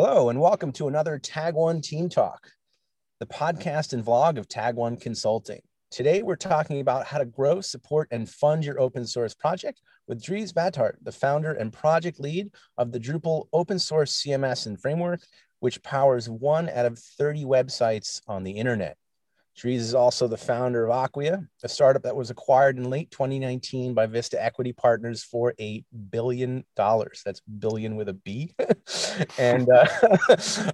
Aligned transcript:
Hello, 0.00 0.28
and 0.28 0.40
welcome 0.40 0.70
to 0.74 0.86
another 0.86 1.18
Tag 1.18 1.54
One 1.54 1.80
Team 1.80 2.08
Talk, 2.08 2.52
the 3.18 3.26
podcast 3.26 3.92
and 3.92 4.04
vlog 4.04 4.38
of 4.38 4.46
Tag 4.46 4.76
One 4.76 4.96
Consulting. 4.96 5.60
Today, 5.90 6.22
we're 6.22 6.36
talking 6.36 6.78
about 6.78 7.04
how 7.04 7.18
to 7.18 7.24
grow, 7.24 7.60
support, 7.60 8.06
and 8.12 8.30
fund 8.30 8.64
your 8.64 8.78
open 8.78 9.04
source 9.04 9.34
project 9.34 9.82
with 10.06 10.22
Dries 10.22 10.52
Buytaert, 10.52 10.92
the 11.02 11.10
founder 11.10 11.52
and 11.52 11.72
project 11.72 12.20
lead 12.20 12.52
of 12.76 12.92
the 12.92 13.00
Drupal 13.00 13.48
open 13.52 13.80
source 13.80 14.22
CMS 14.22 14.66
and 14.66 14.80
framework, 14.80 15.20
which 15.58 15.82
powers 15.82 16.30
one 16.30 16.68
out 16.68 16.86
of 16.86 16.96
30 16.96 17.44
websites 17.46 18.20
on 18.28 18.44
the 18.44 18.52
internet. 18.52 18.96
Dries 19.58 19.82
is 19.82 19.94
also 19.94 20.28
the 20.28 20.36
founder 20.36 20.84
of 20.84 20.90
Acquia, 20.90 21.44
a 21.64 21.68
startup 21.68 22.02
that 22.04 22.14
was 22.14 22.30
acquired 22.30 22.78
in 22.78 22.88
late 22.88 23.10
2019 23.10 23.92
by 23.92 24.06
Vista 24.06 24.42
Equity 24.42 24.72
Partners 24.72 25.24
for 25.24 25.52
$8 25.58 25.84
billion. 26.10 26.64
That's 26.76 27.40
billion 27.58 27.96
with 27.96 28.08
a 28.08 28.12
B. 28.12 28.54
and 29.38 29.68
uh, 29.68 29.86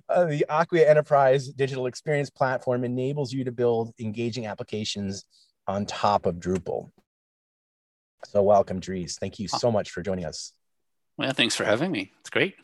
uh, 0.08 0.24
the 0.26 0.44
Acquia 0.50 0.86
Enterprise 0.86 1.48
digital 1.48 1.86
experience 1.86 2.28
platform 2.28 2.84
enables 2.84 3.32
you 3.32 3.44
to 3.44 3.52
build 3.52 3.92
engaging 3.98 4.46
applications 4.46 5.24
on 5.66 5.86
top 5.86 6.26
of 6.26 6.36
Drupal. 6.36 6.90
So, 8.26 8.42
welcome, 8.42 8.80
Dries. 8.80 9.16
Thank 9.18 9.38
you 9.38 9.48
so 9.48 9.72
much 9.72 9.90
for 9.90 10.02
joining 10.02 10.26
us. 10.26 10.52
Well, 11.16 11.32
thanks 11.32 11.56
for 11.56 11.64
having 11.64 11.90
me. 11.90 12.12
It's 12.20 12.30
great 12.30 12.54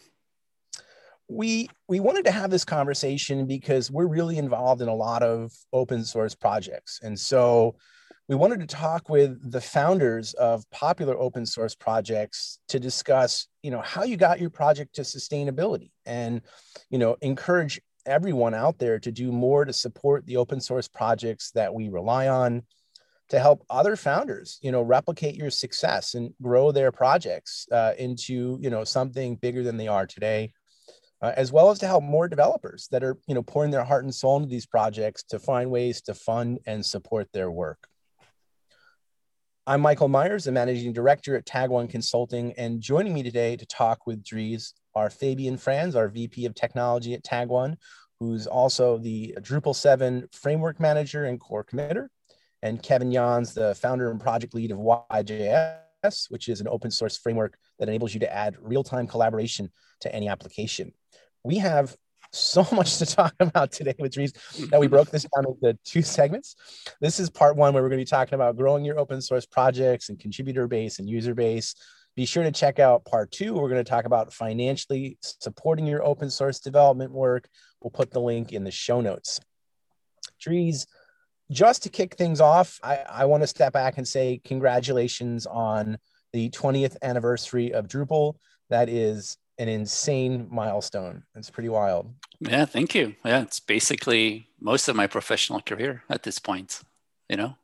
we 1.31 1.69
we 1.89 2.01
wanted 2.01 2.25
to 2.25 2.33
have 2.33 2.51
this 2.51 2.65
conversation 2.65 3.47
because 3.47 3.91
we're 3.91 4.09
really 4.09 4.37
involved 4.37 4.83
in 4.83 4.89
a 4.89 4.95
lot 4.95 5.23
of 5.23 5.53
open 5.73 6.05
source 6.05 6.35
projects. 6.35 7.01
And 7.03 7.19
so 7.19 7.77
we 8.29 8.35
wanted 8.37 8.61
to 8.61 8.67
talk 8.67 9.09
with 9.09 9.51
the 9.51 9.61
founders 9.61 10.35
of 10.35 10.69
popular 10.71 11.17
open 11.19 11.47
source 11.47 11.75
projects 11.75 12.59
to 12.69 12.81
discuss 12.81 13.47
you 13.63 13.71
know 13.71 13.81
how 13.81 14.03
you 14.03 14.17
got 14.17 14.41
your 14.41 14.51
project 14.51 14.95
to 14.97 15.03
sustainability 15.03 15.91
and 16.05 16.43
you 16.91 16.99
know 16.99 17.17
encourage 17.23 17.81
everyone 18.07 18.55
out 18.55 18.79
there 18.79 18.99
to 18.99 19.13
do 19.13 19.31
more 19.31 19.65
to 19.65 19.73
support 19.73 20.27
the 20.27 20.37
open 20.37 20.61
source 20.61 20.89
projects 20.89 21.51
that 21.53 21.75
we 21.75 21.89
rely 21.89 22.29
on 22.29 22.63
to 23.29 23.39
help 23.39 23.65
other 23.71 23.95
founders 23.95 24.59
you 24.63 24.73
know 24.73 24.83
replicate 24.83 25.37
your 25.37 25.51
success 25.51 26.15
and 26.15 26.33
grow 26.43 26.73
their 26.73 26.91
projects 26.91 27.67
uh, 27.73 27.93
into 27.99 28.59
you 28.61 28.71
know 28.71 28.85
something 28.85 29.37
bigger 29.37 29.63
than 29.63 29.77
they 29.77 29.89
are 29.89 30.07
today 30.07 30.53
uh, 31.23 31.33
as 31.37 31.53
well 31.53 31.71
as 31.71 31.79
to 31.79 31.87
help 31.87 32.03
more 32.03 32.29
developers 32.29 32.89
that 32.91 33.05
are 33.05 33.17
you 33.27 33.35
know 33.35 33.43
pouring 33.43 33.71
their 33.71 33.85
heart 33.85 34.05
and 34.05 34.15
soul 34.15 34.37
into 34.37 34.49
these 34.49 34.67
projects 34.67 35.23
to 35.23 35.39
find 35.39 35.71
ways 35.71 36.01
to 36.03 36.15
fund 36.15 36.59
and 36.67 36.85
support 36.85 37.29
their 37.33 37.51
work. 37.51 37.87
I'm 39.67 39.83
Michael 39.83 40.09
Meyers, 40.09 40.45
the 40.45 40.53
managing 40.53 40.93
director 40.93 41.37
at 41.37 41.47
Tag 41.47 41.71
One 41.71 41.87
Consulting, 41.87 42.53
and 42.55 42.81
joining 42.81 43.15
me 43.15 43.23
today 43.23 43.57
to 43.57 43.67
talk 43.67 44.07
with 44.07 44.25
Dries 44.25 44.75
are 44.95 45.11
Fabian 45.11 45.59
Franz, 45.59 45.95
our 45.95 46.09
VP 46.09 46.47
of 46.47 46.55
Technology 46.55 47.15
at 47.15 47.23
Tag 47.23 47.49
One, 47.49 47.77
who's 48.19 48.47
also 48.47 48.99
the 48.99 49.37
Drupal 49.41 49.77
7 49.77 50.27
framework 50.33 50.81
manager 50.81 51.25
and 51.27 51.39
core 51.39 51.65
committer, 51.65 52.09
and 52.63 52.83
Kevin 52.83 53.11
Jahns, 53.11 53.55
the 53.55 53.75
founder 53.75 54.11
and 54.11 54.21
project 54.21 54.55
lead 54.55 54.73
of 54.73 54.79
YJS, 54.79 56.31
which 56.31 56.49
is 56.49 56.61
an 56.61 56.69
open 56.69 56.91
source 56.91 57.17
framework 57.19 57.57
that 57.79 57.89
enables 57.89 58.15
you 58.15 58.21
to 58.21 58.35
add 58.35 58.57
real-time 58.61 59.07
collaboration 59.07 59.71
to 60.01 60.13
any 60.13 60.29
application 60.29 60.93
we 61.45 61.59
have 61.59 61.95
so 62.33 62.67
much 62.73 62.99
to 62.99 63.07
talk 63.07 63.35
about 63.41 63.73
today 63.73 63.95
with 63.99 64.13
Dries 64.13 64.33
that 64.71 64.81
we 64.81 64.87
broke 64.87 65.11
this 65.11 65.27
down 65.35 65.47
into 65.47 65.79
two 65.85 66.03
segments. 66.03 66.57
This 67.01 67.21
is 67.21 67.31
part 67.31 67.57
one 67.57 67.75
where 67.75 67.83
we're 67.83 67.89
going 67.89 67.99
to 67.99 68.05
be 68.05 68.09
talking 68.09 68.35
about 68.35 68.57
growing 68.57 68.85
your 68.85 68.99
open 68.99 69.21
source 69.21 69.47
projects 69.47 70.09
and 70.09 70.19
contributor 70.19 70.67
base 70.67 70.99
and 70.99 71.09
user 71.09 71.35
base. 71.35 71.75
Be 72.17 72.27
sure 72.27 72.43
to 72.43 72.53
check 72.53 72.79
out 72.79 73.05
part 73.05 73.31
two. 73.31 73.55
We're 73.55 73.69
going 73.69 73.83
to 73.83 73.89
talk 73.89 74.05
about 74.05 74.33
financially 74.33 75.17
supporting 75.23 75.87
your 75.87 76.05
open 76.05 76.31
source 76.31 76.61
development 76.61 77.13
work. 77.13 77.49
We'll 77.81 77.91
put 77.91 78.11
the 78.11 78.21
link 78.21 78.53
in 78.53 78.65
the 78.65 78.71
show 78.71 79.01
notes. 79.01 79.41
Dries, 80.41 80.87
just 81.51 81.83
to 81.85 81.89
kick 81.89 82.15
things 82.15 82.41
off, 82.41 82.79
I, 82.83 82.97
I 83.09 83.25
want 83.25 83.43
to 83.43 83.47
step 83.47 83.73
back 83.73 83.99
and 83.99 84.07
say 84.07 84.41
congratulations 84.45 85.47
on 85.47 85.99
the 86.33 86.51
20th 86.51 86.97
anniversary 87.03 87.73
of 87.73 87.89
Drupal. 87.89 88.35
That 88.71 88.89
is 88.89 89.37
an 89.61 89.69
insane 89.69 90.49
milestone. 90.51 91.23
It's 91.37 91.51
pretty 91.51 91.69
wild. 91.69 92.11
Yeah, 92.41 92.65
thank 92.65 92.95
you. 92.95 93.15
Yeah, 93.25 93.43
it's 93.43 93.61
basically 93.61 94.49
most 94.59 94.89
of 94.89 94.97
my 94.97 95.07
professional 95.07 95.61
career 95.61 96.03
at 96.09 96.23
this 96.23 96.39
point, 96.39 96.81
you 97.29 97.37
know, 97.37 97.57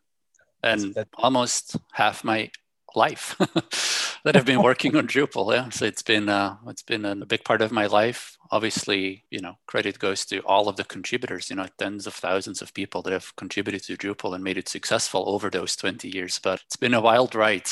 and 0.63 0.81
that's, 0.83 0.95
that's... 0.95 1.11
almost 1.15 1.77
half 1.93 2.23
my 2.23 2.51
life 2.95 3.35
that 4.25 4.37
I've 4.37 4.45
been 4.45 4.63
working 4.63 4.95
on 4.95 5.07
Drupal. 5.15 5.55
Yeah, 5.55 5.71
so 5.71 5.87
it's 5.87 6.03
been 6.03 6.29
uh, 6.29 6.57
it's 6.67 6.83
been 6.83 7.07
a 7.07 7.25
big 7.25 7.45
part 7.45 7.63
of 7.63 7.73
my 7.73 7.87
life. 7.87 8.37
Obviously, 8.51 9.25
you 9.31 9.41
know, 9.41 9.57
credit 9.67 9.99
goes 9.99 10.27
to 10.27 10.41
all 10.41 10.69
of 10.69 10.77
the 10.77 10.85
contributors. 10.85 11.49
You 11.49 11.57
know, 11.57 11.67
tens 11.79 12.07
of 12.07 12.13
thousands 12.13 12.61
of 12.61 12.75
people 12.75 13.01
that 13.03 13.15
have 13.15 13.35
contributed 13.37 13.85
to 13.85 13.97
Drupal 13.97 14.35
and 14.35 14.45
made 14.45 14.59
it 14.59 14.69
successful 14.69 15.25
over 15.27 15.49
those 15.49 15.77
twenty 15.77 16.11
years. 16.11 16.39
But 16.39 16.61
it's 16.67 16.77
been 16.77 16.95
a 16.95 17.01
wild 17.01 17.35
ride. 17.35 17.71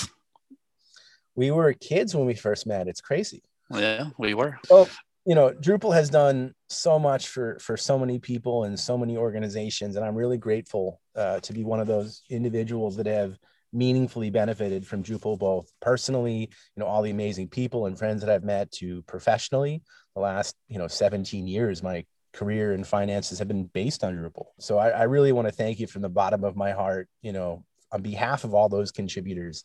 We 1.36 1.50
were 1.50 1.74
kids 1.74 2.14
when 2.14 2.24
we 2.24 2.34
first 2.34 2.66
met. 2.66 2.88
It's 2.88 3.02
crazy. 3.02 3.42
Yeah, 3.70 4.10
we 4.19 4.34
were. 4.34 4.58
Well, 4.70 4.88
you 5.26 5.34
know, 5.34 5.52
Drupal 5.52 5.94
has 5.94 6.10
done 6.10 6.54
so 6.69 6.98
much 6.98 7.28
for 7.28 7.58
for 7.60 7.76
so 7.76 7.98
many 7.98 8.19
people 8.19 8.64
and 8.64 8.78
so 8.78 8.98
many 8.98 9.16
organizations, 9.16 9.97
and 9.97 10.04
I'm 10.04 10.14
really 10.14 10.38
grateful 10.38 11.00
uh, 11.16 11.41
to 11.41 11.52
be 11.52 11.64
one 11.64 11.80
of 11.80 11.86
those 11.86 12.22
individuals 12.28 12.97
that 12.97 13.06
have 13.06 13.38
meaningfully 13.72 14.30
benefited 14.30 14.86
from 14.86 15.02
Drupal, 15.02 15.38
both 15.38 15.69
personally, 15.80 16.41
you 16.42 16.80
know, 16.80 16.86
all 16.86 17.02
the 17.02 17.10
amazing 17.10 17.48
people 17.48 17.86
and 17.86 17.98
friends 17.98 18.22
that 18.22 18.30
I've 18.30 18.44
met, 18.44 18.70
to 18.72 19.02
professionally. 19.02 19.82
The 20.14 20.20
last, 20.20 20.54
you 20.69 20.78
know, 20.78 20.86
17 20.86 21.48
years, 21.48 21.82
my 21.82 22.04
career 22.32 22.72
and 22.72 22.86
finances 22.86 23.41
have 23.41 23.48
been 23.48 23.64
based 23.64 24.04
on 24.04 24.14
Drupal. 24.14 24.46
So 24.60 24.78
I, 24.78 24.91
I 24.91 25.02
really 25.04 25.32
want 25.32 25.48
to 25.48 25.52
thank 25.52 25.81
you 25.81 25.88
from 25.88 26.02
the 26.02 26.08
bottom 26.08 26.44
of 26.44 26.56
my 26.56 26.70
heart, 26.72 27.08
you 27.20 27.32
know, 27.32 27.64
on 27.91 28.02
behalf 28.02 28.44
of 28.44 28.54
all 28.54 28.69
those 28.69 28.92
contributors 28.92 29.64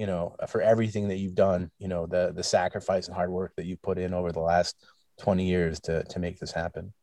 you 0.00 0.06
know, 0.06 0.34
for 0.48 0.62
everything 0.62 1.08
that 1.08 1.18
you've 1.18 1.34
done, 1.34 1.70
you 1.78 1.86
know, 1.86 2.06
the 2.06 2.32
the 2.34 2.42
sacrifice 2.42 3.06
and 3.06 3.14
hard 3.14 3.30
work 3.30 3.52
that 3.56 3.66
you've 3.66 3.82
put 3.82 3.98
in 3.98 4.14
over 4.14 4.32
the 4.32 4.40
last 4.40 4.74
20 5.18 5.44
years 5.44 5.78
to 5.80 6.04
to 6.04 6.18
make 6.18 6.38
this 6.40 6.52
happen. 6.52 6.94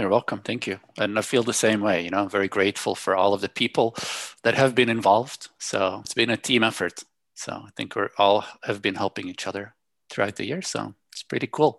you're 0.00 0.08
welcome. 0.08 0.40
Thank 0.40 0.66
you. 0.66 0.80
And 0.98 1.16
I 1.16 1.22
feel 1.22 1.44
the 1.44 1.62
same 1.66 1.80
way. 1.80 2.02
You 2.02 2.10
know, 2.10 2.22
I'm 2.22 2.28
very 2.28 2.48
grateful 2.48 2.96
for 2.96 3.14
all 3.14 3.34
of 3.34 3.40
the 3.40 3.48
people 3.48 3.94
that 4.42 4.54
have 4.54 4.74
been 4.74 4.88
involved. 4.88 5.48
So 5.58 6.00
it's 6.04 6.18
been 6.22 6.30
a 6.30 6.36
team 6.36 6.64
effort. 6.64 7.04
So 7.34 7.52
I 7.52 7.70
think 7.76 7.94
we're 7.94 8.10
all 8.18 8.44
have 8.64 8.82
been 8.82 8.96
helping 8.96 9.28
each 9.28 9.46
other 9.46 9.76
throughout 10.10 10.34
the 10.34 10.46
year. 10.46 10.60
So 10.60 10.94
it's 11.12 11.22
pretty 11.22 11.46
cool. 11.46 11.78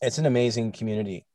It's 0.00 0.16
an 0.16 0.24
amazing 0.24 0.72
community. 0.72 1.26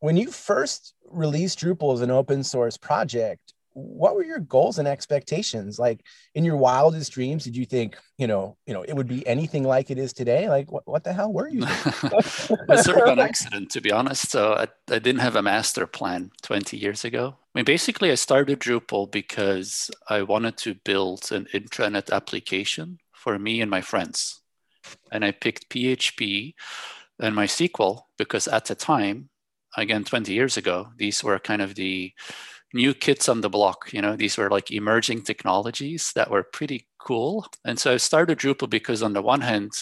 When 0.00 0.18
you 0.18 0.30
first 0.30 0.92
released 1.10 1.60
Drupal 1.60 1.94
as 1.94 2.02
an 2.02 2.10
open 2.10 2.44
source 2.44 2.76
project, 2.76 3.54
what 3.72 4.14
were 4.14 4.24
your 4.24 4.40
goals 4.40 4.78
and 4.78 4.88
expectations? 4.88 5.78
Like 5.78 6.04
in 6.34 6.44
your 6.44 6.56
wildest 6.56 7.12
dreams 7.12 7.44
did 7.44 7.56
you 7.56 7.64
think 7.64 7.96
you 8.18 8.26
know 8.26 8.56
you 8.66 8.74
know 8.74 8.82
it 8.82 8.94
would 8.94 9.08
be 9.08 9.26
anything 9.26 9.62
like 9.62 9.90
it 9.90 9.98
is 9.98 10.12
today? 10.12 10.48
Like 10.48 10.70
what, 10.70 10.86
what 10.86 11.04
the 11.04 11.12
hell 11.12 11.32
were 11.32 11.48
you 11.48 11.62
it's 11.64 12.84
sort 12.84 13.00
of 13.00 13.08
an 13.08 13.18
accident 13.18 13.70
to 13.70 13.80
be 13.80 13.92
honest. 13.92 14.30
So 14.30 14.54
I, 14.54 14.66
I 14.92 14.98
didn't 14.98 15.20
have 15.20 15.36
a 15.36 15.42
master 15.42 15.86
plan 15.86 16.30
20 16.42 16.76
years 16.76 17.04
ago. 17.04 17.36
I 17.54 17.58
mean 17.58 17.64
basically 17.64 18.10
i 18.10 18.14
started 18.14 18.60
drupal 18.60 19.10
because 19.10 19.90
i 20.08 20.22
wanted 20.22 20.56
to 20.58 20.74
build 20.74 21.30
an 21.32 21.46
intranet 21.52 22.10
application 22.12 22.98
for 23.12 23.38
me 23.38 23.60
and 23.60 23.70
my 23.70 23.80
friends. 23.80 24.40
And 25.12 25.24
i 25.24 25.30
picked 25.30 25.68
php 25.68 26.54
and 27.18 27.36
mysql 27.36 28.02
because 28.16 28.48
at 28.48 28.64
the 28.64 28.74
time 28.74 29.28
again 29.76 30.04
20 30.04 30.32
years 30.32 30.56
ago 30.56 30.88
these 30.96 31.22
were 31.22 31.38
kind 31.38 31.62
of 31.62 31.74
the 31.74 32.12
new 32.72 32.94
kids 32.94 33.28
on 33.28 33.40
the 33.40 33.48
block. 33.48 33.92
You 33.92 34.02
know, 34.02 34.16
these 34.16 34.36
were 34.36 34.50
like 34.50 34.70
emerging 34.70 35.22
technologies 35.22 36.12
that 36.14 36.30
were 36.30 36.42
pretty 36.42 36.86
cool. 36.98 37.46
And 37.64 37.78
so 37.78 37.94
I 37.94 37.96
started 37.96 38.38
Drupal 38.38 38.70
because 38.70 39.02
on 39.02 39.12
the 39.12 39.22
one 39.22 39.40
hand, 39.40 39.72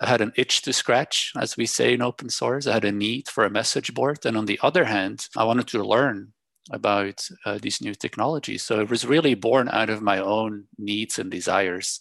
I 0.00 0.08
had 0.08 0.20
an 0.20 0.32
itch 0.36 0.62
to 0.62 0.72
scratch, 0.72 1.32
as 1.38 1.56
we 1.56 1.66
say 1.66 1.92
in 1.92 2.02
open 2.02 2.30
source. 2.30 2.66
I 2.66 2.74
had 2.74 2.84
a 2.84 2.92
need 2.92 3.28
for 3.28 3.44
a 3.44 3.50
message 3.50 3.92
board. 3.92 4.24
And 4.24 4.36
on 4.36 4.46
the 4.46 4.58
other 4.62 4.84
hand, 4.84 5.28
I 5.36 5.44
wanted 5.44 5.66
to 5.68 5.84
learn 5.84 6.32
about 6.70 7.26
uh, 7.44 7.58
these 7.60 7.80
new 7.80 7.94
technologies. 7.94 8.62
So 8.62 8.80
it 8.80 8.88
was 8.88 9.04
really 9.04 9.34
born 9.34 9.68
out 9.68 9.90
of 9.90 10.02
my 10.02 10.18
own 10.18 10.64
needs 10.78 11.18
and 11.18 11.30
desires. 11.30 12.00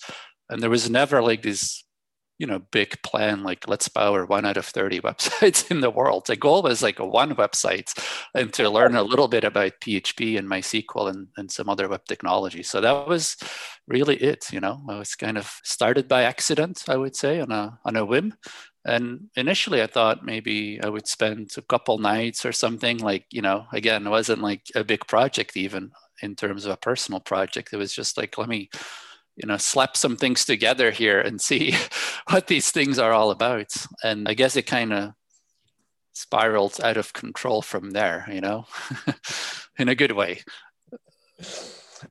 And 0.50 0.62
there 0.62 0.70
was 0.70 0.90
never 0.90 1.22
like 1.22 1.42
this 1.42 1.84
you 2.40 2.48
know 2.48 2.60
big 2.72 3.00
plan 3.04 3.44
like 3.44 3.68
let's 3.68 3.88
power 3.88 4.26
one 4.26 4.46
out 4.46 4.58
of 4.58 4.66
30 4.66 5.02
websites 5.10 5.70
in 5.70 5.82
the 5.82 5.90
world. 5.90 6.26
The 6.26 6.36
goal 6.36 6.64
was 6.64 6.82
like 6.82 7.00
one 7.00 7.36
website 7.36 7.94
and 8.34 8.52
to 8.54 8.70
learn 8.70 8.96
a 8.96 9.04
little 9.04 9.28
bit 9.28 9.44
about 9.44 9.80
php 9.82 10.38
and 10.40 10.48
mysql 10.50 11.10
and, 11.10 11.28
and 11.38 11.52
some 11.52 11.70
other 11.70 11.88
web 11.88 12.06
technology. 12.06 12.64
So 12.64 12.82
that 12.82 13.08
was 13.08 13.38
really 13.88 14.16
it 14.16 14.52
you 14.52 14.60
know? 14.60 14.82
I 14.90 14.98
was 14.98 15.16
kind 15.16 15.38
of 15.38 15.54
started 15.64 16.08
by 16.08 16.24
accident 16.24 16.86
i 16.88 16.96
would 16.96 17.16
say 17.16 17.42
on 17.42 17.52
a 17.52 17.78
on 17.86 17.96
a 17.96 18.06
whim. 18.06 18.34
And 18.86 19.30
initially 19.36 19.82
i 19.82 19.88
thought 19.88 20.26
maybe 20.26 20.80
i 20.82 20.88
would 20.88 21.08
spend 21.08 21.52
a 21.58 21.62
couple 21.62 21.98
nights 22.00 22.46
or 22.46 22.54
something 22.54 22.98
like 23.00 23.26
you 23.30 23.42
know 23.42 23.66
again 23.74 24.08
it 24.08 24.10
wasn't 24.10 24.42
like 24.42 24.64
a 24.74 24.86
big 24.86 25.06
project 25.08 25.58
even 25.58 25.92
in 26.22 26.36
terms 26.36 26.66
of 26.66 26.72
a 26.72 26.78
personal 26.78 27.20
project. 27.20 27.74
It 27.74 27.78
was 27.78 27.94
just 27.94 28.18
like 28.18 28.38
let 28.38 28.50
me 28.50 28.70
you 29.40 29.48
know 29.48 29.58
slap 29.58 29.96
some 29.96 30.16
things 30.16 30.46
together 30.46 30.92
here 30.92 31.20
and 31.20 31.42
see 31.42 31.74
what 32.30 32.48
these 32.48 32.72
things 32.72 33.00
are 33.00 33.14
all 33.14 33.32
about 33.32 33.74
and 34.04 34.28
i 34.28 34.34
guess 34.34 34.56
it 34.56 34.64
kind 34.64 34.94
of 34.94 35.14
spiraled 36.20 36.82
out 36.84 36.98
of 36.98 37.14
control 37.14 37.62
from 37.62 37.92
there, 37.92 38.28
you 38.32 38.42
know, 38.42 38.66
in 39.80 39.88
a 39.88 39.96
good 39.96 40.12
way. 40.12 40.42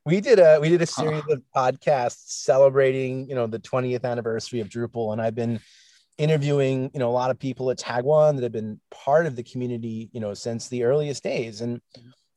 We 0.05 0.19
did 0.21 0.39
a 0.39 0.59
we 0.59 0.69
did 0.69 0.81
a 0.81 0.87
series 0.87 1.23
of 1.29 1.41
podcasts 1.55 2.43
celebrating, 2.43 3.29
you 3.29 3.35
know, 3.35 3.47
the 3.47 3.59
20th 3.59 4.03
anniversary 4.03 4.59
of 4.59 4.69
Drupal, 4.69 5.13
and 5.13 5.21
I've 5.21 5.35
been 5.35 5.59
interviewing, 6.17 6.91
you 6.93 6.99
know, 6.99 7.09
a 7.09 7.13
lot 7.13 7.31
of 7.31 7.39
people 7.39 7.69
at 7.71 7.77
Tag 7.77 8.03
One 8.03 8.35
that 8.35 8.43
have 8.43 8.51
been 8.51 8.79
part 8.91 9.25
of 9.25 9.35
the 9.35 9.43
community, 9.43 10.09
you 10.11 10.19
know, 10.19 10.33
since 10.33 10.67
the 10.67 10.83
earliest 10.83 11.23
days. 11.23 11.61
And 11.61 11.81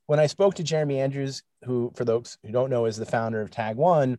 when 0.07 0.21
I 0.21 0.27
spoke 0.27 0.55
to 0.55 0.63
Jeremy 0.63 1.01
Andrews, 1.01 1.43
who, 1.65 1.93
for 1.95 2.05
those 2.05 2.39
who 2.45 2.53
don't 2.53 2.71
know, 2.71 2.87
is 2.87 2.97
the 2.97 3.07
founder 3.07 3.41
of 3.41 3.51
Tag 3.51 3.77
One, 3.77 4.19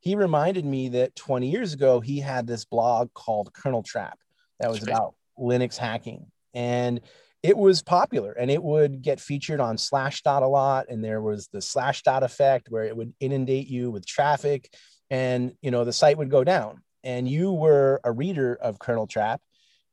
he 0.00 0.16
reminded 0.16 0.64
me 0.64 0.88
that 0.90 1.14
20 1.14 1.48
years 1.48 1.74
ago 1.74 2.00
he 2.00 2.18
had 2.20 2.46
this 2.46 2.64
blog 2.64 3.12
called 3.14 3.52
Kernel 3.52 3.82
Trap 3.82 4.18
that 4.58 4.70
was 4.70 4.82
about 4.82 5.14
Linux 5.38 5.76
hacking, 5.76 6.26
and 6.54 7.00
it 7.42 7.56
was 7.56 7.82
popular 7.82 8.32
and 8.32 8.50
it 8.50 8.62
would 8.62 9.00
get 9.00 9.18
featured 9.18 9.60
on 9.60 9.76
Slashdot 9.76 10.42
a 10.42 10.46
lot. 10.46 10.86
And 10.90 11.02
there 11.02 11.22
was 11.22 11.48
the 11.48 11.60
Slashdot 11.60 12.20
effect 12.22 12.68
where 12.68 12.84
it 12.84 12.94
would 12.94 13.14
inundate 13.20 13.68
you 13.68 13.90
with 13.90 14.06
traffic, 14.06 14.72
and 15.10 15.52
you 15.62 15.70
know 15.70 15.84
the 15.84 15.92
site 15.92 16.18
would 16.18 16.30
go 16.30 16.44
down. 16.44 16.82
And 17.02 17.28
you 17.28 17.52
were 17.52 18.00
a 18.04 18.12
reader 18.12 18.58
of 18.60 18.78
Kernel 18.78 19.06
Trap, 19.06 19.40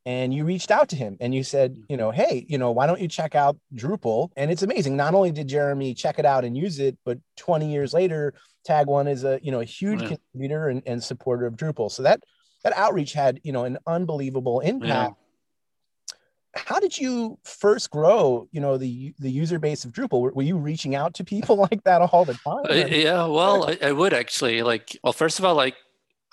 and 0.07 0.33
you 0.33 0.45
reached 0.45 0.71
out 0.71 0.87
to 0.87 0.95
him 0.95 1.17
and 1.19 1.35
you 1.35 1.43
said, 1.43 1.83
you 1.89 1.97
know, 1.97 2.11
hey, 2.11 2.45
you 2.47 2.57
know, 2.57 2.71
why 2.71 2.87
don't 2.87 3.01
you 3.01 3.09
check 3.09 3.35
out 3.35 3.57
Drupal? 3.75 4.29
And 4.37 4.49
it's 4.49 4.63
amazing. 4.63 4.95
Not 4.95 5.13
only 5.13 5.31
did 5.33 5.49
Jeremy 5.49 5.93
check 5.93 6.17
it 6.17 6.25
out 6.25 6.45
and 6.45 6.55
use 6.55 6.79
it, 6.79 6.97
but 7.03 7.19
20 7.35 7.69
years 7.69 7.93
later, 7.93 8.33
Tag 8.63 8.87
One 8.87 9.09
is 9.09 9.25
a 9.25 9.37
you 9.43 9.51
know 9.51 9.59
a 9.59 9.65
huge 9.65 10.01
yeah. 10.01 10.07
contributor 10.07 10.69
and, 10.69 10.81
and 10.85 11.03
supporter 11.03 11.45
of 11.45 11.55
Drupal. 11.57 11.91
So 11.91 12.03
that 12.03 12.21
that 12.63 12.71
outreach 12.77 13.11
had 13.11 13.41
you 13.43 13.51
know 13.51 13.65
an 13.65 13.79
unbelievable 13.85 14.61
impact. 14.61 15.15
Yeah. 15.17 16.15
How 16.55 16.79
did 16.79 16.97
you 16.97 17.37
first 17.43 17.91
grow, 17.91 18.47
you 18.53 18.61
know, 18.61 18.77
the 18.77 19.13
the 19.19 19.29
user 19.29 19.59
base 19.59 19.83
of 19.83 19.91
Drupal? 19.91 20.21
Were, 20.21 20.31
were 20.31 20.41
you 20.41 20.57
reaching 20.57 20.95
out 20.95 21.15
to 21.15 21.25
people 21.25 21.57
like 21.69 21.83
that 21.83 22.01
all 22.01 22.23
the 22.23 22.33
time? 22.33 22.65
Uh, 22.69 22.73
yeah, 22.73 23.25
well, 23.25 23.69
I, 23.69 23.77
I, 23.81 23.91
would 23.91 24.13
actually 24.13 24.63
like. 24.63 24.97
Well, 25.03 25.11
first 25.11 25.37
of 25.37 25.43
all, 25.43 25.55
like 25.55 25.75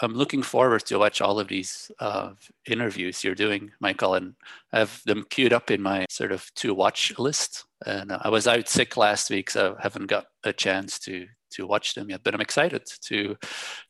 I'm 0.04 0.14
looking 0.14 0.42
forward 0.42 0.84
to 0.86 0.98
watch 0.98 1.20
all 1.20 1.40
of 1.40 1.48
these 1.48 1.90
uh, 1.98 2.30
interviews 2.66 3.24
you're 3.24 3.34
doing, 3.34 3.72
Michael, 3.80 4.14
and 4.14 4.34
I 4.72 4.80
have 4.80 5.02
them 5.04 5.24
queued 5.30 5.52
up 5.52 5.70
in 5.70 5.82
my 5.82 6.06
sort 6.10 6.32
of 6.32 6.52
to 6.56 6.74
watch 6.74 7.18
list. 7.18 7.64
And 7.86 8.12
uh, 8.12 8.18
I 8.22 8.28
was 8.28 8.46
out 8.46 8.68
sick 8.68 8.96
last 8.96 9.30
week, 9.30 9.50
so 9.50 9.76
I 9.78 9.82
haven't 9.82 10.06
got 10.06 10.26
a 10.44 10.52
chance 10.52 10.98
to 11.00 11.26
to 11.52 11.66
watch 11.66 11.94
them 11.94 12.10
yet. 12.10 12.20
But 12.22 12.34
I'm 12.34 12.40
excited 12.40 12.82
to 13.06 13.36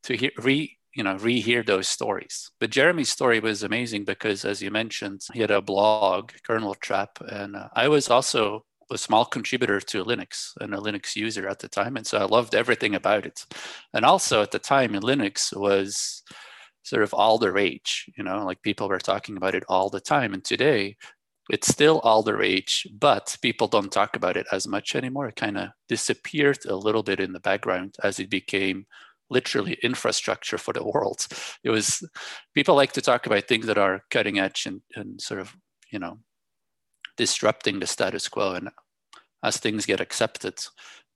to 0.05 0.17
hear 0.17 0.31
re 0.39 0.79
you 0.95 1.03
know 1.03 1.17
rehear 1.17 1.67
those 1.67 1.89
stories. 1.89 2.51
But 2.61 2.71
Jeremy's 2.71 3.11
story 3.11 3.41
was 3.41 3.63
amazing 3.63 4.05
because, 4.05 4.45
as 4.45 4.63
you 4.63 4.71
mentioned, 4.71 5.23
he 5.33 5.41
had 5.41 5.51
a 5.51 5.61
blog, 5.61 6.31
Kernel 6.47 6.75
Trap, 6.75 7.19
and 7.29 7.57
uh, 7.57 7.69
I 7.75 7.89
was 7.89 8.09
also 8.09 8.65
a 8.91 8.99
small 8.99 9.25
contributor 9.25 9.81
to 9.81 10.05
Linux 10.05 10.53
and 10.61 10.75
a 10.75 10.79
Linux 10.79 11.17
user 11.17 11.49
at 11.49 11.59
the 11.59 11.69
time. 11.69 11.97
And 11.97 12.07
so 12.07 12.19
I 12.19 12.25
loved 12.25 12.55
everything 12.55 12.95
about 12.95 13.27
it. 13.27 13.45
And 13.93 14.05
also 14.05 14.43
at 14.43 14.51
the 14.51 14.59
time 14.59 14.95
in 14.95 15.03
Linux 15.03 15.57
was 15.57 16.23
sort 16.83 17.03
of 17.03 17.15
all 17.15 17.39
the 17.39 17.53
rage, 17.53 18.11
you 18.17 18.25
know, 18.25 18.45
like 18.45 18.63
people 18.63 18.89
were 18.89 18.99
talking 18.99 19.37
about 19.37 19.55
it 19.55 19.65
all 19.69 19.89
the 19.89 20.01
time. 20.01 20.35
And 20.35 20.45
today 20.45 20.97
it's 21.51 21.69
still 21.69 22.01
all 22.01 22.23
the 22.23 22.37
rage, 22.37 22.87
but 22.99 23.37
people 23.43 23.69
don't 23.69 23.93
talk 23.93 24.17
about 24.17 24.37
it 24.37 24.47
as 24.53 24.67
much 24.67 24.95
anymore. 24.95 25.29
It 25.29 25.37
kind 25.37 25.59
of 25.59 25.71
disappeared 25.89 26.65
a 26.67 26.77
little 26.77 27.03
bit 27.03 27.21
in 27.21 27.33
the 27.33 27.41
background 27.41 27.97
as 28.03 28.19
it 28.19 28.31
became 28.31 28.87
literally 29.31 29.79
infrastructure 29.83 30.59
for 30.59 30.73
the 30.73 30.85
world. 30.85 31.27
It 31.63 31.71
was 31.71 32.07
people 32.55 32.75
like 32.75 32.93
to 32.93 33.03
talk 33.03 33.27
about 33.27 33.49
things 33.49 33.67
that 33.67 33.79
are 33.79 34.03
cutting 34.11 34.39
edge 34.39 34.67
and, 34.67 34.83
and 34.95 35.21
sort 35.21 35.41
of, 35.41 35.55
you 35.91 35.99
know, 35.99 36.19
disrupting 37.17 37.81
the 37.81 37.87
status 37.87 38.29
quo. 38.29 38.53
And 38.53 38.71
as 39.43 39.59
things 39.59 39.87
get 39.87 40.01
accepted, 40.01 40.59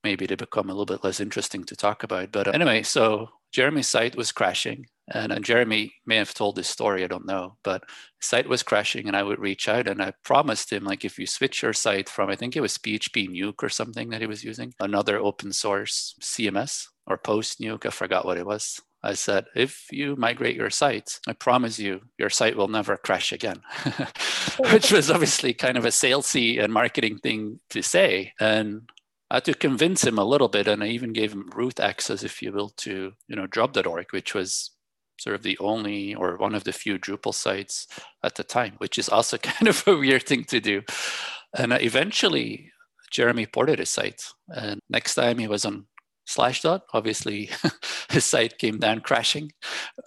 maybe 0.05 0.27
they 0.27 0.35
become 0.35 0.69
a 0.69 0.73
little 0.73 0.87
bit 0.87 1.05
less 1.05 1.21
interesting 1.21 1.65
to 1.65 1.77
talk 1.77 2.03
about. 2.03 2.33
But 2.33 2.55
anyway, 2.55 2.83
so 2.83 3.29
Jeremy's 3.53 3.89
site 3.89 4.17
was 4.17 4.33
crashing. 4.33 4.87
And, 5.11 5.33
and 5.33 5.45
Jeremy 5.45 5.95
may 6.05 6.17
have 6.17 6.35
told 6.35 6.57
this 6.57 6.69
story, 6.69 7.03
I 7.03 7.07
don't 7.07 7.27
know, 7.27 7.57
but 7.65 7.83
site 8.21 8.47
was 8.49 8.63
crashing 8.63 9.07
and 9.07 9.17
I 9.17 9.23
would 9.23 9.39
reach 9.39 9.67
out 9.67 9.89
and 9.89 10.03
I 10.03 10.13
promised 10.23 10.71
him 10.71 10.85
like 10.85 11.03
if 11.03 11.19
you 11.19 11.27
switch 11.27 11.63
your 11.63 11.73
site 11.73 12.11
from 12.11 12.29
I 12.29 12.37
think 12.37 12.57
it 12.57 12.61
was 12.61 12.77
PHP 12.77 13.31
Nuke 13.31 13.63
or 13.63 13.71
something 13.71 14.11
that 14.11 14.21
he 14.21 14.27
was 14.27 14.45
using, 14.45 14.75
another 14.81 15.19
open 15.19 15.53
source 15.53 16.15
CMS 16.21 16.89
or 17.07 17.17
post 17.17 17.59
nuke, 17.59 17.87
I 17.87 17.91
forgot 17.91 18.27
what 18.27 18.37
it 18.37 18.45
was. 18.45 18.83
I 19.03 19.15
said, 19.15 19.47
if 19.55 19.87
you 19.93 20.17
migrate 20.17 20.57
your 20.57 20.71
site, 20.71 21.21
I 21.27 21.33
promise 21.33 21.79
you, 21.79 22.01
your 22.19 22.31
site 22.31 22.57
will 22.57 22.69
never 22.69 22.97
crash 22.97 23.33
again, 23.33 23.63
oh. 23.87 24.73
which 24.73 24.91
was 24.91 25.11
obviously 25.11 25.55
kind 25.55 25.77
of 25.79 25.85
a 25.85 25.89
salesy 25.89 26.63
and 26.63 26.73
marketing 26.73 27.19
thing 27.19 27.61
to 27.71 27.83
say. 27.83 28.33
And 28.41 28.91
I 29.31 29.37
had 29.37 29.45
to 29.45 29.55
convince 29.55 30.05
him 30.05 30.19
a 30.19 30.25
little 30.25 30.49
bit, 30.49 30.67
and 30.67 30.83
I 30.83 30.89
even 30.89 31.13
gave 31.13 31.33
him 31.33 31.51
root 31.55 31.79
access, 31.79 32.25
if 32.25 32.43
you 32.43 32.53
will, 32.53 32.71
to 32.79 33.13
you 33.29 33.37
know 33.37 33.47
drop.org, 33.47 34.07
which 34.11 34.35
was 34.35 34.71
sort 35.21 35.37
of 35.37 35.43
the 35.43 35.59
only 35.59 36.15
or 36.15 36.37
one 36.37 36.55
of 36.55 36.65
the 36.65 36.73
few 36.73 36.99
Drupal 36.99 37.35
sites 37.35 37.87
at 38.23 38.37
the 38.37 38.45
time, 38.45 38.75
which 38.79 38.99
is 38.99 39.09
also 39.09 39.37
kind 39.39 39.69
of 39.69 39.87
a 39.87 39.97
weird 39.97 40.25
thing 40.25 40.45
to 40.45 40.61
do. 40.61 40.83
And 41.57 41.73
eventually, 41.73 42.73
Jeremy 43.11 43.47
ported 43.47 43.79
his 43.79 43.91
site, 43.91 44.23
and 44.49 44.81
next 44.89 45.15
time 45.15 45.39
he 45.39 45.47
was 45.47 45.65
on 45.65 45.87
Slashdot. 46.29 46.83
Obviously, 46.93 47.51
his 48.11 48.25
site 48.25 48.59
came 48.59 48.79
down 48.79 49.01
crashing. 49.01 49.53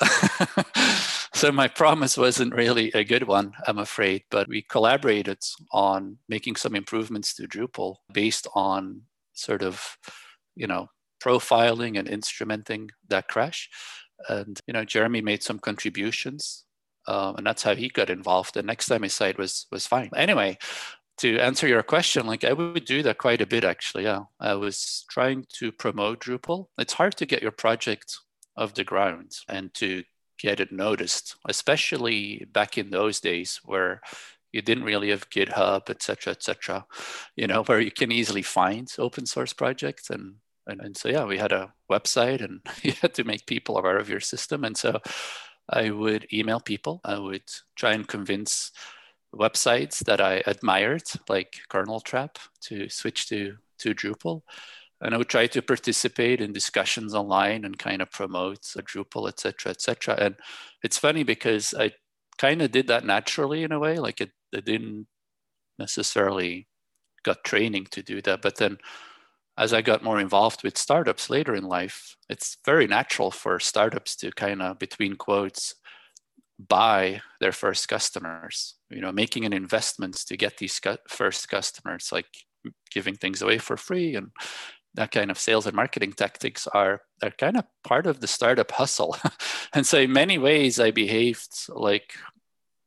so 1.34 1.52
my 1.52 1.68
promise 1.68 2.18
wasn't 2.18 2.56
really 2.56 2.92
a 2.94 3.04
good 3.04 3.24
one, 3.24 3.54
I'm 3.68 3.80
afraid. 3.80 4.24
But 4.30 4.48
we 4.48 4.62
collaborated 4.62 5.40
on 5.72 6.18
making 6.30 6.56
some 6.56 6.76
improvements 6.76 7.34
to 7.36 7.48
Drupal 7.48 7.96
based 8.14 8.48
on 8.54 9.02
sort 9.34 9.64
of, 9.64 9.98
you 10.56 10.68
know, 10.68 10.88
profiling 11.22 11.98
and 11.98 12.08
instrumenting 12.08 12.90
that 13.10 13.28
crash. 13.28 13.70
And 14.30 14.60
you 14.68 14.74
know, 14.74 14.86
Jeremy 14.86 15.22
made 15.22 15.42
some 15.42 15.60
contributions 15.60 16.66
um, 17.08 17.36
and 17.38 17.46
that's 17.46 17.64
how 17.64 17.76
he 17.76 17.90
got 17.90 18.10
involved. 18.10 18.54
The 18.54 18.64
next 18.64 18.88
time 18.88 19.04
his 19.04 19.14
site 19.14 19.38
was 19.38 19.68
was 19.72 19.88
fine. 19.88 20.12
Anyway, 20.16 20.58
to 21.22 21.38
answer 21.40 21.68
your 21.68 21.84
question, 21.84 22.26
like 22.26 22.44
I 22.44 22.54
would 22.54 22.86
do 22.86 23.04
that 23.04 23.20
quite 23.20 23.42
a 23.42 23.46
bit 23.46 23.64
actually. 23.64 24.04
Yeah, 24.06 24.24
I 24.40 24.56
was 24.56 25.06
trying 25.10 25.46
to 25.60 25.72
promote 25.72 26.20
Drupal. 26.20 26.68
It's 26.80 26.94
hard 26.94 27.16
to 27.18 27.28
get 27.28 27.44
your 27.44 27.52
project 27.52 28.18
off 28.58 28.74
the 28.74 28.84
ground 28.84 29.34
and 29.48 29.72
to 29.76 30.04
get 30.40 30.60
it 30.60 30.72
noticed, 30.72 31.36
especially 31.48 32.48
back 32.52 32.78
in 32.78 32.90
those 32.90 33.20
days 33.20 33.60
where 33.64 34.02
you 34.52 34.64
didn't 34.64 34.84
really 34.84 35.12
have 35.12 35.30
GitHub, 35.30 35.90
etc., 35.90 36.32
etc. 36.32 36.86
You 37.36 37.46
know, 37.46 37.64
where 37.64 37.80
you 37.80 37.92
can 37.92 38.12
easily 38.12 38.42
find 38.42 38.92
open 38.98 39.28
source 39.28 39.54
projects 39.54 40.10
and 40.10 40.36
and, 40.68 40.82
and 40.82 40.98
so 40.98 41.10
yeah, 41.10 41.26
we 41.26 41.38
had 41.38 41.52
a 41.52 41.74
website 41.92 42.44
and 42.44 42.62
you 42.82 42.94
had 43.02 43.14
to 43.16 43.24
make 43.24 43.46
people 43.46 43.78
aware 43.78 43.98
of 43.98 44.10
your 44.10 44.20
system. 44.20 44.64
And 44.64 44.76
so 44.76 45.00
I 45.70 45.92
would 45.92 46.28
email 46.34 46.60
people. 46.60 47.02
I 47.04 47.20
would 47.20 47.44
try 47.76 47.94
and 47.94 48.08
convince 48.08 48.72
websites 49.34 50.04
that 50.06 50.20
I 50.20 50.44
admired, 50.46 51.04
like 51.30 51.58
Kernel 51.70 52.02
Trap, 52.02 52.38
to 52.62 52.90
switch 52.90 53.28
to, 53.30 53.58
to 53.80 53.94
Drupal. 53.94 54.42
And 55.00 55.16
I 55.16 55.18
would 55.18 55.30
try 55.30 55.48
to 55.48 55.62
participate 55.62 56.42
in 56.42 56.54
discussions 56.54 57.16
online 57.16 57.66
and 57.66 57.80
kind 57.80 58.02
of 58.02 58.12
promote 58.12 58.62
Drupal, 58.62 59.28
et 59.28 59.40
cetera, 59.40 59.72
et 59.72 59.82
cetera. 59.82 60.16
And 60.16 60.36
it's 60.84 60.98
funny 60.98 61.24
because 61.24 61.74
I 61.74 61.94
kind 62.38 62.62
of 62.62 62.72
did 62.72 62.88
that 62.88 63.06
naturally 63.06 63.64
in 63.64 63.72
a 63.72 63.80
way, 63.80 63.98
like 63.98 64.22
it, 64.22 64.32
it 64.52 64.66
didn't 64.66 65.08
necessarily 65.80 66.68
got 67.24 67.44
training 67.44 67.88
to 67.92 68.04
do 68.04 68.22
that. 68.22 68.42
But 68.42 68.58
then 68.58 68.78
as 69.58 69.74
I 69.74 69.82
got 69.82 70.04
more 70.04 70.20
involved 70.20 70.64
with 70.64 70.78
startups 70.78 71.30
later 71.30 71.56
in 71.56 71.64
life, 71.64 72.16
it's 72.30 72.58
very 72.66 72.88
natural 72.88 73.32
for 73.32 73.60
startups 73.60 74.16
to 74.18 74.32
kind 74.32 74.62
of, 74.62 74.78
between 74.78 75.16
quotes, 75.16 75.76
buy 76.60 77.22
their 77.40 77.52
first 77.52 77.88
customers 77.88 78.76
you 78.92 79.02
know 79.02 79.12
making 79.12 79.46
an 79.46 79.54
investment 79.54 80.16
to 80.16 80.38
get 80.38 80.58
these 80.58 80.80
first 81.08 81.50
customers 81.50 82.10
like 82.12 82.28
giving 82.92 83.16
things 83.16 83.42
away 83.42 83.58
for 83.58 83.78
free 83.78 84.16
and 84.16 84.32
that 84.94 85.12
kind 85.12 85.32
of 85.32 85.40
sales 85.40 85.66
and 85.66 85.76
marketing 85.76 86.14
tactics 86.14 86.68
are 86.68 87.02
are 87.24 87.32
kind 87.32 87.58
of 87.58 87.66
part 87.84 88.06
of 88.06 88.20
the 88.20 88.28
startup 88.28 88.72
hustle 88.72 89.16
and 89.74 89.86
so 89.86 90.00
in 90.00 90.12
many 90.12 90.38
ways 90.38 90.80
i 90.80 90.92
behaved 90.92 91.54
like 91.70 92.14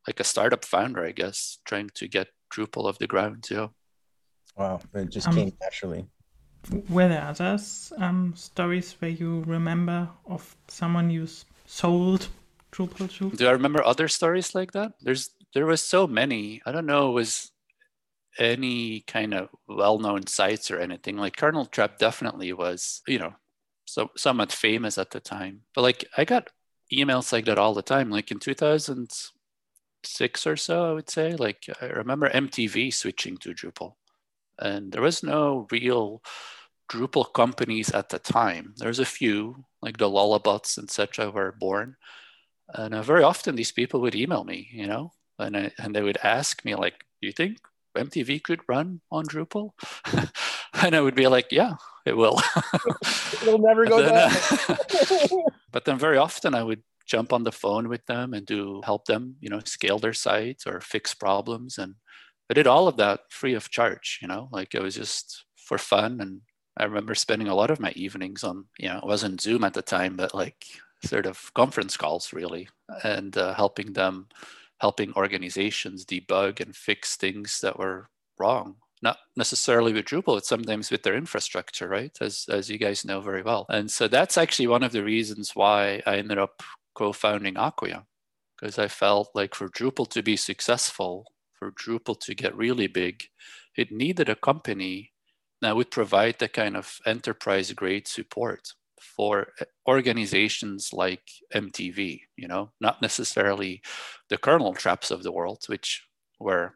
like 0.06 0.20
a 0.20 0.24
startup 0.24 0.64
founder 0.64 1.04
i 1.04 1.12
guess 1.12 1.58
trying 1.64 1.90
to 1.94 2.06
get 2.06 2.28
drupal 2.52 2.84
off 2.84 2.98
the 2.98 3.06
ground 3.06 3.46
yeah 3.50 3.68
wow 4.56 4.80
it 4.94 5.10
just 5.10 5.28
um, 5.28 5.34
came 5.34 5.52
naturally 5.60 6.06
were 6.88 7.08
there 7.08 7.24
others 7.24 7.92
um, 7.98 8.32
stories 8.36 8.94
where 8.98 9.10
you 9.10 9.42
remember 9.46 10.08
of 10.26 10.56
someone 10.68 11.10
you 11.10 11.26
sold 11.66 12.28
Drupal 12.74 13.08
to? 13.18 13.30
Do 13.30 13.46
I 13.46 13.52
remember 13.52 13.84
other 13.84 14.08
stories 14.08 14.54
like 14.54 14.72
that? 14.72 14.92
There's 15.00 15.30
there 15.54 15.66
was 15.66 15.82
so 15.82 16.06
many. 16.06 16.60
I 16.66 16.72
don't 16.72 16.86
know. 16.86 17.10
It 17.10 17.14
was 17.14 17.50
any 18.38 19.02
kind 19.02 19.32
of 19.32 19.48
well-known 19.68 20.26
sites 20.26 20.70
or 20.70 20.80
anything 20.80 21.16
like 21.16 21.36
Kernel 21.36 21.66
Trap 21.66 21.98
definitely 21.98 22.52
was. 22.52 23.02
You 23.06 23.20
know, 23.20 23.34
so 23.84 24.10
somewhat 24.16 24.52
famous 24.52 24.98
at 24.98 25.10
the 25.10 25.20
time. 25.20 25.62
But 25.74 25.82
like 25.82 26.04
I 26.16 26.24
got 26.24 26.50
emails 26.92 27.32
like 27.32 27.44
that 27.46 27.58
all 27.58 27.74
the 27.74 27.82
time. 27.82 28.10
Like 28.10 28.30
in 28.30 28.38
2006 28.38 30.46
or 30.46 30.56
so, 30.56 30.90
I 30.90 30.92
would 30.92 31.10
say. 31.10 31.34
Like 31.36 31.66
I 31.80 31.86
remember 31.86 32.28
MTV 32.28 32.92
switching 32.92 33.36
to 33.38 33.54
Drupal, 33.54 33.94
and 34.58 34.92
there 34.92 35.02
was 35.02 35.22
no 35.22 35.66
real 35.70 36.22
Drupal 36.90 37.32
companies 37.32 37.90
at 37.92 38.10
the 38.10 38.18
time. 38.18 38.74
There's 38.76 38.98
a 38.98 39.06
few, 39.06 39.64
like 39.80 39.96
the 39.96 40.08
Lullabots, 40.08 40.78
etc., 40.78 41.30
were 41.30 41.52
born, 41.52 41.96
and 42.68 42.94
uh, 42.94 43.02
very 43.02 43.22
often 43.22 43.56
these 43.56 43.72
people 43.72 44.00
would 44.02 44.14
email 44.14 44.44
me, 44.44 44.68
you 44.72 44.86
know, 44.86 45.12
and 45.38 45.56
I, 45.56 45.72
and 45.78 45.94
they 45.94 46.02
would 46.02 46.18
ask 46.22 46.64
me 46.64 46.74
like, 46.74 47.04
"Do 47.20 47.26
you 47.26 47.32
think 47.32 47.58
MTV 47.96 48.42
could 48.42 48.60
run 48.68 49.00
on 49.10 49.24
Drupal?" 49.24 49.70
and 50.74 50.94
I 50.94 51.00
would 51.00 51.14
be 51.14 51.26
like, 51.26 51.48
"Yeah, 51.50 51.74
it 52.06 52.16
will." 52.16 52.40
It'll 53.42 53.58
never 53.58 53.86
go 53.86 54.02
then, 54.02 54.30
down. 54.30 55.42
But 55.72 55.84
then 55.84 55.98
very 55.98 56.18
often 56.18 56.54
I 56.54 56.62
would 56.62 56.82
jump 57.04 57.32
on 57.32 57.42
the 57.42 57.52
phone 57.52 57.88
with 57.88 58.06
them 58.06 58.32
and 58.32 58.46
do 58.46 58.80
help 58.84 59.06
them, 59.06 59.36
you 59.40 59.50
know, 59.50 59.60
scale 59.64 59.98
their 59.98 60.12
sites 60.12 60.66
or 60.66 60.80
fix 60.80 61.14
problems, 61.14 61.78
and 61.78 61.94
I 62.50 62.54
did 62.54 62.66
all 62.66 62.88
of 62.88 62.96
that 62.98 63.20
free 63.30 63.54
of 63.54 63.70
charge. 63.70 64.18
You 64.22 64.28
know, 64.28 64.48
like 64.52 64.74
it 64.74 64.82
was 64.82 64.94
just 64.94 65.44
for 65.56 65.78
fun 65.78 66.20
and 66.20 66.42
I 66.76 66.84
remember 66.84 67.14
spending 67.14 67.48
a 67.48 67.54
lot 67.54 67.70
of 67.70 67.80
my 67.80 67.92
evenings 67.94 68.42
on, 68.42 68.64
you 68.78 68.88
know, 68.88 68.98
it 68.98 69.06
wasn't 69.06 69.40
Zoom 69.40 69.62
at 69.64 69.74
the 69.74 69.82
time, 69.82 70.16
but 70.16 70.34
like 70.34 70.66
sort 71.04 71.26
of 71.26 71.52
conference 71.54 71.96
calls 71.96 72.32
really, 72.32 72.68
and 73.04 73.36
uh, 73.36 73.54
helping 73.54 73.92
them, 73.92 74.28
helping 74.84 75.14
organizations 75.14 76.04
debug 76.04 76.60
and 76.60 76.76
fix 76.76 77.16
things 77.16 77.60
that 77.62 77.78
were 77.78 78.00
wrong. 78.38 78.76
Not 79.00 79.16
necessarily 79.34 79.92
with 79.94 80.04
Drupal, 80.04 80.36
but 80.36 80.44
sometimes 80.44 80.90
with 80.90 81.02
their 81.02 81.16
infrastructure, 81.16 81.88
right? 81.88 82.14
As 82.20 82.34
as 82.58 82.68
you 82.70 82.78
guys 82.86 83.08
know 83.08 83.20
very 83.30 83.42
well. 83.42 83.64
And 83.76 83.90
so 83.90 84.08
that's 84.08 84.36
actually 84.36 84.68
one 84.68 84.84
of 84.86 84.92
the 84.92 85.02
reasons 85.14 85.56
why 85.60 86.02
I 86.06 86.14
ended 86.18 86.38
up 86.38 86.62
co-founding 86.94 87.56
Acquia, 87.56 88.00
because 88.54 88.78
I 88.78 88.88
felt 88.88 89.28
like 89.34 89.54
for 89.54 89.68
Drupal 89.70 90.08
to 90.10 90.22
be 90.22 90.36
successful, 90.36 91.12
for 91.58 91.72
Drupal 91.72 92.16
to 92.20 92.34
get 92.42 92.62
really 92.64 92.88
big, 93.02 93.16
it 93.82 93.90
needed 93.90 94.28
a 94.28 94.44
company 94.50 95.12
that 95.62 95.76
would 95.76 95.90
provide 95.98 96.36
the 96.38 96.48
kind 96.60 96.76
of 96.76 96.86
enterprise 97.14 97.72
grade 97.72 98.06
support 98.06 98.62
for 99.00 99.48
eh, 99.60 99.64
organizations 99.88 100.90
like 100.92 101.22
MTV, 101.54 102.20
you 102.36 102.48
know, 102.48 102.70
not 102.80 103.02
necessarily 103.02 103.82
the 104.28 104.38
kernel 104.38 104.74
traps 104.74 105.10
of 105.10 105.22
the 105.22 105.32
world, 105.32 105.64
which 105.66 106.06
were, 106.40 106.74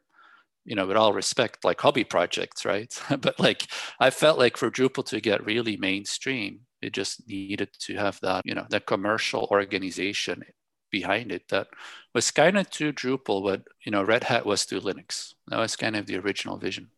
you 0.65 0.77
know, 0.77 0.87
with 0.87 0.97
all 0.97 1.13
respect, 1.13 1.65
like 1.65 1.81
hobby 1.81 2.05
projects, 2.05 2.65
right? 2.65 2.93
but 3.21 3.39
like 3.39 3.67
I 4.01 4.11
felt 4.11 4.39
like 4.39 4.57
for 4.57 4.71
Drupal 4.71 5.05
to 5.07 5.21
get 5.21 5.45
really 5.45 5.77
mainstream, 5.77 6.61
it 6.83 6.93
just 6.93 7.29
needed 7.29 7.71
to 7.81 7.97
have 7.97 8.21
that, 8.21 8.47
you 8.47 8.55
know, 8.55 8.67
that 8.71 8.87
commercial 8.87 9.49
organization 9.51 10.45
behind 10.91 11.33
it 11.33 11.49
that 11.49 11.69
was 12.15 12.31
kind 12.31 12.57
of 12.57 12.71
to 12.71 12.93
Drupal 12.93 13.43
what, 13.43 13.63
you 13.85 13.93
know, 13.93 14.03
Red 14.03 14.25
Hat 14.25 14.47
was 14.47 14.65
to 14.67 14.81
Linux. 14.81 15.35
That 15.49 15.59
was 15.59 15.77
kind 15.77 15.97
of 15.97 16.07
the 16.07 16.17
original 16.17 16.57
vision. 16.57 16.91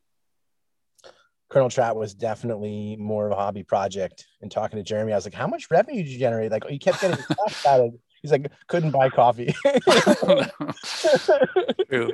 Kernel 1.50 1.69
Trap 1.69 1.97
was 1.97 2.14
definitely 2.14 2.97
more 2.97 3.26
of 3.26 3.33
a 3.33 3.35
hobby 3.35 3.64
project. 3.64 4.26
And 4.40 4.50
talking 4.50 4.78
to 4.78 4.83
Jeremy, 4.83 5.12
I 5.12 5.16
was 5.16 5.26
like, 5.26 5.35
"How 5.35 5.49
much 5.49 5.71
revenue 5.71 6.02
did 6.02 6.11
you 6.11 6.19
generate?" 6.19 6.50
Like, 6.50 6.66
he 6.66 6.78
kept 6.78 7.00
getting 7.00 7.19
out 7.69 7.80
of. 7.80 7.95
He's 8.23 8.30
like, 8.30 8.50
"Couldn't 8.69 8.92
buy 8.92 9.11
coffee." 9.11 9.54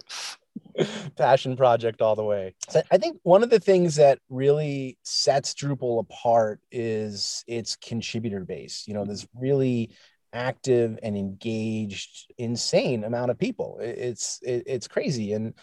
Passion 1.16 1.56
project 1.56 2.00
all 2.00 2.16
the 2.16 2.24
way. 2.24 2.54
So 2.68 2.82
I 2.90 2.98
think 2.98 3.18
one 3.22 3.42
of 3.42 3.50
the 3.50 3.60
things 3.60 3.96
that 3.96 4.18
really 4.28 4.98
sets 5.02 5.54
Drupal 5.54 6.00
apart 6.00 6.60
is 6.70 7.44
its 7.46 7.76
contributor 7.76 8.44
base. 8.44 8.84
You 8.86 8.94
know, 8.94 9.04
this 9.04 9.26
really 9.34 9.90
active 10.32 10.98
and 11.02 11.16
engaged, 11.16 12.32
insane 12.38 13.04
amount 13.04 13.30
of 13.30 13.38
people. 13.38 13.78
It's 13.80 14.40
it, 14.42 14.64
it's 14.66 14.88
crazy 14.88 15.32
and 15.32 15.54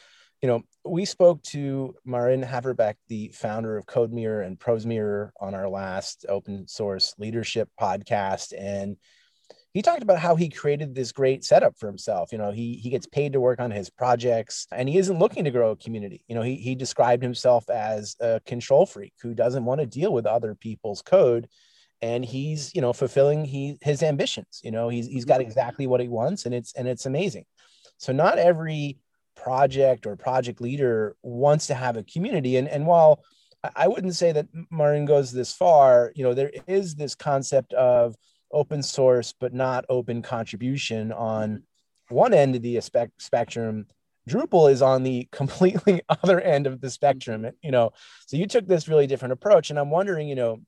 you 0.44 0.50
know, 0.50 0.62
we 0.84 1.06
spoke 1.06 1.42
to 1.44 1.96
Marijn 2.06 2.46
Haverbeke, 2.46 2.98
the 3.08 3.30
founder 3.30 3.78
of 3.78 3.86
CodeMirror 3.86 4.46
and 4.46 4.60
ProseMirror, 4.60 5.32
on 5.40 5.56
our 5.56 5.70
last 5.70 6.26
open 6.28 6.68
source 6.68 7.16
leadership 7.18 7.70
podcast, 7.80 8.52
and 8.60 8.98
he 9.74 9.82
talked 9.82 10.04
about 10.04 10.20
how 10.20 10.36
he 10.36 10.50
created 10.50 10.94
this 10.94 11.14
great 11.14 11.46
setup 11.46 11.80
for 11.80 11.88
himself. 11.88 12.34
You 12.34 12.40
know, 12.40 12.52
he 12.52 12.74
he 12.76 12.90
gets 12.90 13.08
paid 13.08 13.32
to 13.34 13.40
work 13.40 13.62
on 13.62 13.72
his 13.72 13.90
projects, 13.90 14.68
and 14.74 14.90
he 14.90 14.98
isn't 14.98 15.18
looking 15.18 15.46
to 15.46 15.52
grow 15.52 15.72
a 15.72 15.78
community. 15.78 16.26
You 16.28 16.36
know, 16.36 16.42
he 16.42 16.58
he 16.58 16.76
described 16.76 17.24
himself 17.24 17.70
as 17.70 18.18
a 18.20 18.42
control 18.46 18.86
freak 18.86 19.14
who 19.22 19.34
doesn't 19.34 19.64
want 19.64 19.80
to 19.80 19.88
deal 19.88 20.12
with 20.12 20.26
other 20.26 20.56
people's 20.56 21.02
code, 21.02 21.48
and 22.02 22.26
he's 22.26 22.76
you 22.76 22.82
know 22.82 22.92
fulfilling 22.92 23.46
he 23.46 23.78
his 23.82 24.04
ambitions. 24.04 24.60
You 24.62 24.72
know, 24.72 24.90
he's 24.90 25.08
he's 25.08 25.24
got 25.24 25.40
mm-hmm. 25.40 25.48
exactly 25.48 25.88
what 25.88 26.02
he 26.02 26.10
wants, 26.10 26.46
and 26.46 26.54
it's 26.54 26.74
and 26.74 26.86
it's 26.86 27.06
amazing. 27.06 27.46
So 27.98 28.12
not 28.12 28.38
every 28.38 28.98
project 29.44 30.06
or 30.06 30.16
project 30.16 30.62
leader 30.62 31.16
wants 31.22 31.68
to 31.68 31.74
have 31.74 31.98
a 31.98 32.04
community. 32.04 32.58
And, 32.58 32.68
and 32.68 32.88
while 32.88 33.24
I 33.76 33.88
wouldn't 33.88 34.16
say 34.16 34.32
that 34.32 34.48
Marijn 34.72 35.06
goes 35.06 35.32
this 35.32 35.54
far, 35.54 36.12
you 36.16 36.24
know, 36.24 36.34
there 36.34 36.52
is 36.68 36.96
this 36.96 37.16
concept 37.16 37.74
of 37.74 38.16
open 38.52 38.82
source, 38.84 39.34
but 39.38 39.54
not 39.54 39.86
open 39.90 40.22
contribution 40.22 41.12
on 41.12 41.64
one 42.10 42.34
end 42.34 42.56
of 42.56 42.62
the 42.62 42.80
spectrum. 43.18 43.88
Drupal 44.30 44.72
is 44.72 44.82
on 44.82 45.04
the 45.04 45.28
completely 45.32 46.02
other 46.08 46.40
end 46.40 46.68
of 46.68 46.80
the 46.80 46.90
spectrum, 46.90 47.42
mm-hmm. 47.42 47.56
you 47.62 47.72
know. 47.72 47.92
So 48.28 48.38
you 48.38 48.48
took 48.48 48.68
this 48.68 48.88
really 48.88 49.08
different 49.08 49.34
approach. 49.34 49.70
And 49.70 49.80
I'm 49.80 49.92
wondering, 49.92 50.28
you 50.28 50.36
know, 50.36 50.62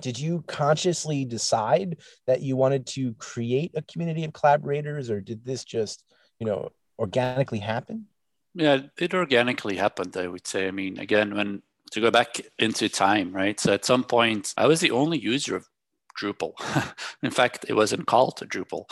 did 0.00 0.18
you 0.18 0.44
consciously 0.46 1.24
decide 1.24 1.98
that 2.26 2.42
you 2.42 2.56
wanted 2.56 2.86
to 2.88 3.14
create 3.14 3.72
a 3.74 3.82
community 3.82 4.24
of 4.24 4.32
collaborators 4.32 5.10
or 5.10 5.20
did 5.20 5.44
this 5.44 5.64
just, 5.64 6.04
you 6.38 6.46
know, 6.46 6.70
organically 7.00 7.58
happen? 7.58 8.06
Yeah, 8.54 8.82
it 8.98 9.14
organically 9.14 9.76
happened, 9.76 10.16
I 10.16 10.26
would 10.26 10.46
say. 10.46 10.68
I 10.68 10.70
mean, 10.70 10.98
again, 10.98 11.34
when 11.34 11.62
to 11.92 12.00
go 12.00 12.10
back 12.10 12.40
into 12.58 12.88
time, 12.88 13.32
right? 13.32 13.58
So 13.58 13.72
at 13.72 13.84
some 13.84 14.04
point, 14.04 14.54
I 14.56 14.66
was 14.66 14.80
the 14.80 14.92
only 14.92 15.18
user 15.18 15.56
of 15.56 15.68
Drupal. 16.20 16.52
In 17.22 17.30
fact, 17.30 17.64
it 17.68 17.74
wasn't 17.74 18.06
called 18.06 18.36
Drupal. 18.36 18.84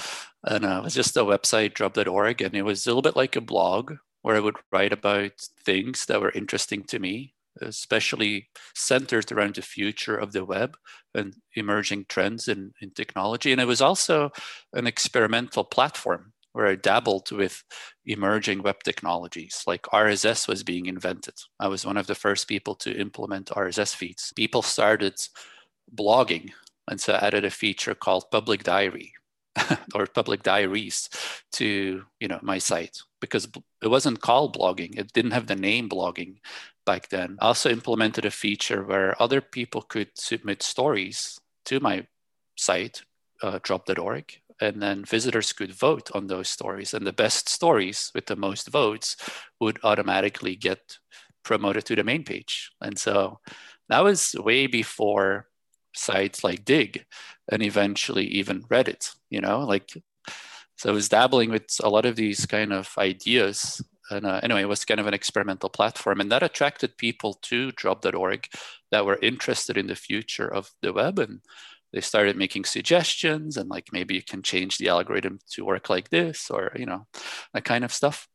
And 0.45 0.65
uh, 0.65 0.79
it 0.79 0.85
was 0.85 0.95
just 0.95 1.17
a 1.17 1.21
website, 1.21 1.75
drop.org. 1.75 2.41
And 2.41 2.55
it 2.55 2.63
was 2.63 2.87
a 2.87 2.91
little 2.91 3.03
bit 3.03 3.17
like 3.17 3.37
a 3.37 3.41
blog 3.41 3.95
where 4.23 4.37
I 4.37 4.41
would 4.41 4.57
write 4.73 4.93
about 4.93 5.33
things 5.65 6.07
that 6.07 6.21
were 6.21 6.33
interesting 6.33 6.83
to 6.85 6.99
me, 6.99 7.35
especially 7.61 8.49
centered 8.75 9.31
around 9.31 9.57
the 9.57 9.63
future 9.63 10.17
of 10.17 10.33
the 10.33 10.45
web 10.45 10.77
and 11.15 11.35
emerging 11.55 12.07
trends 12.09 12.49
in, 12.49 12.73
in 12.81 12.91
technology. 12.91 13.53
And 13.53 13.61
it 13.61 13.67
was 13.67 13.81
also 13.81 14.31
an 14.73 14.87
experimental 14.87 15.65
platform 15.65 16.33
where 16.53 16.67
I 16.67 16.75
dabbled 16.77 17.31
with 17.31 17.63
emerging 18.07 18.63
web 18.63 18.83
technologies, 18.83 19.63
like 19.67 19.83
RSS 19.83 20.49
was 20.49 20.63
being 20.63 20.87
invented. 20.87 21.35
I 21.61 21.69
was 21.69 21.87
one 21.87 21.97
of 21.97 22.07
the 22.07 22.15
first 22.15 22.49
people 22.49 22.75
to 22.77 22.99
implement 22.99 23.47
RSS 23.47 23.95
feeds. 23.95 24.33
People 24.35 24.63
started 24.63 25.15
blogging, 25.95 26.51
and 26.89 27.01
so 27.01 27.15
I 27.15 27.27
added 27.27 27.45
a 27.45 27.51
feature 27.51 27.95
called 27.95 28.31
Public 28.31 28.63
Diary 28.65 29.13
or 29.95 30.07
Public 30.07 30.43
Diaries 30.43 31.09
to 31.53 32.05
you 32.21 32.29
know 32.29 32.39
my 32.43 32.59
site 32.59 32.99
because 33.21 33.49
it 33.83 33.89
wasn't 33.89 34.21
called 34.21 34.57
blogging. 34.57 34.99
It 34.99 35.13
didn't 35.13 35.33
have 35.33 35.47
the 35.47 35.57
name 35.57 35.89
blogging 35.89 36.37
back 36.87 37.09
then. 37.09 37.37
I 37.41 37.49
also 37.49 37.71
implemented 37.71 38.25
a 38.25 38.31
feature 38.31 38.83
where 38.83 39.21
other 39.21 39.41
people 39.41 39.83
could 39.83 40.11
submit 40.15 40.63
stories 40.63 41.39
to 41.67 41.81
my 41.81 42.07
site, 42.57 43.03
uh, 43.43 43.59
drop.org, 43.63 44.41
and 44.61 44.83
then 44.83 45.05
visitors 45.05 45.53
could 45.53 45.73
vote 45.73 46.11
on 46.15 46.27
those 46.27 46.49
stories. 46.49 46.95
And 46.95 47.07
the 47.07 47.13
best 47.13 47.49
stories 47.49 48.11
with 48.15 48.27
the 48.27 48.37
most 48.37 48.69
votes 48.69 49.17
would 49.61 49.79
automatically 49.85 50.57
get 50.57 50.99
promoted 51.45 51.85
to 51.87 51.97
the 51.97 52.05
main 52.05 52.25
page. 52.25 52.71
And 52.81 52.99
so 52.99 53.41
that 53.89 54.05
was 54.05 54.35
way 54.39 54.67
before 54.67 55.47
sites 55.95 56.45
like 56.45 56.65
Digg 56.65 57.05
and 57.51 57.63
eventually 57.63 58.27
even 58.27 58.63
reddit 58.65 59.15
you 59.31 59.41
know 59.41 59.61
like 59.61 59.91
so 60.77 60.91
i 60.91 60.93
was 60.93 61.09
dabbling 61.09 61.51
with 61.51 61.65
a 61.83 61.89
lot 61.89 62.07
of 62.07 62.15
these 62.15 62.47
kind 62.47 62.73
of 62.73 62.95
ideas. 62.99 63.83
And 64.11 64.25
uh, 64.25 64.41
anyway 64.45 64.63
it 64.63 64.69
was 64.69 64.85
kind 64.85 65.01
of 65.01 65.09
an 65.09 65.13
experimental 65.13 65.69
platform. 65.69 66.21
And 66.21 66.31
that 66.31 66.45
attracted 66.45 66.97
people 66.97 67.35
to 67.43 67.73
drop.org 67.73 68.47
that 68.93 69.05
were 69.05 69.19
interested 69.21 69.77
in 69.77 69.89
the 69.89 69.97
future 69.97 70.47
of 70.47 70.71
the 70.81 70.93
web. 70.93 71.19
And 71.19 71.41
they 71.93 72.01
started 72.01 72.37
making 72.37 72.65
suggestions 72.65 73.57
and 73.57 73.69
like 73.69 73.89
maybe 73.93 74.15
you 74.15 74.23
can 74.23 74.43
change 74.43 74.79
the 74.79 74.89
algorithm 74.89 75.39
to 75.51 75.65
work 75.65 75.89
like 75.89 76.11
this 76.11 76.51
or 76.51 76.73
you 76.77 76.87
know 76.87 77.07
that 77.55 77.65
kind 77.65 77.85
of 77.85 77.93
stuff. 77.93 78.29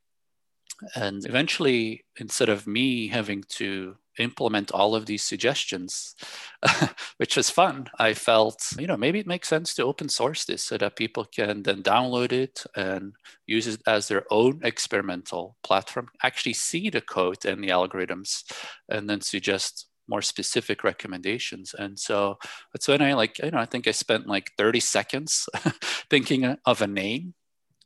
And 0.95 1.25
eventually 1.25 2.03
instead 2.17 2.49
of 2.49 2.67
me 2.67 3.07
having 3.07 3.43
to 3.49 3.95
implement 4.19 4.71
all 4.71 4.95
of 4.95 5.05
these 5.05 5.23
suggestions 5.23 6.15
which 7.17 7.35
was 7.35 7.49
fun 7.49 7.87
i 7.97 8.13
felt 8.13 8.61
you 8.77 8.85
know 8.85 8.97
maybe 8.97 9.19
it 9.19 9.27
makes 9.27 9.47
sense 9.47 9.73
to 9.73 9.83
open 9.83 10.07
source 10.07 10.45
this 10.45 10.63
so 10.63 10.77
that 10.77 10.95
people 10.95 11.25
can 11.25 11.63
then 11.63 11.81
download 11.81 12.31
it 12.31 12.63
and 12.75 13.13
use 13.47 13.67
it 13.67 13.81
as 13.87 14.07
their 14.07 14.23
own 14.29 14.59
experimental 14.63 15.55
platform 15.63 16.09
actually 16.21 16.53
see 16.53 16.89
the 16.89 17.01
code 17.01 17.43
and 17.45 17.63
the 17.63 17.69
algorithms 17.69 18.43
and 18.89 19.09
then 19.09 19.21
suggest 19.21 19.87
more 20.07 20.21
specific 20.21 20.83
recommendations. 20.83 21.73
And 21.77 21.97
so 21.99 22.37
that's 22.73 22.87
when 22.87 23.01
I 23.01 23.13
like, 23.13 23.39
you 23.39 23.51
know, 23.51 23.57
I 23.59 23.65
think 23.65 23.87
I 23.87 23.91
spent 23.91 24.27
like 24.27 24.51
30 24.57 24.79
seconds 24.79 25.47
thinking 26.09 26.57
of 26.65 26.81
a 26.81 26.87
name. 26.87 27.33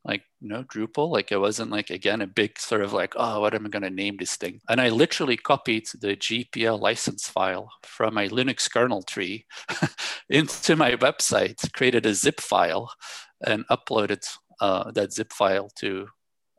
like 0.08 0.24
you 0.40 0.48
know 0.48 0.64
drupal 0.64 1.10
like 1.10 1.32
it 1.32 1.38
wasn't 1.38 1.70
like 1.70 1.90
again 1.90 2.22
a 2.22 2.28
big 2.28 2.58
sort 2.58 2.82
of 2.82 2.94
like 2.94 3.14
oh 3.18 3.42
what 3.42 3.54
am 3.54 3.66
i 3.66 3.70
going 3.70 3.84
to 3.84 3.90
name 3.90 4.16
this 4.18 4.36
thing 4.38 4.62
and 4.70 4.80
i 4.80 4.90
literally 4.90 5.38
copied 5.38 5.86
the 6.00 6.16
gpl 6.16 6.80
license 6.80 7.28
file 7.28 7.70
from 7.84 8.14
my 8.14 8.28
linux 8.30 8.72
kernel 8.72 9.04
tree 9.04 9.46
into 10.30 10.76
my 10.76 10.92
website 10.94 11.60
created 11.74 12.06
a 12.06 12.14
zip 12.14 12.40
file 12.40 12.92
and 13.46 13.68
uploaded 13.68 14.24
uh, 14.62 14.90
that 14.92 15.14
zip 15.14 15.32
file 15.34 15.70
to 15.76 16.08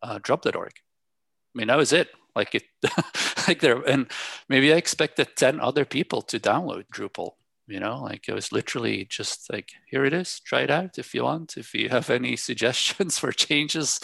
uh, 0.03 0.19
drop.org 0.23 0.73
i 0.77 1.55
mean 1.59 1.69
that 1.69 1.77
was 1.77 1.93
it 1.93 2.09
like 2.39 2.55
it 2.55 2.67
like 3.49 3.61
there 3.61 3.81
and 3.93 4.03
maybe 4.49 4.73
i 4.73 4.77
expected 4.77 5.29
10 5.37 5.61
other 5.61 5.85
people 5.85 6.23
to 6.23 6.39
download 6.41 6.85
drupal 6.95 7.33
you 7.69 7.79
know? 7.79 8.01
Like 8.03 8.29
it 8.29 8.35
was 8.35 8.51
literally 8.51 9.05
just 9.05 9.53
like 9.53 9.71
here 9.87 10.05
it 10.05 10.13
is 10.13 10.41
try 10.41 10.63
it 10.63 10.71
out. 10.71 10.99
If 10.99 11.15
you 11.15 11.25
want 11.25 11.57
if 11.57 11.75
you 11.75 11.91
have 11.91 12.11
any 12.11 12.35
suggestions 12.49 13.19
for 13.19 13.31
changes 13.31 14.01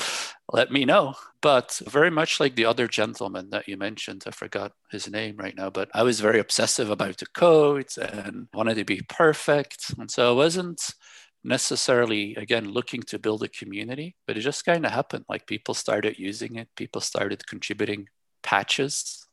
let 0.52 0.70
me 0.70 0.84
know. 0.84 1.14
But 1.40 1.80
very 1.86 2.10
much 2.10 2.38
like 2.40 2.54
the 2.54 2.66
other 2.66 2.86
gentleman 2.86 3.50
that 3.50 3.66
you 3.66 3.76
mentioned 3.76 4.24
i 4.26 4.30
forgot 4.30 4.72
his 4.90 5.10
name 5.10 5.36
right 5.36 5.56
now 5.56 5.70
but 5.70 5.88
i 5.94 6.02
was 6.02 6.20
very 6.20 6.38
obsessive 6.38 6.90
about 6.90 7.16
the 7.18 7.26
code 7.26 7.88
and 7.98 8.48
wanted 8.54 8.76
to 8.76 8.84
be 8.84 9.00
perfect. 9.08 9.94
And 9.98 10.10
so 10.10 10.30
i 10.30 10.36
wasn't 10.36 10.82
necessarily 11.46 12.34
again 12.36 12.66
looking 12.70 13.02
to 13.02 13.18
build 13.18 13.42
a 13.42 13.48
community 13.48 14.16
but 14.26 14.36
it 14.36 14.40
just 14.40 14.64
kind 14.64 14.84
of 14.86 14.92
happened. 14.92 15.24
Like 15.28 15.46
people 15.46 15.74
started 15.74 16.18
using 16.18 16.56
it. 16.56 16.68
People 16.76 17.00
started 17.00 17.46
contributing 17.46 18.08
patches 18.44 19.26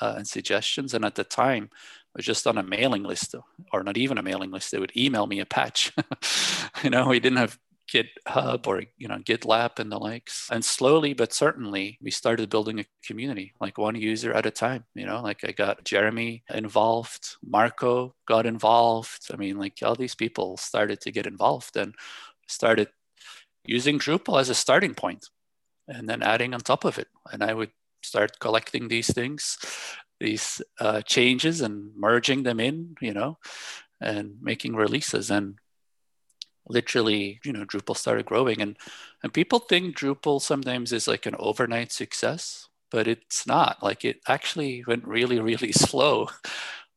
uh, 0.00 0.16
and 0.18 0.28
suggestions 0.28 0.92
and 0.92 1.04
at 1.04 1.14
the 1.14 1.24
time 1.24 1.70
was 2.14 2.24
just 2.24 2.46
on 2.46 2.58
a 2.58 2.62
mailing 2.62 3.02
list, 3.02 3.34
or 3.72 3.82
not 3.82 3.96
even 3.96 4.18
a 4.18 4.22
mailing 4.22 4.50
list. 4.50 4.72
They 4.72 4.78
would 4.78 4.96
email 4.96 5.26
me 5.26 5.40
a 5.40 5.46
patch. 5.46 5.92
you 6.82 6.90
know, 6.90 7.08
we 7.08 7.20
didn't 7.20 7.38
have 7.38 7.58
GitHub 7.92 8.66
or 8.66 8.82
you 8.96 9.06
know 9.06 9.18
GitLab 9.18 9.78
and 9.78 9.92
the 9.92 9.98
likes. 9.98 10.48
And 10.50 10.64
slowly 10.64 11.14
but 11.14 11.32
certainly, 11.32 11.98
we 12.00 12.10
started 12.10 12.50
building 12.50 12.80
a 12.80 12.86
community, 13.04 13.52
like 13.60 13.78
one 13.78 13.94
user 13.94 14.32
at 14.32 14.46
a 14.46 14.50
time. 14.50 14.84
You 14.94 15.06
know, 15.06 15.20
like 15.22 15.44
I 15.44 15.52
got 15.52 15.84
Jeremy 15.84 16.42
involved, 16.52 17.36
Marco 17.46 18.14
got 18.26 18.46
involved. 18.46 19.28
I 19.32 19.36
mean, 19.36 19.58
like 19.58 19.78
all 19.84 19.94
these 19.94 20.14
people 20.14 20.56
started 20.56 21.00
to 21.02 21.12
get 21.12 21.26
involved 21.26 21.76
and 21.76 21.94
started 22.48 22.88
using 23.64 23.98
Drupal 23.98 24.40
as 24.40 24.48
a 24.48 24.54
starting 24.54 24.94
point, 24.94 25.28
and 25.86 26.08
then 26.08 26.22
adding 26.22 26.54
on 26.54 26.60
top 26.60 26.84
of 26.84 26.98
it. 26.98 27.08
And 27.32 27.42
I 27.42 27.52
would 27.52 27.70
start 28.02 28.38
collecting 28.40 28.88
these 28.88 29.12
things 29.12 29.58
these 30.20 30.62
uh, 30.80 31.02
changes 31.02 31.60
and 31.60 31.94
merging 31.94 32.42
them 32.42 32.60
in, 32.60 32.96
you 33.00 33.12
know, 33.12 33.38
and 34.00 34.36
making 34.40 34.74
releases. 34.74 35.30
And 35.30 35.58
literally, 36.68 37.40
you 37.44 37.52
know, 37.52 37.64
Drupal 37.64 37.96
started 37.96 38.26
growing. 38.26 38.60
And 38.60 38.76
and 39.22 39.32
people 39.32 39.58
think 39.58 39.96
Drupal 39.96 40.40
sometimes 40.40 40.92
is 40.92 41.08
like 41.08 41.26
an 41.26 41.36
overnight 41.38 41.92
success, 41.92 42.68
but 42.90 43.06
it's 43.06 43.46
not. 43.46 43.82
Like 43.82 44.04
it 44.04 44.20
actually 44.28 44.84
went 44.86 45.06
really, 45.06 45.40
really 45.40 45.72
slow. 45.72 46.28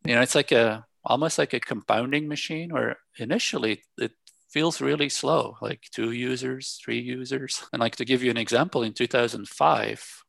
You 0.05 0.15
know, 0.15 0.21
it's 0.21 0.35
like 0.35 0.51
a 0.51 0.85
almost 1.03 1.37
like 1.37 1.53
a 1.53 1.59
compounding 1.59 2.27
machine 2.27 2.73
where 2.73 2.97
initially 3.17 3.83
it 3.97 4.11
feels 4.49 4.81
really 4.81 5.09
slow, 5.09 5.57
like 5.61 5.81
two 5.91 6.11
users, 6.11 6.79
three 6.83 6.99
users. 6.99 7.63
And 7.71 7.79
like 7.79 7.95
to 7.97 8.05
give 8.05 8.23
you 8.23 8.31
an 8.31 8.37
example, 8.37 8.83
in 8.83 8.93
2005, 8.93 10.23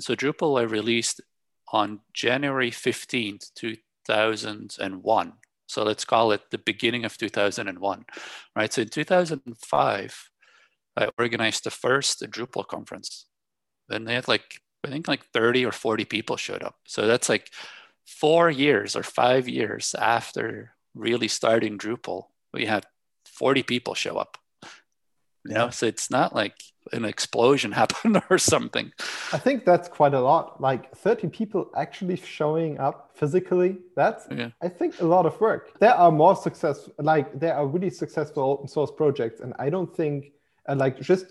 so 0.00 0.14
Drupal 0.14 0.60
I 0.60 0.64
released 0.64 1.20
on 1.72 2.00
January 2.12 2.70
15th, 2.70 3.52
2001. 3.54 5.32
So 5.66 5.82
let's 5.82 6.04
call 6.04 6.32
it 6.32 6.50
the 6.50 6.58
beginning 6.58 7.04
of 7.04 7.18
2001, 7.18 8.04
right? 8.54 8.72
So 8.72 8.82
in 8.82 8.88
2005, 8.88 10.30
I 10.96 11.08
organized 11.18 11.64
the 11.64 11.70
first 11.70 12.22
Drupal 12.30 12.66
conference. 12.66 13.26
And 13.88 14.06
they 14.06 14.14
had 14.14 14.28
like, 14.28 14.60
I 14.84 14.88
think 14.88 15.08
like 15.08 15.24
30 15.32 15.66
or 15.66 15.72
40 15.72 16.04
people 16.04 16.36
showed 16.36 16.62
up. 16.62 16.76
So 16.86 17.06
that's 17.06 17.28
like 17.28 17.50
four 18.06 18.50
years 18.50 18.94
or 18.94 19.02
five 19.02 19.48
years 19.48 19.94
after 19.98 20.72
really 20.94 21.28
starting 21.28 21.78
Drupal, 21.78 22.26
we 22.52 22.66
had 22.66 22.86
40 23.26 23.62
people 23.64 23.94
show 23.94 24.16
up. 24.16 24.38
You 25.48 25.54
know, 25.54 25.70
so 25.70 25.86
it's 25.86 26.10
not 26.10 26.34
like 26.34 26.54
an 26.92 27.04
explosion 27.04 27.72
happened 27.82 28.22
or 28.30 28.38
something. 28.38 28.92
I 29.32 29.38
think 29.38 29.64
that's 29.64 29.88
quite 29.88 30.14
a 30.14 30.20
lot. 30.20 30.60
Like 30.60 30.94
30 30.96 31.28
people 31.28 31.70
actually 31.76 32.16
showing 32.16 32.78
up 32.78 33.10
physically. 33.14 33.78
That's 33.94 34.26
yeah. 34.30 34.50
I 34.62 34.68
think 34.68 35.00
a 35.00 35.06
lot 35.06 35.26
of 35.26 35.40
work. 35.40 35.78
There 35.78 35.94
are 35.94 36.12
more 36.12 36.36
success 36.36 36.88
like 36.98 37.38
there 37.38 37.54
are 37.54 37.66
really 37.66 37.90
successful 37.90 38.42
open 38.44 38.68
source 38.68 38.90
projects 38.90 39.40
and 39.40 39.54
I 39.58 39.70
don't 39.70 39.94
think 39.94 40.32
uh, 40.68 40.76
like 40.76 41.00
just 41.00 41.26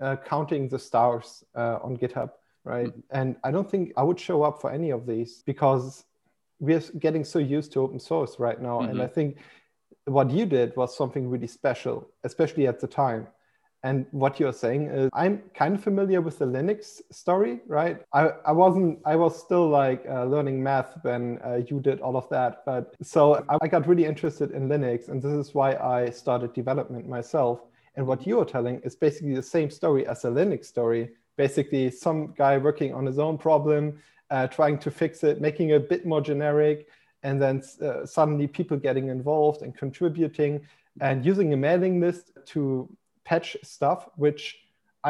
uh, 0.00 0.16
counting 0.16 0.68
the 0.68 0.78
stars 0.78 1.44
uh, 1.54 1.78
on 1.82 1.96
GitHub, 1.96 2.30
right? 2.64 2.88
Mm-hmm. 2.88 3.00
And 3.10 3.36
I 3.44 3.50
don't 3.50 3.70
think 3.70 3.92
I 3.96 4.02
would 4.02 4.18
show 4.18 4.42
up 4.42 4.60
for 4.60 4.70
any 4.70 4.90
of 4.90 5.06
these 5.06 5.42
because 5.44 6.04
we're 6.58 6.82
getting 6.98 7.24
so 7.24 7.38
used 7.38 7.72
to 7.72 7.80
open 7.80 7.98
source 7.98 8.38
right 8.38 8.60
now 8.60 8.80
mm-hmm. 8.80 8.90
and 8.90 9.02
I 9.02 9.06
think 9.06 9.38
what 10.04 10.30
you 10.30 10.46
did 10.46 10.74
was 10.76 10.96
something 10.96 11.28
really 11.28 11.46
special, 11.46 12.08
especially 12.24 12.66
at 12.66 12.80
the 12.80 12.86
time 12.86 13.26
and 13.82 14.04
what 14.10 14.38
you're 14.38 14.52
saying 14.52 14.88
is, 14.88 15.08
I'm 15.14 15.42
kind 15.54 15.74
of 15.74 15.82
familiar 15.82 16.20
with 16.20 16.38
the 16.38 16.44
Linux 16.44 17.00
story, 17.10 17.60
right? 17.66 18.02
I, 18.12 18.30
I 18.44 18.52
wasn't, 18.52 18.98
I 19.06 19.16
was 19.16 19.38
still 19.38 19.68
like 19.68 20.04
uh, 20.06 20.24
learning 20.24 20.62
math 20.62 20.98
when 21.02 21.38
uh, 21.42 21.60
you 21.66 21.80
did 21.80 22.00
all 22.00 22.16
of 22.16 22.28
that. 22.28 22.62
But 22.66 22.94
so 23.02 23.42
I, 23.48 23.56
I 23.62 23.68
got 23.68 23.86
really 23.86 24.04
interested 24.04 24.50
in 24.50 24.68
Linux, 24.68 25.08
and 25.08 25.22
this 25.22 25.32
is 25.32 25.54
why 25.54 25.76
I 25.76 26.10
started 26.10 26.52
development 26.52 27.08
myself. 27.08 27.60
And 27.96 28.06
what 28.06 28.26
you're 28.26 28.44
telling 28.44 28.80
is 28.80 28.94
basically 28.94 29.34
the 29.34 29.42
same 29.42 29.70
story 29.70 30.06
as 30.06 30.22
the 30.22 30.30
Linux 30.30 30.66
story. 30.66 31.10
Basically, 31.36 31.90
some 31.90 32.34
guy 32.36 32.58
working 32.58 32.92
on 32.92 33.06
his 33.06 33.18
own 33.18 33.38
problem, 33.38 33.98
uh, 34.30 34.46
trying 34.46 34.78
to 34.78 34.90
fix 34.90 35.24
it, 35.24 35.40
making 35.40 35.70
it 35.70 35.74
a 35.74 35.80
bit 35.80 36.04
more 36.04 36.20
generic, 36.20 36.86
and 37.22 37.40
then 37.40 37.62
uh, 37.82 38.04
suddenly 38.04 38.46
people 38.46 38.76
getting 38.76 39.08
involved 39.08 39.62
and 39.62 39.74
contributing 39.74 40.60
and 41.00 41.24
using 41.24 41.52
a 41.52 41.56
mailing 41.56 42.00
list 42.00 42.32
to 42.46 42.88
patch 43.30 43.56
stuff, 43.62 44.00
which 44.16 44.42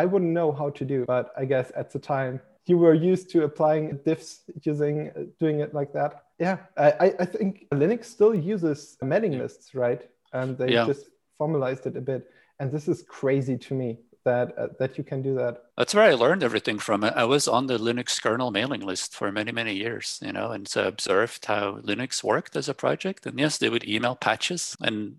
I 0.01 0.05
wouldn't 0.11 0.35
know 0.41 0.53
how 0.61 0.69
to 0.79 0.85
do. 0.95 0.99
But 1.07 1.27
I 1.43 1.45
guess 1.53 1.73
at 1.83 1.91
the 1.95 1.99
time 1.99 2.41
you 2.67 2.77
were 2.85 2.95
used 3.11 3.27
to 3.33 3.39
applying 3.49 3.87
diffs 4.07 4.31
using 4.71 4.97
doing 5.43 5.61
it 5.65 5.71
like 5.79 5.93
that. 5.99 6.13
Yeah, 6.39 6.57
I, 6.77 7.15
I 7.25 7.27
think 7.35 7.67
Linux 7.83 8.05
still 8.17 8.35
uses 8.35 8.79
mailing 9.03 9.39
lists, 9.43 9.75
right? 9.75 10.03
And 10.33 10.57
they 10.59 10.71
yeah. 10.73 10.87
just 10.87 11.07
formalized 11.39 11.85
it 11.87 11.97
a 11.97 12.05
bit. 12.11 12.23
And 12.59 12.71
this 12.71 12.87
is 12.89 12.99
crazy 13.19 13.57
to 13.67 13.75
me 13.75 13.99
that 14.25 14.47
uh, 14.59 14.69
that 14.79 14.99
you 14.99 15.05
can 15.11 15.21
do 15.23 15.35
that. 15.43 15.55
That's 15.79 15.95
where 15.95 16.11
I 16.13 16.15
learned 16.15 16.43
everything 16.43 16.79
from. 16.79 17.03
I 17.05 17.25
was 17.25 17.49
on 17.49 17.67
the 17.67 17.79
Linux 17.79 18.21
kernel 18.23 18.51
mailing 18.51 18.85
list 18.91 19.15
for 19.19 19.33
many 19.33 19.53
many 19.61 19.75
years, 19.85 20.21
you 20.27 20.33
know, 20.37 20.49
and 20.53 20.69
so 20.69 20.81
observed 20.87 21.47
how 21.47 21.65
Linux 21.91 22.23
worked 22.23 22.55
as 22.57 22.69
a 22.69 22.75
project. 22.75 23.27
And 23.27 23.39
yes, 23.41 23.59
they 23.59 23.71
would 23.71 23.89
email 23.89 24.15
patches, 24.15 24.77
and 24.81 25.17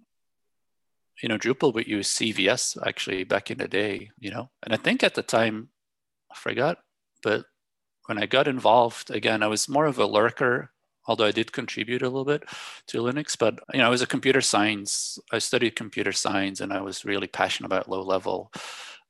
you 1.22 1.30
know, 1.30 1.38
Drupal 1.38 1.74
would 1.74 1.88
use 1.88 2.10
CVS 2.10 2.78
actually 2.86 3.24
back 3.24 3.52
in 3.52 3.58
the 3.58 3.68
day, 3.68 4.12
you 4.20 4.32
know, 4.32 4.50
and 4.64 4.74
I 4.74 4.78
think 4.78 5.04
at 5.04 5.16
the 5.16 5.24
time, 5.24 5.70
I 6.32 6.36
forgot, 6.36 6.80
but 7.24 7.46
when 8.08 8.18
I 8.18 8.26
got 8.26 8.48
involved, 8.48 9.12
again, 9.12 9.44
I 9.44 9.48
was 9.48 9.70
more 9.70 9.86
of 9.86 10.00
a 10.00 10.06
lurker, 10.06 10.72
although 11.08 11.26
I 11.26 11.32
did 11.32 11.52
contribute 11.52 12.02
a 12.02 12.10
little 12.10 12.26
bit 12.26 12.44
to 12.88 13.02
Linux, 13.02 13.38
but, 13.38 13.60
you 13.74 13.80
know, 13.80 13.86
I 13.86 13.90
was 13.90 14.02
a 14.02 14.08
computer 14.08 14.42
science, 14.42 15.20
I 15.32 15.40
studied 15.40 15.76
computer 15.76 16.12
science 16.12 16.62
and 16.62 16.74
I 16.74 16.82
was 16.82 17.06
really 17.06 17.28
passionate 17.28 17.68
about 17.68 17.90
low 17.90 18.02
level 18.02 18.52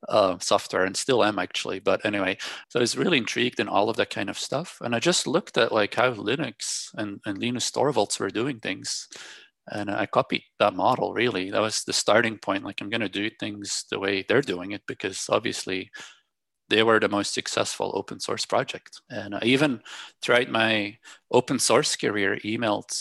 uh, 0.09 0.37
software 0.39 0.85
and 0.85 0.97
still 0.97 1.23
am 1.23 1.39
actually. 1.39 1.79
But 1.79 2.05
anyway, 2.05 2.37
so 2.69 2.79
I 2.79 2.81
was 2.81 2.97
really 2.97 3.17
intrigued 3.17 3.59
in 3.59 3.67
all 3.67 3.89
of 3.89 3.97
that 3.97 4.09
kind 4.09 4.29
of 4.29 4.39
stuff. 4.39 4.79
And 4.81 4.95
I 4.95 4.99
just 4.99 5.27
looked 5.27 5.57
at 5.57 5.71
like 5.71 5.95
how 5.95 6.13
Linux 6.13 6.89
and, 6.95 7.21
and 7.25 7.37
Linus 7.37 7.69
Torvalds 7.71 8.19
were 8.19 8.29
doing 8.29 8.59
things 8.59 9.07
and 9.71 9.89
I 9.89 10.05
copied 10.05 10.43
that 10.59 10.75
model 10.75 11.13
really. 11.13 11.49
That 11.49 11.61
was 11.61 11.83
the 11.83 11.93
starting 11.93 12.37
point. 12.37 12.63
Like 12.63 12.81
I'm 12.81 12.89
going 12.89 13.01
to 13.01 13.09
do 13.09 13.29
things 13.39 13.85
the 13.89 13.99
way 13.99 14.23
they're 14.27 14.41
doing 14.41 14.71
it 14.71 14.81
because 14.87 15.27
obviously 15.29 15.91
they 16.69 16.83
were 16.83 16.99
the 16.99 17.09
most 17.09 17.33
successful 17.33 17.91
open 17.95 18.19
source 18.19 18.45
project. 18.45 19.01
And 19.09 19.35
I 19.35 19.41
even 19.43 19.81
throughout 20.21 20.49
my 20.49 20.97
open 21.31 21.59
source 21.59 21.95
career, 21.95 22.37
emailed 22.43 22.91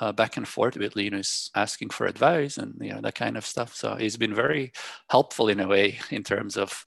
uh, 0.00 0.12
back 0.12 0.36
and 0.36 0.46
forth 0.46 0.76
with 0.76 0.96
Linus 0.96 1.50
asking 1.54 1.90
for 1.90 2.06
advice 2.06 2.58
and 2.58 2.74
you 2.80 2.92
know 2.92 3.00
that 3.00 3.14
kind 3.14 3.36
of 3.36 3.46
stuff. 3.46 3.74
So 3.74 3.94
he's 3.94 4.16
been 4.16 4.34
very 4.34 4.72
helpful 5.10 5.48
in 5.48 5.60
a 5.60 5.68
way 5.68 5.98
in 6.10 6.22
terms 6.22 6.56
of 6.56 6.84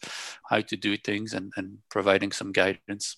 how 0.50 0.62
to 0.62 0.76
do 0.76 0.98
things 0.98 1.34
and, 1.34 1.52
and 1.56 1.78
providing 1.90 2.32
some 2.32 2.52
guidance 2.52 3.18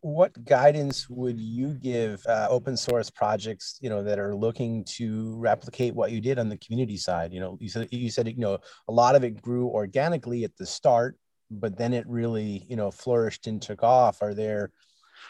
what 0.00 0.44
guidance 0.44 1.08
would 1.10 1.38
you 1.38 1.74
give 1.74 2.24
uh, 2.26 2.46
open 2.50 2.76
source 2.76 3.10
projects 3.10 3.78
you 3.80 3.90
know 3.90 4.02
that 4.02 4.18
are 4.18 4.34
looking 4.34 4.84
to 4.84 5.36
replicate 5.36 5.94
what 5.94 6.12
you 6.12 6.20
did 6.20 6.38
on 6.38 6.48
the 6.48 6.56
community 6.58 6.96
side? 6.96 7.32
You 7.32 7.40
know 7.40 7.58
you 7.60 7.68
said 7.68 7.88
you 7.90 8.10
said 8.10 8.28
you 8.28 8.36
know 8.36 8.58
a 8.88 8.92
lot 8.92 9.14
of 9.14 9.24
it 9.24 9.40
grew 9.42 9.68
organically 9.68 10.44
at 10.44 10.56
the 10.56 10.66
start 10.66 11.16
but 11.50 11.78
then 11.78 11.94
it 11.94 12.06
really 12.06 12.66
you 12.68 12.76
know 12.76 12.90
flourished 12.90 13.46
and 13.46 13.60
took 13.60 13.82
off. 13.82 14.22
Are 14.22 14.34
there 14.34 14.70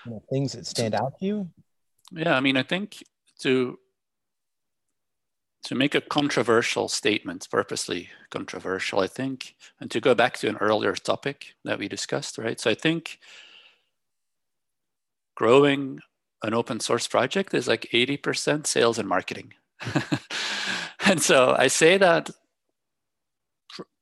you 0.04 0.12
know, 0.12 0.22
things 0.30 0.52
that 0.52 0.66
stand 0.66 0.94
out 0.94 1.18
to 1.18 1.24
you? 1.24 1.50
Yeah 2.10 2.36
i 2.36 2.40
mean 2.40 2.56
i 2.56 2.62
think 2.62 3.02
to 3.40 3.78
to 5.64 5.74
make 5.74 5.94
a 5.94 6.00
controversial 6.00 6.88
statement, 6.88 7.46
purposely 7.50 8.08
controversial, 8.30 9.00
I 9.00 9.06
think, 9.06 9.54
and 9.80 9.90
to 9.90 10.00
go 10.00 10.14
back 10.14 10.38
to 10.38 10.48
an 10.48 10.56
earlier 10.56 10.94
topic 10.94 11.54
that 11.64 11.78
we 11.78 11.88
discussed, 11.88 12.38
right? 12.38 12.58
So 12.58 12.70
I 12.70 12.74
think 12.74 13.18
growing 15.38 16.00
an 16.42 16.52
open 16.52 16.80
source 16.80 17.06
project 17.06 17.54
is 17.54 17.68
like 17.68 17.88
80% 17.92 18.66
sales 18.66 18.98
and 18.98 19.08
marketing. 19.08 19.54
and 21.06 21.22
so 21.22 21.54
I 21.56 21.68
say 21.68 21.96
that 21.96 22.28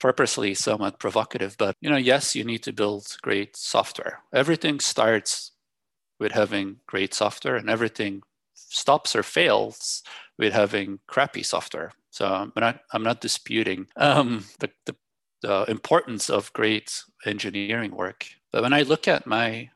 purposely 0.00 0.54
somewhat 0.54 0.98
provocative, 0.98 1.56
but 1.58 1.76
you 1.82 1.90
know, 1.90 1.98
yes, 1.98 2.34
you 2.34 2.42
need 2.42 2.62
to 2.62 2.72
build 2.72 3.18
great 3.20 3.54
software. 3.54 4.20
Everything 4.32 4.80
starts 4.80 5.52
with 6.18 6.32
having 6.32 6.76
great 6.86 7.12
software 7.12 7.56
and 7.56 7.68
everything 7.68 8.22
stops 8.54 9.14
or 9.14 9.22
fails 9.22 10.02
with 10.38 10.54
having 10.54 11.00
crappy 11.06 11.42
software. 11.42 11.92
So 12.10 12.26
I'm 12.26 12.52
not, 12.56 12.80
I'm 12.94 13.02
not 13.02 13.20
disputing 13.20 13.88
um, 13.96 14.46
the, 14.60 14.70
the, 14.86 14.96
the 15.42 15.64
importance 15.68 16.30
of 16.30 16.50
great 16.54 17.02
engineering 17.26 17.94
work. 17.94 18.24
But 18.52 18.62
when 18.62 18.72
I 18.72 18.82
look 18.82 19.06
at 19.06 19.26
my 19.26 19.68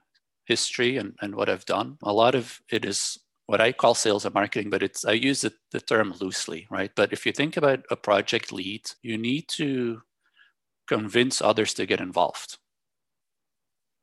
history 0.55 0.93
and, 0.97 1.15
and 1.23 1.35
what 1.35 1.49
I've 1.49 1.65
done, 1.65 1.89
a 2.03 2.13
lot 2.13 2.35
of 2.35 2.61
it 2.71 2.85
is 2.85 3.19
what 3.47 3.61
I 3.61 3.73
call 3.73 3.95
sales 3.95 4.25
and 4.25 4.35
marketing, 4.35 4.71
but 4.71 4.83
it's 4.83 5.05
I 5.05 5.13
use 5.13 5.41
the, 5.41 5.53
the 5.73 5.81
term 5.81 6.15
loosely, 6.21 6.67
right? 6.71 6.93
But 6.95 7.13
if 7.13 7.27
you 7.27 7.33
think 7.33 7.57
about 7.57 7.81
a 7.91 7.97
project 7.97 8.53
lead, 8.53 8.85
you 9.03 9.17
need 9.19 9.45
to 9.61 10.03
convince 10.89 11.41
others 11.41 11.75
to 11.75 11.87
get 11.87 12.01
involved. 12.01 12.59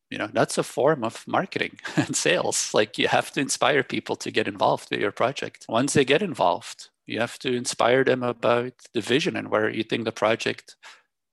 You 0.10 0.18
know 0.18 0.30
that's 0.32 0.58
a 0.58 0.64
form 0.64 1.04
of 1.04 1.26
marketing 1.28 1.80
and 1.96 2.16
sales. 2.16 2.74
Like 2.74 2.98
you 2.98 3.08
have 3.10 3.32
to 3.34 3.42
inspire 3.42 3.84
people 3.84 4.16
to 4.18 4.32
get 4.32 4.48
involved 4.48 4.88
with 4.90 5.02
your 5.02 5.12
project. 5.12 5.66
Once 5.68 5.94
they 5.94 6.06
get 6.06 6.22
involved 6.22 6.90
you 7.08 7.20
have 7.22 7.40
to 7.40 7.54
inspire 7.54 8.04
them 8.04 8.22
about 8.22 8.74
the 8.94 9.02
vision 9.02 9.36
and 9.36 9.50
where 9.50 9.70
you 9.70 9.84
think 9.84 10.04
the 10.04 10.12
project 10.12 10.76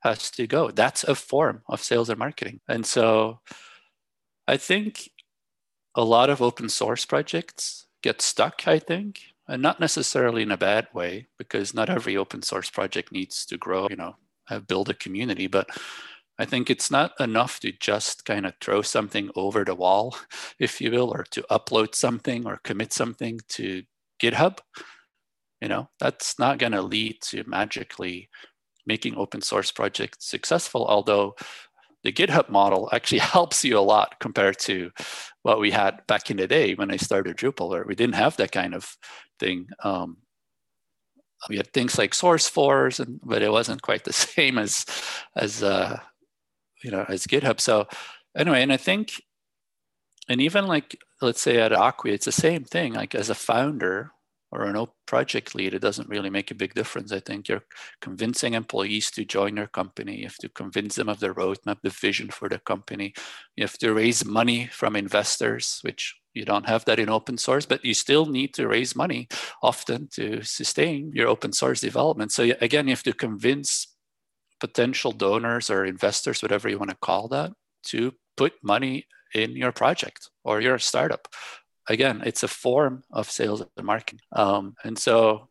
has 0.03 0.31
to 0.31 0.46
go. 0.46 0.70
That's 0.70 1.05
a 1.05 1.14
form 1.14 1.62
of 1.68 1.83
sales 1.83 2.09
and 2.09 2.18
marketing. 2.18 2.61
And 2.68 2.87
so 2.87 3.40
i 4.46 4.57
think 4.57 5.11
a 5.94 6.04
lot 6.04 6.30
of 6.30 6.42
open 6.42 6.68
source 6.68 7.04
projects 7.04 7.87
get 8.02 8.20
stuck 8.20 8.66
i 8.66 8.78
think 8.78 9.20
and 9.48 9.62
not 9.62 9.80
necessarily 9.80 10.42
in 10.42 10.50
a 10.50 10.57
bad 10.57 10.88
way 10.94 11.26
because 11.38 11.74
not 11.74 11.90
every 11.90 12.16
open 12.16 12.42
source 12.42 12.70
project 12.70 13.12
needs 13.12 13.44
to 13.46 13.57
grow 13.57 13.87
you 13.90 13.96
know 13.96 14.16
build 14.66 14.90
a 14.90 14.94
community 14.94 15.46
but 15.46 15.68
I 16.38 16.44
think 16.44 16.68
it's 16.68 16.90
not 16.90 17.12
enough 17.20 17.61
to 17.61 17.72
just 17.72 18.24
kind 18.24 18.44
of 18.44 18.54
throw 18.61 18.83
something 18.83 19.30
over 19.37 19.64
the 19.64 19.74
wall, 19.74 20.16
if 20.59 20.80
you 20.80 20.90
will, 20.90 21.11
or 21.11 21.24
to 21.30 21.44
upload 21.50 21.94
something 21.94 22.46
or 22.46 22.61
commit 22.64 22.92
something 22.92 23.40
to 23.50 23.85
GitHub. 24.20 24.59
You 25.61 25.68
know, 25.68 25.88
that's 26.00 26.38
not 26.38 26.59
going 26.59 26.72
to 26.72 26.83
lead 26.83 27.18
to 27.22 27.44
magically 27.46 28.28
making 28.87 29.16
open 29.16 29.40
source 29.40 29.70
projects 29.70 30.26
successful, 30.26 30.87
although 30.87 31.37
the 32.05 32.12
GitHub 32.12 32.49
model 32.49 32.88
actually 32.93 33.19
helps 33.35 33.64
you 33.64 33.79
a 33.79 33.81
lot 33.81 34.21
compared 34.21 34.59
to 34.61 34.93
what 35.43 35.59
we 35.59 35.71
had 35.71 36.07
back 36.07 36.31
in 36.31 36.37
the 36.37 36.47
day 36.47 36.75
when 36.75 36.90
I 36.90 36.97
started 36.97 37.37
Drupal, 37.37 37.71
where 37.71 37.85
we 37.85 37.95
didn't 37.95 38.14
have 38.14 38.37
that 38.37 38.53
kind 38.53 38.75
of 38.75 38.97
thing. 39.40 39.67
Um, 39.83 40.19
we 41.49 41.57
had 41.57 41.73
things 41.73 41.99
like 41.99 42.12
SourceForge, 42.12 43.01
and 43.01 43.21
but 43.23 43.43
it 43.43 43.51
wasn't 43.51 43.83
quite 43.83 44.05
the 44.05 44.12
same 44.12 44.59
as 44.59 44.87
as 45.35 45.62
uh, 45.62 45.99
you 46.83 46.90
know 46.90 47.05
as 47.09 47.27
github. 47.27 47.61
So 47.61 47.88
anyway 48.37 48.62
and 48.62 48.73
i 48.73 48.77
think 48.77 49.23
and 50.29 50.40
even 50.40 50.67
like 50.67 50.97
let's 51.21 51.40
say 51.40 51.61
at 51.61 51.73
acquia 51.73 52.14
it's 52.14 52.27
the 52.27 52.33
same 52.33 52.64
thing. 52.64 52.95
Like 52.95 53.14
as 53.14 53.31
a 53.31 53.35
founder 53.35 54.12
or 54.55 54.64
an 54.64 54.77
open 54.77 54.95
project 55.07 55.55
lead 55.55 55.75
it 55.75 55.83
doesn't 55.83 56.09
really 56.09 56.31
make 56.31 56.51
a 56.51 56.55
big 56.55 56.75
difference. 56.75 57.12
I 57.12 57.21
think 57.21 57.49
you're 57.49 57.64
convincing 58.01 58.55
employees 58.55 59.11
to 59.12 59.25
join 59.25 59.57
your 59.57 59.67
company. 59.67 60.19
You 60.19 60.27
have 60.27 60.37
to 60.38 60.49
convince 60.49 60.95
them 60.95 61.09
of 61.09 61.21
the 61.21 61.29
roadmap 61.29 61.79
the 61.83 61.90
vision 61.90 62.31
for 62.31 62.49
the 62.49 62.59
company. 62.59 63.12
You 63.57 63.64
have 63.64 63.79
to 63.79 63.93
raise 63.93 64.25
money 64.25 64.69
from 64.73 64.97
investors 64.97 65.81
which 65.83 66.14
you 66.33 66.45
don't 66.45 66.69
have 66.69 66.85
that 66.85 66.99
in 66.99 67.09
open 67.09 67.37
source 67.37 67.67
but 67.67 67.85
you 67.85 67.95
still 67.95 68.27
need 68.27 68.55
to 68.55 68.69
raise 68.69 68.97
money 68.97 69.29
often 69.62 70.09
to 70.14 70.43
sustain 70.43 71.11
your 71.12 71.29
open 71.29 71.53
source 71.53 71.81
development. 71.81 72.33
So 72.33 72.53
again 72.61 72.87
you 72.87 72.93
have 72.93 73.03
to 73.03 73.12
convince 73.12 73.88
potential 74.61 75.12
donors 75.12 75.69
or 75.69 75.85
investors, 75.85 76.43
whatever 76.43 76.69
you 76.69 76.79
want 76.79 76.90
to 76.90 76.97
call 76.97 77.29
that, 77.29 77.53
to 77.87 78.12
put 78.37 78.53
money 78.62 79.07
in 79.35 79.57
your 79.57 79.73
project 79.73 80.31
or 80.45 80.61
your 80.61 80.79
startup. 80.79 81.29
Again, 81.88 82.23
it's 82.25 82.42
a 82.42 82.49
form 82.49 83.05
of 83.11 83.31
sales 83.31 83.62
and 83.77 83.87
marketing. 83.87 84.20
Um, 84.33 84.75
and 84.85 84.99
so, 84.99 85.49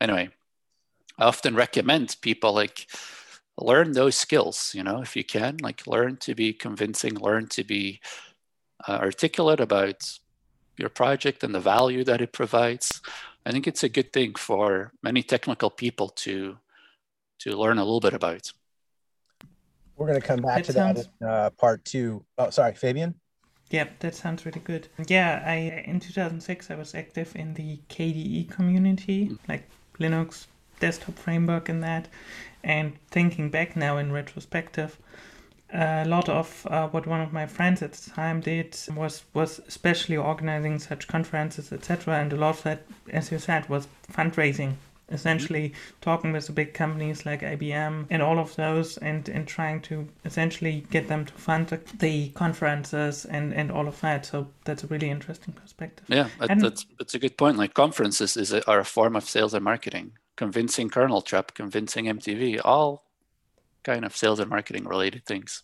anyway, 0.00 0.30
I 1.18 1.24
often 1.24 1.54
recommend 1.54 2.16
people 2.20 2.54
like 2.54 2.86
learn 3.58 3.92
those 3.92 4.16
skills, 4.16 4.72
you 4.74 4.82
know, 4.82 5.00
if 5.02 5.14
you 5.14 5.24
can, 5.24 5.58
like 5.62 5.86
learn 5.86 6.16
to 6.18 6.34
be 6.34 6.52
convincing, 6.52 7.14
learn 7.14 7.46
to 7.48 7.64
be 7.64 8.00
uh, 8.88 8.98
articulate 9.00 9.60
about 9.60 10.18
your 10.76 10.88
project 10.88 11.44
and 11.44 11.54
the 11.54 11.60
value 11.60 12.02
that 12.04 12.20
it 12.20 12.32
provides. 12.32 13.00
I 13.46 13.52
think 13.52 13.66
it's 13.66 13.84
a 13.84 13.88
good 13.88 14.12
thing 14.12 14.34
for 14.34 14.92
many 15.02 15.22
technical 15.22 15.70
people 15.70 16.08
to 16.08 16.58
to 17.40 17.50
learn 17.50 17.78
a 17.78 17.84
little 17.84 18.00
bit 18.00 18.14
about. 18.14 18.52
We're 19.96 20.06
going 20.06 20.20
to 20.20 20.26
come 20.26 20.40
back 20.40 20.56
that 20.56 20.64
to 20.64 20.72
sounds... 20.72 21.02
that 21.02 21.10
in 21.20 21.26
uh, 21.26 21.50
part 21.50 21.84
two. 21.84 22.24
Oh, 22.38 22.50
sorry, 22.50 22.74
Fabian. 22.74 23.14
Yeah, 23.74 23.88
that 23.98 24.14
sounds 24.14 24.46
really 24.46 24.60
good. 24.60 24.86
Yeah, 25.08 25.42
I 25.44 25.82
in 25.84 25.98
2006 25.98 26.70
I 26.70 26.76
was 26.76 26.94
active 26.94 27.34
in 27.34 27.54
the 27.54 27.80
KDE 27.88 28.48
community, 28.48 29.30
mm. 29.30 29.38
like 29.48 29.68
Linux 29.98 30.46
desktop 30.78 31.18
framework 31.18 31.68
and 31.68 31.82
that. 31.82 32.06
And 32.62 32.92
thinking 33.10 33.50
back 33.50 33.74
now 33.74 33.98
in 33.98 34.12
retrospective, 34.12 34.96
a 35.72 36.04
lot 36.04 36.28
of 36.28 36.64
uh, 36.70 36.86
what 36.86 37.08
one 37.08 37.20
of 37.20 37.32
my 37.32 37.46
friends 37.46 37.82
at 37.82 37.94
the 37.94 38.10
time 38.10 38.40
did 38.40 38.78
was 38.94 39.24
was 39.34 39.60
especially 39.66 40.16
organizing 40.16 40.78
such 40.78 41.08
conferences, 41.08 41.72
etc. 41.72 42.20
And 42.20 42.32
a 42.32 42.36
lot 42.36 42.58
of 42.58 42.62
that, 42.62 42.82
as 43.10 43.32
you 43.32 43.40
said, 43.40 43.68
was 43.68 43.88
fundraising 44.12 44.74
essentially 45.10 45.72
talking 46.00 46.32
with 46.32 46.46
the 46.46 46.52
big 46.52 46.72
companies 46.74 47.26
like 47.26 47.42
IBM 47.42 48.06
and 48.10 48.22
all 48.22 48.38
of 48.38 48.56
those 48.56 48.96
and, 48.98 49.28
and 49.28 49.46
trying 49.46 49.80
to 49.82 50.08
essentially 50.24 50.86
get 50.90 51.08
them 51.08 51.24
to 51.26 51.32
fund 51.34 51.68
the 51.98 52.28
conferences 52.30 53.24
and, 53.24 53.52
and 53.52 53.70
all 53.70 53.86
of 53.86 54.00
that. 54.00 54.26
So 54.26 54.48
that's 54.64 54.82
a 54.84 54.86
really 54.86 55.10
interesting 55.10 55.54
perspective. 55.54 56.06
Yeah, 56.08 56.28
and, 56.40 56.60
that's, 56.60 56.86
that's 56.98 57.14
a 57.14 57.18
good 57.18 57.36
point. 57.36 57.58
Like 57.58 57.74
conferences 57.74 58.36
is 58.36 58.52
a, 58.52 58.68
are 58.68 58.80
a 58.80 58.84
form 58.84 59.16
of 59.16 59.24
sales 59.24 59.54
and 59.54 59.64
marketing. 59.64 60.12
Convincing 60.36 60.88
Kernel 60.88 61.22
Trap, 61.22 61.54
convincing 61.54 62.06
MTV, 62.06 62.60
all 62.64 63.04
kind 63.84 64.04
of 64.04 64.16
sales 64.16 64.40
and 64.40 64.50
marketing 64.50 64.84
related 64.84 65.24
things. 65.26 65.62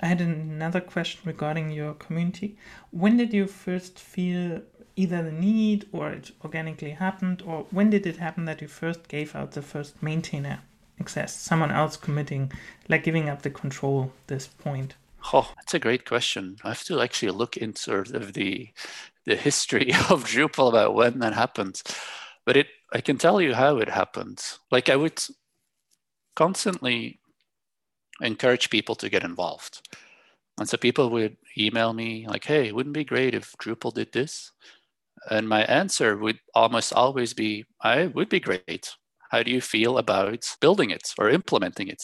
I 0.00 0.06
had 0.06 0.20
another 0.20 0.80
question 0.80 1.22
regarding 1.24 1.70
your 1.70 1.94
community. 1.94 2.58
When 2.90 3.16
did 3.16 3.32
you 3.32 3.46
first 3.46 3.98
feel 3.98 4.60
either 4.96 5.22
the 5.22 5.32
need 5.32 5.86
or 5.92 6.10
it 6.10 6.30
organically 6.42 6.90
happened 6.90 7.42
or 7.46 7.66
when 7.70 7.90
did 7.90 8.06
it 8.06 8.16
happen 8.16 8.46
that 8.46 8.62
you 8.62 8.68
first 8.68 9.06
gave 9.08 9.36
out 9.36 9.52
the 9.52 9.62
first 9.62 10.02
maintainer 10.02 10.60
access? 10.98 11.36
Someone 11.36 11.70
else 11.70 11.96
committing 11.96 12.50
like 12.88 13.04
giving 13.04 13.28
up 13.28 13.42
the 13.42 13.50
control 13.50 14.12
this 14.26 14.46
point? 14.46 14.94
Oh 15.32 15.52
that's 15.56 15.74
a 15.74 15.78
great 15.78 16.06
question. 16.06 16.56
I 16.64 16.68
have 16.68 16.84
to 16.84 17.00
actually 17.00 17.32
look 17.32 17.56
into 17.56 17.80
sort 17.80 18.10
of 18.12 18.32
the 18.32 18.70
the 19.26 19.36
history 19.36 19.92
of 20.10 20.24
drupal 20.24 20.68
about 20.70 20.94
when 20.94 21.18
that 21.18 21.34
happened. 21.34 21.82
But 22.46 22.56
it 22.56 22.68
i 22.92 23.00
can 23.00 23.18
tell 23.18 23.40
you 23.40 23.54
how 23.54 23.76
it 23.78 23.90
happened. 23.90 24.42
Like 24.70 24.88
i 24.88 24.96
would 24.96 25.22
constantly 26.34 27.20
encourage 28.20 28.70
people 28.70 28.94
to 28.96 29.10
get 29.10 29.24
involved. 29.24 29.86
And 30.58 30.66
so 30.66 30.78
people 30.78 31.10
would 31.10 31.36
email 31.58 31.92
me 31.92 32.26
like 32.26 32.44
hey 32.44 32.72
wouldn't 32.72 32.96
it 32.96 33.00
be 33.00 33.04
great 33.04 33.34
if 33.34 33.54
drupal 33.58 33.92
did 33.92 34.12
this 34.12 34.52
and 35.30 35.48
my 35.48 35.64
answer 35.64 36.16
would 36.16 36.38
almost 36.54 36.92
always 36.92 37.34
be, 37.34 37.64
I 37.82 38.06
would 38.06 38.28
be 38.28 38.40
great. 38.40 38.90
How 39.30 39.42
do 39.42 39.50
you 39.50 39.60
feel 39.60 39.98
about 39.98 40.48
building 40.60 40.90
it 40.90 41.12
or 41.18 41.30
implementing 41.30 41.88
it? 41.88 42.02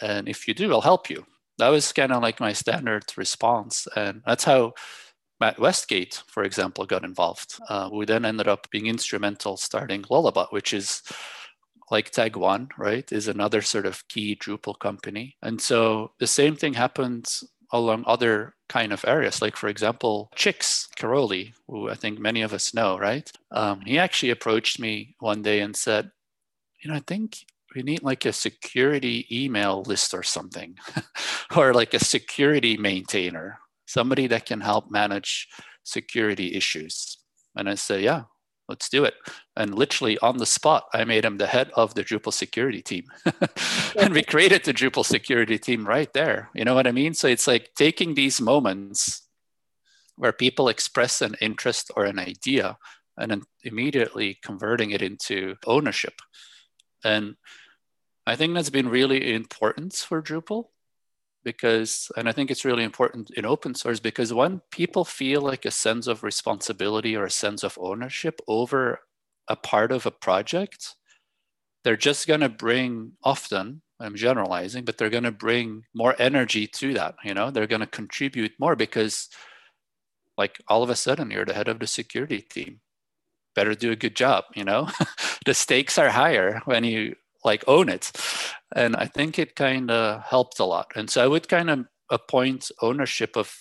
And 0.00 0.28
if 0.28 0.46
you 0.46 0.54
do, 0.54 0.72
I'll 0.72 0.80
help 0.80 1.08
you. 1.08 1.24
That 1.58 1.68
was 1.68 1.92
kind 1.92 2.12
of 2.12 2.22
like 2.22 2.40
my 2.40 2.52
standard 2.52 3.04
response. 3.16 3.88
And 3.96 4.22
that's 4.26 4.44
how 4.44 4.74
Matt 5.40 5.58
Westgate, 5.58 6.22
for 6.26 6.44
example, 6.44 6.84
got 6.84 7.04
involved. 7.04 7.58
Uh, 7.68 7.88
we 7.92 8.04
then 8.04 8.24
ended 8.24 8.48
up 8.48 8.68
being 8.70 8.86
instrumental 8.86 9.56
starting 9.56 10.02
Lullabot, 10.02 10.52
which 10.52 10.72
is 10.72 11.02
like 11.90 12.10
Tag 12.10 12.36
One, 12.36 12.68
right, 12.76 13.10
is 13.10 13.28
another 13.28 13.62
sort 13.62 13.86
of 13.86 14.06
key 14.08 14.36
Drupal 14.36 14.78
company. 14.78 15.36
And 15.42 15.60
so 15.60 16.12
the 16.18 16.26
same 16.26 16.54
thing 16.54 16.74
happened 16.74 17.26
along 17.72 18.04
other 18.06 18.54
kind 18.68 18.92
of 18.92 19.04
areas. 19.06 19.42
Like, 19.42 19.56
for 19.56 19.68
example, 19.68 20.30
Chicks 20.34 20.88
Caroli, 20.96 21.54
who 21.66 21.88
I 21.88 21.94
think 21.94 22.18
many 22.18 22.42
of 22.42 22.52
us 22.52 22.74
know, 22.74 22.98
right? 22.98 23.30
Um, 23.50 23.80
he 23.80 23.98
actually 23.98 24.30
approached 24.30 24.78
me 24.78 25.16
one 25.20 25.42
day 25.42 25.60
and 25.60 25.74
said, 25.76 26.10
You 26.82 26.90
know, 26.90 26.96
I 26.96 27.02
think 27.06 27.38
we 27.74 27.82
need 27.82 28.02
like 28.02 28.24
a 28.24 28.32
security 28.32 29.26
email 29.30 29.82
list 29.82 30.14
or 30.14 30.22
something, 30.22 30.76
or 31.56 31.74
like 31.74 31.94
a 31.94 32.04
security 32.04 32.76
maintainer, 32.76 33.58
somebody 33.86 34.26
that 34.28 34.46
can 34.46 34.60
help 34.60 34.90
manage 34.90 35.48
security 35.82 36.54
issues. 36.54 37.18
And 37.56 37.68
I 37.68 37.74
said, 37.74 38.02
Yeah, 38.02 38.24
let's 38.68 38.88
do 38.88 39.04
it. 39.04 39.14
And 39.56 39.74
literally 39.74 40.18
on 40.18 40.36
the 40.36 40.46
spot, 40.46 40.84
I 40.92 41.04
made 41.04 41.24
him 41.24 41.38
the 41.38 41.46
head 41.46 41.70
of 41.74 41.94
the 41.94 42.04
Drupal 42.04 42.32
security 42.32 42.82
team. 42.82 43.04
and 43.98 44.12
we 44.12 44.22
created 44.22 44.64
the 44.64 44.74
Drupal 44.74 45.04
security 45.04 45.58
team 45.58 45.86
right 45.86 46.12
there. 46.12 46.50
You 46.54 46.64
know 46.64 46.74
what 46.74 46.86
I 46.86 46.92
mean? 46.92 47.14
So 47.14 47.28
it's 47.28 47.46
like 47.46 47.70
taking 47.76 48.14
these 48.14 48.40
moments 48.40 49.26
where 50.16 50.32
people 50.32 50.68
express 50.68 51.22
an 51.22 51.36
interest 51.40 51.90
or 51.96 52.04
an 52.04 52.18
idea 52.18 52.76
and 53.16 53.30
then 53.30 53.42
immediately 53.62 54.38
converting 54.42 54.90
it 54.90 55.02
into 55.02 55.56
ownership. 55.66 56.14
And 57.04 57.36
I 58.26 58.36
think 58.36 58.54
that's 58.54 58.70
been 58.70 58.88
really 58.88 59.32
important 59.32 59.94
for 59.94 60.22
Drupal 60.22 60.66
because, 61.52 62.12
and 62.14 62.28
I 62.28 62.32
think 62.32 62.50
it's 62.50 62.64
really 62.64 62.84
important 62.84 63.30
in 63.30 63.46
open 63.46 63.74
source 63.74 64.00
because 64.00 64.34
when 64.34 64.60
people 64.70 65.04
feel 65.06 65.40
like 65.40 65.64
a 65.64 65.70
sense 65.70 66.06
of 66.06 66.22
responsibility 66.22 67.16
or 67.16 67.24
a 67.24 67.30
sense 67.30 67.62
of 67.64 67.78
ownership 67.80 68.40
over 68.46 69.00
a 69.48 69.56
part 69.56 69.90
of 69.90 70.04
a 70.04 70.10
project, 70.10 70.94
they're 71.84 71.96
just 71.96 72.26
going 72.26 72.40
to 72.40 72.50
bring 72.50 73.12
often 73.22 73.80
i'm 74.00 74.14
generalizing 74.14 74.84
but 74.84 74.98
they're 74.98 75.16
going 75.16 75.24
to 75.24 75.32
bring 75.32 75.82
more 75.94 76.14
energy 76.18 76.66
to 76.66 76.92
that 76.94 77.14
you 77.24 77.32
know? 77.34 77.50
They're 77.50 77.66
going 77.66 77.80
to 77.80 77.86
contribute 78.00 78.52
more 78.58 78.76
because 78.76 79.28
like 80.36 80.60
all 80.68 80.82
of 80.82 80.90
a 80.90 80.96
sudden 80.96 81.30
you're 81.30 81.46
the 81.46 81.54
head 81.54 81.68
of 81.68 81.78
the 81.80 81.86
security 81.86 82.42
team. 82.42 82.80
Better 83.54 83.74
do 83.74 83.90
a 83.90 83.96
good 83.96 84.14
job 84.14 84.44
you 84.54 84.64
know? 84.64 84.88
The 85.46 85.54
stakes 85.54 85.96
are 85.96 86.10
higher 86.10 86.60
when 86.66 86.84
you 86.84 87.16
like 87.44 87.64
own 87.66 87.88
it. 87.88 88.10
And 88.74 88.96
i 88.96 89.06
think 89.06 89.38
it 89.38 89.56
kind 89.56 89.90
of 89.90 90.22
helped 90.22 90.58
a 90.58 90.64
lot. 90.64 90.92
And 90.96 91.08
so 91.10 91.22
i 91.22 91.26
would 91.26 91.48
kind 91.48 91.70
of 91.70 91.86
appoint 92.10 92.70
ownership 92.80 93.36
of 93.36 93.54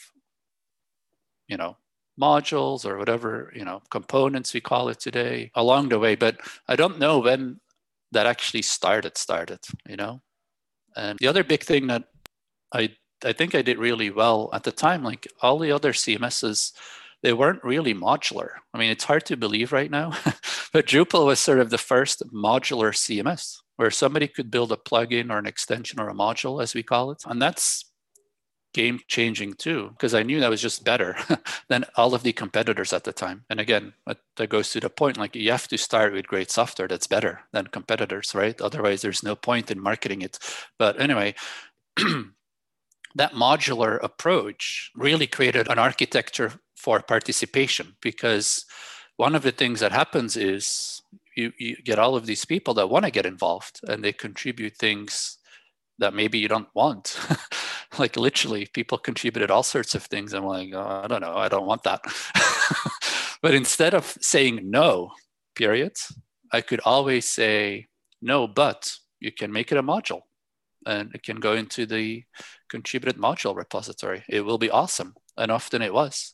you 1.47 1.57
know 1.57 1.77
modules 2.19 2.85
or 2.85 2.97
whatever 2.97 3.51
you 3.55 3.63
know 3.63 3.81
components 3.91 4.53
we 4.53 4.61
call 4.61 4.89
it 4.89 4.99
today 4.99 5.51
along 5.55 5.89
the 5.89 5.99
way. 5.99 6.15
But 6.15 6.39
i 6.67 6.75
don't 6.75 6.99
know 6.99 7.19
when 7.19 7.59
that 8.11 8.25
actually 8.25 8.61
started 8.61 9.17
started 9.17 9.59
you 9.87 9.95
know? 9.95 10.21
And 10.95 11.17
the 11.19 11.27
other 11.27 11.43
big 11.43 11.63
thing 11.63 11.87
that 11.87 12.05
i 12.73 12.89
i 13.23 13.33
think 13.33 13.55
i 13.55 13.61
did 13.61 13.77
really 13.77 14.09
well 14.09 14.49
at 14.53 14.63
the 14.63 14.71
time 14.71 15.03
like 15.03 15.27
all 15.41 15.59
the 15.59 15.71
other 15.71 15.93
cms's 15.93 16.73
they 17.23 17.33
weren't 17.33 17.63
really 17.63 17.93
modular. 17.93 18.49
I 18.73 18.77
mean 18.77 18.91
it's 18.91 19.03
hard 19.03 19.25
to 19.25 19.37
believe 19.37 19.71
right 19.71 19.91
now 19.91 20.11
but 20.73 20.85
drupal 20.85 21.25
was 21.25 21.39
sort 21.39 21.59
of 21.59 21.69
the 21.69 21.77
first 21.77 22.23
modular 22.31 22.91
cms 22.93 23.57
where 23.77 23.91
somebody 23.91 24.27
could 24.27 24.51
build 24.51 24.71
a 24.71 24.75
plugin 24.75 25.31
or 25.31 25.37
an 25.37 25.45
extension 25.45 25.99
or 25.99 26.09
a 26.09 26.13
module, 26.13 26.61
as 26.61 26.73
we 26.73 26.83
call 26.83 27.11
it. 27.11 27.23
And 27.25 27.41
that's 27.41 27.85
game 28.73 28.99
changing 29.07 29.53
too, 29.53 29.89
because 29.91 30.13
I 30.13 30.23
knew 30.23 30.39
that 30.39 30.49
was 30.49 30.61
just 30.61 30.83
better 30.83 31.15
than 31.69 31.85
all 31.95 32.13
of 32.13 32.23
the 32.23 32.33
competitors 32.33 32.93
at 32.93 33.05
the 33.05 33.13
time. 33.13 33.45
And 33.49 33.59
again, 33.59 33.93
that 34.05 34.49
goes 34.49 34.71
to 34.71 34.79
the 34.79 34.89
point 34.89 35.17
like 35.17 35.35
you 35.35 35.51
have 35.51 35.67
to 35.69 35.77
start 35.77 36.13
with 36.13 36.27
great 36.27 36.51
software 36.51 36.87
that's 36.87 37.07
better 37.07 37.41
than 37.53 37.67
competitors, 37.67 38.35
right? 38.35 38.59
Otherwise, 38.61 39.01
there's 39.01 39.23
no 39.23 39.35
point 39.35 39.71
in 39.71 39.79
marketing 39.79 40.21
it. 40.21 40.37
But 40.77 40.99
anyway, 40.99 41.33
that 43.15 43.33
modular 43.33 43.97
approach 44.03 44.91
really 44.95 45.27
created 45.27 45.67
an 45.69 45.79
architecture 45.79 46.53
for 46.75 47.01
participation 47.01 47.95
because 48.01 48.65
one 49.15 49.33
of 49.33 49.41
the 49.41 49.51
things 49.51 49.79
that 49.79 49.91
happens 49.91 50.37
is 50.37 51.01
you, 51.37 51.53
you 51.59 51.75
get 51.83 51.99
all 51.99 52.15
of 52.15 52.25
these 52.25 52.45
people 52.45 52.73
that 52.73 52.89
want 52.89 53.05
to 53.05 53.11
get 53.11 53.25
involved 53.25 53.79
and 53.87 54.03
they 54.03 54.11
contribute 54.11 54.75
things 54.75 55.37
that 55.99 56.13
maybe 56.13 56.39
you 56.39 56.47
don't 56.47 56.67
want. 56.73 57.17
like 57.99 58.17
literally, 58.17 58.67
people 58.73 58.97
contributed 58.97 59.51
all 59.51 59.63
sorts 59.63 59.93
of 59.95 60.03
things. 60.03 60.33
I'm 60.33 60.45
like, 60.45 60.69
oh, 60.73 61.01
I 61.03 61.07
don't 61.07 61.21
know, 61.21 61.35
I 61.35 61.47
don't 61.47 61.67
want 61.67 61.83
that. 61.83 62.01
but 63.41 63.53
instead 63.53 63.93
of 63.93 64.17
saying 64.19 64.61
no, 64.63 65.11
period, 65.55 65.93
I 66.51 66.61
could 66.61 66.81
always 66.85 67.29
say 67.29 67.87
no, 68.21 68.47
but 68.47 68.91
you 69.19 69.31
can 69.31 69.51
make 69.51 69.71
it 69.71 69.77
a 69.77 69.83
module 69.83 70.21
and 70.87 71.13
it 71.13 71.21
can 71.21 71.39
go 71.39 71.53
into 71.53 71.85
the 71.85 72.23
contributed 72.69 73.21
module 73.21 73.55
repository. 73.55 74.23
It 74.27 74.41
will 74.41 74.57
be 74.57 74.71
awesome. 74.71 75.13
And 75.37 75.51
often 75.51 75.83
it 75.83 75.93
was, 75.93 76.33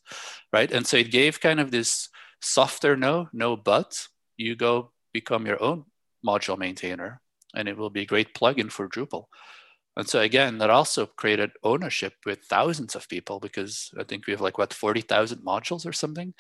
right? 0.53 0.71
And 0.71 0.87
so 0.87 0.95
it 0.95 1.11
gave 1.11 1.41
kind 1.41 1.59
of 1.59 1.71
this 1.71 2.07
softer 2.41 2.95
no, 2.95 3.27
no, 3.33 3.57
but 3.57 4.07
you 4.43 4.55
go 4.55 4.91
become 5.13 5.45
your 5.45 5.61
own 5.61 5.85
module 6.25 6.57
maintainer 6.57 7.21
and 7.55 7.67
it 7.67 7.77
will 7.77 7.89
be 7.89 8.01
a 8.01 8.05
great 8.05 8.33
plugin 8.33 8.71
for 8.71 8.89
Drupal. 8.89 9.25
And 9.95 10.09
so 10.09 10.21
again, 10.21 10.57
that 10.57 10.69
also 10.69 11.05
created 11.05 11.51
ownership 11.63 12.13
with 12.25 12.45
thousands 12.45 12.95
of 12.95 13.07
people 13.07 13.39
because 13.39 13.91
I 13.99 14.03
think 14.03 14.25
we 14.25 14.31
have 14.31 14.41
like 14.41 14.57
what 14.57 14.73
40,000 14.73 15.39
modules 15.39 15.85
or 15.85 15.93
something. 15.93 16.33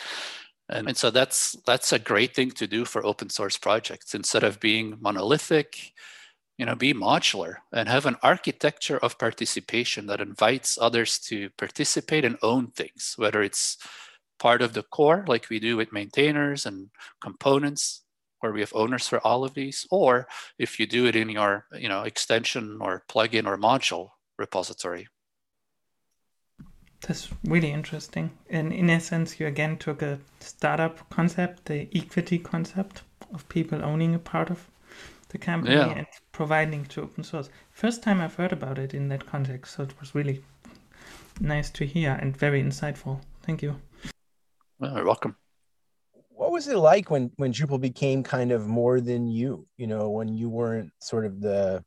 And, 0.69 0.87
and 0.87 0.97
so 0.97 1.11
that's 1.11 1.55
that's 1.67 1.91
a 1.93 1.99
great 1.99 2.35
thing 2.35 2.51
to 2.51 2.67
do 2.67 2.85
for 2.85 3.05
open 3.05 3.29
source 3.29 3.57
projects. 3.57 4.15
Instead 4.15 4.43
of 4.43 4.59
being 4.59 4.97
monolithic, 5.01 5.91
you 6.57 6.65
know, 6.65 6.75
be 6.75 6.93
modular 6.93 7.57
and 7.71 7.89
have 7.89 8.05
an 8.05 8.17
architecture 8.23 8.97
of 8.97 9.19
participation 9.19 10.07
that 10.07 10.21
invites 10.21 10.77
others 10.79 11.19
to 11.19 11.49
participate 11.57 12.25
and 12.25 12.37
own 12.41 12.67
things, 12.67 13.13
whether 13.17 13.43
it's 13.43 13.77
part 14.43 14.61
of 14.61 14.73
the 14.73 14.83
core 14.83 15.23
like 15.25 15.49
we 15.49 15.57
do 15.57 15.77
with 15.77 15.93
maintainers 15.93 16.65
and 16.65 16.89
components 17.21 18.01
where 18.41 18.51
we 18.51 18.59
have 18.59 18.73
owners 18.75 19.07
for 19.07 19.19
all 19.25 19.45
of 19.45 19.53
these, 19.53 19.87
or 19.89 20.27
if 20.59 20.77
you 20.77 20.85
do 20.85 21.05
it 21.05 21.15
in 21.15 21.29
your 21.29 21.65
you 21.83 21.87
know 21.87 22.01
extension 22.11 22.65
or 22.81 23.03
plugin 23.07 23.45
or 23.47 23.57
module 23.57 24.09
repository. 24.37 25.07
That's 27.05 27.29
really 27.53 27.71
interesting. 27.71 28.31
And 28.49 28.73
in 28.73 28.89
essence, 28.89 29.39
you 29.39 29.47
again 29.47 29.77
took 29.77 30.01
a 30.01 30.19
startup 30.39 31.09
concept, 31.09 31.65
the 31.65 31.87
equity 32.01 32.37
concept 32.37 33.03
of 33.33 33.47
people 33.47 33.79
owning 33.91 34.13
a 34.13 34.19
part 34.33 34.49
of 34.49 34.59
the 35.29 35.37
company 35.37 35.75
yeah. 35.75 35.97
and 35.99 36.07
providing 36.33 36.85
to 36.91 37.01
open 37.01 37.23
source. 37.23 37.49
First 37.71 38.03
time 38.03 38.19
I've 38.19 38.35
heard 38.35 38.53
about 38.53 38.77
it 38.77 38.93
in 38.93 39.07
that 39.07 39.25
context, 39.25 39.75
so 39.75 39.83
it 39.83 39.93
was 40.01 40.13
really 40.13 40.43
nice 41.39 41.69
to 41.77 41.85
hear 41.85 42.11
and 42.21 42.35
very 42.35 42.61
insightful. 42.61 43.21
Thank 43.45 43.61
you. 43.63 43.75
Well, 44.83 44.97
you're 44.97 45.05
welcome 45.05 45.37
what 46.35 46.51
was 46.51 46.67
it 46.67 46.75
like 46.75 47.09
when 47.09 47.31
when 47.37 47.53
Drupal 47.53 47.79
became 47.79 48.21
kind 48.21 48.51
of 48.51 48.67
more 48.67 48.99
than 48.99 49.27
you? 49.27 49.65
You 49.77 49.87
know, 49.87 50.09
when 50.09 50.35
you 50.35 50.49
weren't 50.49 50.91
sort 50.99 51.25
of 51.25 51.39
the 51.39 51.85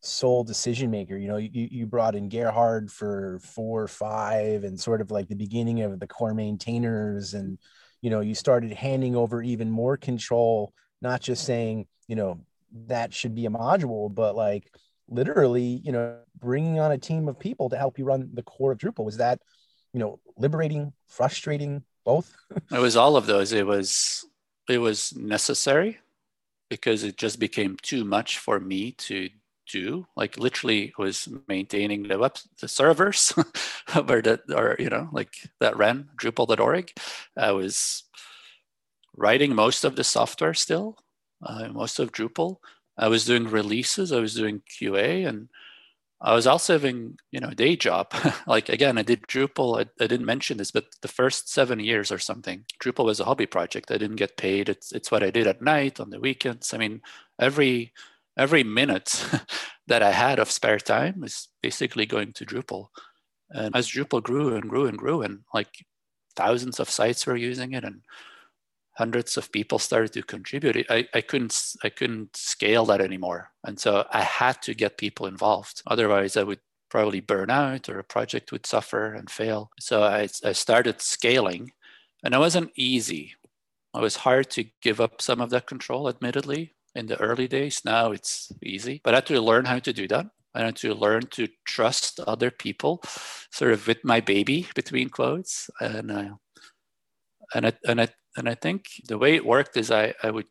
sole 0.00 0.44
decision 0.44 0.90
maker. 0.90 1.16
You 1.16 1.28
know, 1.28 1.36
you 1.38 1.50
you 1.70 1.86
brought 1.86 2.14
in 2.14 2.28
Gerhard 2.28 2.92
for 2.92 3.40
four 3.42 3.82
or 3.82 3.88
five, 3.88 4.64
and 4.64 4.78
sort 4.78 5.00
of 5.00 5.10
like 5.10 5.28
the 5.28 5.34
beginning 5.34 5.82
of 5.82 5.98
the 5.98 6.06
core 6.06 6.34
maintainers, 6.34 7.34
and 7.34 7.58
you 8.02 8.10
know, 8.10 8.20
you 8.20 8.34
started 8.34 8.72
handing 8.72 9.16
over 9.16 9.42
even 9.42 9.70
more 9.70 9.96
control, 9.96 10.74
not 11.00 11.22
just 11.22 11.44
saying, 11.44 11.86
you 12.08 12.16
know, 12.16 12.40
that 12.86 13.14
should 13.14 13.34
be 13.34 13.46
a 13.46 13.50
module, 13.50 14.14
but 14.14 14.36
like 14.36 14.70
literally, 15.08 15.80
you 15.82 15.92
know, 15.92 16.18
bringing 16.38 16.78
on 16.78 16.92
a 16.92 16.98
team 16.98 17.28
of 17.28 17.38
people 17.38 17.70
to 17.70 17.78
help 17.78 17.98
you 17.98 18.04
run 18.04 18.28
the 18.34 18.42
core 18.42 18.72
of 18.72 18.78
Drupal. 18.78 19.04
Was 19.04 19.16
that, 19.16 19.40
you 19.94 20.00
know, 20.00 20.20
liberating, 20.36 20.92
frustrating? 21.06 21.84
Both? 22.04 22.34
It 22.70 22.78
was 22.78 22.96
all 22.96 23.16
of 23.16 23.26
those. 23.26 23.52
It 23.52 23.66
was 23.66 24.26
it 24.68 24.78
was 24.78 25.14
necessary 25.16 25.98
because 26.70 27.04
it 27.04 27.16
just 27.16 27.38
became 27.38 27.76
too 27.82 28.04
much 28.04 28.38
for 28.38 28.58
me 28.60 28.92
to 28.92 29.28
do. 29.70 30.06
Like 30.16 30.38
literally 30.38 30.92
was 30.98 31.28
maintaining 31.48 32.04
the 32.04 32.18
web 32.18 32.36
the 32.60 32.68
servers 32.68 33.30
where 34.04 34.22
that 34.22 34.42
or 34.54 34.76
you 34.78 34.90
know 34.90 35.08
like 35.12 35.34
that 35.60 35.76
ran 35.76 36.10
drupal.org 36.16 36.92
i 37.36 37.50
was 37.50 38.04
writing 39.16 39.54
most 39.54 39.84
of 39.84 39.96
the 39.96 40.04
software 40.04 40.54
still 40.54 40.98
uh, 41.44 41.68
most 41.68 41.98
of 41.98 42.12
drupal. 42.12 42.56
I 42.96 43.08
was 43.08 43.24
doing 43.24 43.48
releases. 43.48 44.12
I 44.12 44.20
was 44.20 44.34
doing 44.34 44.62
qa 44.68 45.26
and 45.28 45.48
I 46.20 46.34
was 46.34 46.46
also 46.46 46.74
having, 46.74 47.18
you 47.32 47.40
know, 47.40 47.48
a 47.48 47.54
day 47.54 47.76
job. 47.76 48.14
like 48.46 48.68
again, 48.68 48.98
I 48.98 49.02
did 49.02 49.22
Drupal. 49.22 49.78
I, 49.78 50.02
I, 50.02 50.06
didn't 50.06 50.26
mention 50.26 50.56
this, 50.56 50.70
but 50.70 50.86
the 51.02 51.08
first 51.08 51.52
seven 51.52 51.80
years 51.80 52.10
or 52.10 52.18
something, 52.18 52.64
Drupal 52.82 53.04
was 53.04 53.20
a 53.20 53.24
hobby 53.24 53.46
project. 53.46 53.90
I 53.90 53.98
didn't 53.98 54.16
get 54.16 54.36
paid. 54.36 54.68
It's 54.68 54.92
it's 54.92 55.10
what 55.10 55.22
I 55.22 55.30
did 55.30 55.46
at 55.46 55.62
night 55.62 56.00
on 56.00 56.10
the 56.10 56.20
weekends. 56.20 56.72
I 56.72 56.78
mean, 56.78 57.02
every 57.38 57.92
every 58.38 58.64
minute 58.64 59.24
that 59.86 60.02
I 60.02 60.12
had 60.12 60.38
of 60.38 60.50
spare 60.50 60.78
time 60.78 61.20
was 61.20 61.48
basically 61.62 62.06
going 62.06 62.32
to 62.34 62.46
Drupal. 62.46 62.88
And 63.50 63.76
as 63.76 63.88
Drupal 63.88 64.22
grew 64.22 64.54
and 64.54 64.68
grew 64.68 64.86
and 64.86 64.98
grew, 64.98 65.22
and 65.22 65.40
like 65.52 65.84
thousands 66.36 66.80
of 66.80 66.90
sites 66.90 67.26
were 67.26 67.36
using 67.36 67.72
it, 67.72 67.84
and 67.84 68.00
hundreds 68.96 69.36
of 69.36 69.50
people 69.52 69.78
started 69.78 70.12
to 70.12 70.22
contribute 70.22 70.86
I, 70.88 71.06
I 71.14 71.20
couldn't 71.20 71.74
i 71.82 71.88
couldn't 71.88 72.36
scale 72.36 72.84
that 72.86 73.00
anymore. 73.00 73.50
And 73.64 73.78
so 73.78 74.06
i 74.10 74.22
had 74.22 74.62
to 74.62 74.74
get 74.74 74.98
people 74.98 75.26
involved. 75.26 75.82
Otherwise 75.86 76.36
i 76.36 76.42
would 76.42 76.60
probably 76.90 77.20
burn 77.20 77.50
out 77.50 77.88
or 77.88 77.98
a 77.98 78.04
project 78.04 78.52
would 78.52 78.66
suffer 78.66 79.14
and 79.14 79.30
fail. 79.30 79.70
So 79.80 80.02
i, 80.02 80.28
I 80.44 80.52
started 80.52 81.00
scaling 81.00 81.72
and 82.22 82.34
it 82.34 82.38
wasn't 82.38 82.72
easy. 82.76 83.34
It 83.94 84.00
was 84.00 84.16
hard 84.16 84.50
to 84.50 84.64
give 84.82 85.00
up 85.00 85.20
some 85.20 85.40
of 85.40 85.50
that 85.50 85.66
control 85.66 86.08
admittedly 86.08 86.74
in 86.94 87.06
the 87.06 87.20
early 87.20 87.48
days. 87.48 87.82
Now 87.84 88.12
it's 88.12 88.50
easy. 88.62 89.00
But 89.04 89.14
i 89.14 89.18
had 89.18 89.26
to 89.26 89.40
learn 89.40 89.64
how 89.64 89.78
to 89.80 89.92
do 89.92 90.08
that. 90.08 90.26
I 90.54 90.64
had 90.64 90.76
to 90.76 90.94
learn 90.94 91.22
to 91.32 91.48
trust 91.64 92.20
other 92.20 92.50
people, 92.50 93.02
sort 93.50 93.72
of 93.72 93.86
with 93.88 94.04
my 94.04 94.20
baby 94.20 94.68
between 94.74 95.08
quotes, 95.08 95.68
and 95.80 96.12
uh, 96.12 96.34
and 97.54 97.66
I, 97.66 97.72
and 97.86 98.00
I 98.00 98.08
and 98.36 98.48
I 98.48 98.54
think 98.54 98.88
the 99.06 99.18
way 99.18 99.34
it 99.34 99.46
worked 99.46 99.76
is 99.76 99.90
I, 99.90 100.14
I 100.22 100.30
would 100.30 100.46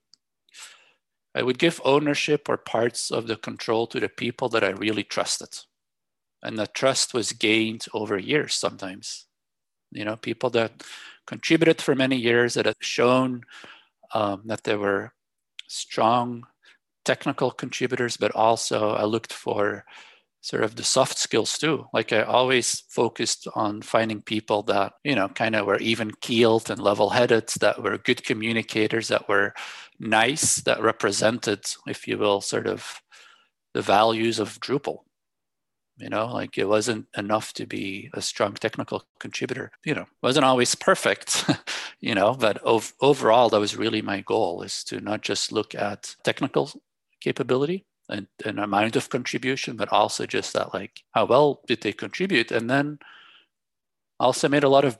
I 1.35 1.41
would 1.41 1.57
give 1.57 1.81
ownership 1.83 2.47
or 2.47 2.57
parts 2.57 3.09
of 3.09 3.25
the 3.25 3.35
control 3.35 3.87
to 3.87 3.99
the 3.99 4.09
people 4.09 4.49
that 4.49 4.63
I 4.63 4.69
really 4.69 5.03
trusted. 5.03 5.49
And 6.43 6.59
that 6.59 6.75
trust 6.75 7.13
was 7.13 7.31
gained 7.31 7.87
over 7.91 8.19
years 8.19 8.53
sometimes. 8.53 9.25
You 9.91 10.05
know, 10.05 10.15
people 10.15 10.51
that 10.51 10.83
contributed 11.25 11.81
for 11.81 11.95
many 11.95 12.17
years 12.17 12.53
that 12.53 12.67
had 12.67 12.75
shown 12.81 13.41
um, 14.13 14.43
that 14.45 14.63
they 14.63 14.75
were 14.75 15.13
strong 15.67 16.43
technical 17.03 17.49
contributors, 17.49 18.15
but 18.15 18.31
also 18.35 18.91
I 18.91 19.05
looked 19.05 19.33
for 19.33 19.85
sort 20.43 20.61
of 20.61 20.75
the 20.75 20.83
soft 20.83 21.17
skills 21.17 21.57
too. 21.57 21.87
Like 21.93 22.11
I 22.11 22.21
always 22.21 22.83
focused 22.89 23.47
on 23.55 23.81
finding 23.81 24.21
people 24.21 24.61
that, 24.63 24.91
you 25.05 25.15
know, 25.15 25.29
kind 25.29 25.55
of 25.55 25.65
were 25.65 25.77
even 25.77 26.11
keeled 26.19 26.69
and 26.69 26.81
level 26.81 27.11
headed, 27.11 27.47
that 27.61 27.81
were 27.81 27.97
good 27.97 28.25
communicators, 28.25 29.07
that 29.07 29.29
were 29.29 29.53
nice, 29.99 30.57
that 30.63 30.81
represented, 30.81 31.63
if 31.87 32.09
you 32.09 32.17
will, 32.17 32.41
sort 32.41 32.67
of 32.67 33.01
the 33.73 33.81
values 33.81 34.37
of 34.37 34.59
Drupal. 34.59 35.05
You 35.97 36.09
know, 36.09 36.25
like 36.25 36.57
it 36.57 36.67
wasn't 36.67 37.05
enough 37.15 37.53
to 37.53 37.65
be 37.65 38.09
a 38.13 38.21
strong 38.21 38.53
technical 38.55 39.03
contributor. 39.19 39.71
You 39.85 39.95
know, 39.95 40.07
wasn't 40.21 40.43
always 40.43 40.75
perfect, 40.75 41.49
you 42.01 42.15
know, 42.15 42.33
but 42.33 42.59
ov- 42.65 42.93
overall, 42.99 43.47
that 43.49 43.61
was 43.61 43.77
really 43.77 44.01
my 44.01 44.19
goal 44.19 44.61
is 44.63 44.83
to 44.85 44.99
not 44.99 45.21
just 45.21 45.53
look 45.53 45.73
at 45.73 46.17
technical 46.25 46.69
capability 47.21 47.85
and 48.09 48.27
an 48.45 48.59
amount 48.59 48.95
of 48.95 49.09
contribution, 49.09 49.77
but 49.77 49.91
also 49.91 50.25
just 50.25 50.53
that 50.53 50.73
like 50.73 51.01
how 51.11 51.25
well 51.25 51.61
did 51.67 51.81
they 51.81 51.93
contribute? 51.93 52.51
And 52.51 52.69
then 52.69 52.99
also 54.19 54.49
made 54.49 54.63
a 54.63 54.69
lot 54.69 54.85
of, 54.85 54.97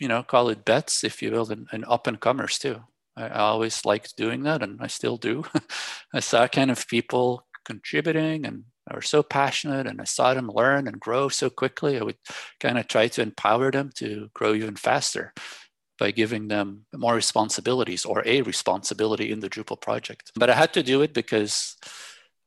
you 0.00 0.08
know, 0.08 0.22
call 0.22 0.48
it 0.48 0.64
bets, 0.64 1.04
if 1.04 1.22
you 1.22 1.30
will, 1.30 1.50
and 1.50 1.84
up 1.88 2.06
and 2.06 2.20
comers 2.20 2.58
too. 2.58 2.82
I, 3.16 3.26
I 3.26 3.38
always 3.38 3.84
liked 3.84 4.16
doing 4.16 4.42
that 4.44 4.62
and 4.62 4.80
I 4.80 4.86
still 4.86 5.16
do. 5.16 5.44
I 6.14 6.20
saw 6.20 6.46
kind 6.48 6.70
of 6.70 6.88
people 6.88 7.46
contributing 7.64 8.46
and 8.46 8.64
are 8.90 9.02
so 9.02 9.22
passionate 9.22 9.86
and 9.86 10.00
I 10.00 10.04
saw 10.04 10.32
them 10.32 10.48
learn 10.48 10.86
and 10.86 11.00
grow 11.00 11.28
so 11.28 11.50
quickly. 11.50 11.98
I 11.98 12.04
would 12.04 12.18
kind 12.60 12.78
of 12.78 12.86
try 12.86 13.08
to 13.08 13.22
empower 13.22 13.70
them 13.70 13.90
to 13.96 14.30
grow 14.32 14.54
even 14.54 14.76
faster 14.76 15.32
by 15.98 16.10
giving 16.10 16.48
them 16.48 16.84
more 16.94 17.14
responsibilities 17.14 18.04
or 18.04 18.22
a 18.26 18.42
responsibility 18.42 19.32
in 19.32 19.40
the 19.40 19.48
Drupal 19.48 19.80
project. 19.80 20.30
But 20.36 20.50
I 20.50 20.54
had 20.54 20.72
to 20.74 20.82
do 20.82 21.02
it 21.02 21.14
because 21.14 21.76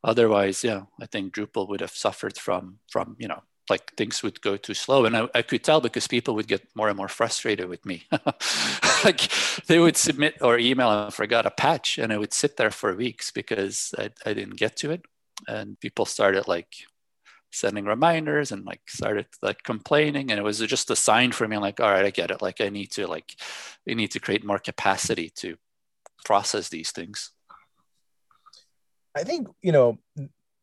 otherwise, 0.04 0.64
yeah, 0.64 0.84
I 1.02 1.06
think 1.06 1.34
Drupal 1.34 1.68
would 1.70 1.82
have 1.82 1.92
suffered 1.92 2.38
from 2.38 2.80
from 2.90 3.16
you 3.20 3.28
know 3.28 3.44
like 3.70 3.94
things 3.96 4.24
would 4.24 4.42
go 4.42 4.58
too 4.58 4.74
slow. 4.74 5.06
And 5.06 5.16
I, 5.16 5.30
I, 5.36 5.42
could 5.42 5.64
tell 5.64 5.80
because 5.80 6.08
people 6.08 6.36
would 6.36 6.48
get 6.48 6.68
more 6.76 6.90
and 6.90 6.98
more 6.98 7.08
frustrated 7.08 7.70
with 7.70 7.86
me. 7.86 8.06
Like 9.06 9.32
they 9.68 9.80
would 9.80 9.96
submit 9.96 10.42
or 10.42 10.60
email 10.60 10.92
and 10.92 11.14
forgot 11.14 11.46
a 11.46 11.52
patch 11.52 11.98
and 11.98 12.12
i 12.12 12.18
would 12.18 12.34
sit 12.34 12.58
there 12.58 12.70
for 12.70 12.94
weeks 12.94 13.32
because 13.32 13.94
I, 13.98 14.10
I 14.26 14.34
didn't 14.34 14.58
get 14.58 14.76
to 14.78 14.92
it. 14.92 15.04
And 15.48 15.80
people 15.80 16.06
started 16.06 16.50
like 16.50 16.68
sending 17.50 17.86
reminders 17.86 18.52
and 18.52 18.66
like 18.66 18.82
started 18.90 19.28
like 19.42 19.64
complaining. 19.64 20.32
And 20.32 20.38
it 20.38 20.44
was 20.44 20.60
just 20.60 20.92
a 20.92 20.98
sign 20.98 21.32
for 21.32 21.48
me 21.48 21.56
like 21.56 21.80
all 21.80 21.90
right 21.90 22.04
i 22.04 22.10
get 22.10 22.30
it. 22.30 22.42
Like 22.42 22.60
i 22.60 22.68
need 22.68 22.92
to 22.92 23.08
like 23.08 23.36
we 23.88 23.96
need 23.96 24.12
to 24.12 24.20
create 24.20 24.44
more 24.44 24.60
capacity 24.60 25.30
to 25.38 25.56
process 26.26 26.68
these 26.68 26.92
things 26.92 27.32
i 29.20 29.24
think 29.24 29.48
you 29.62 29.72
know 29.72 29.98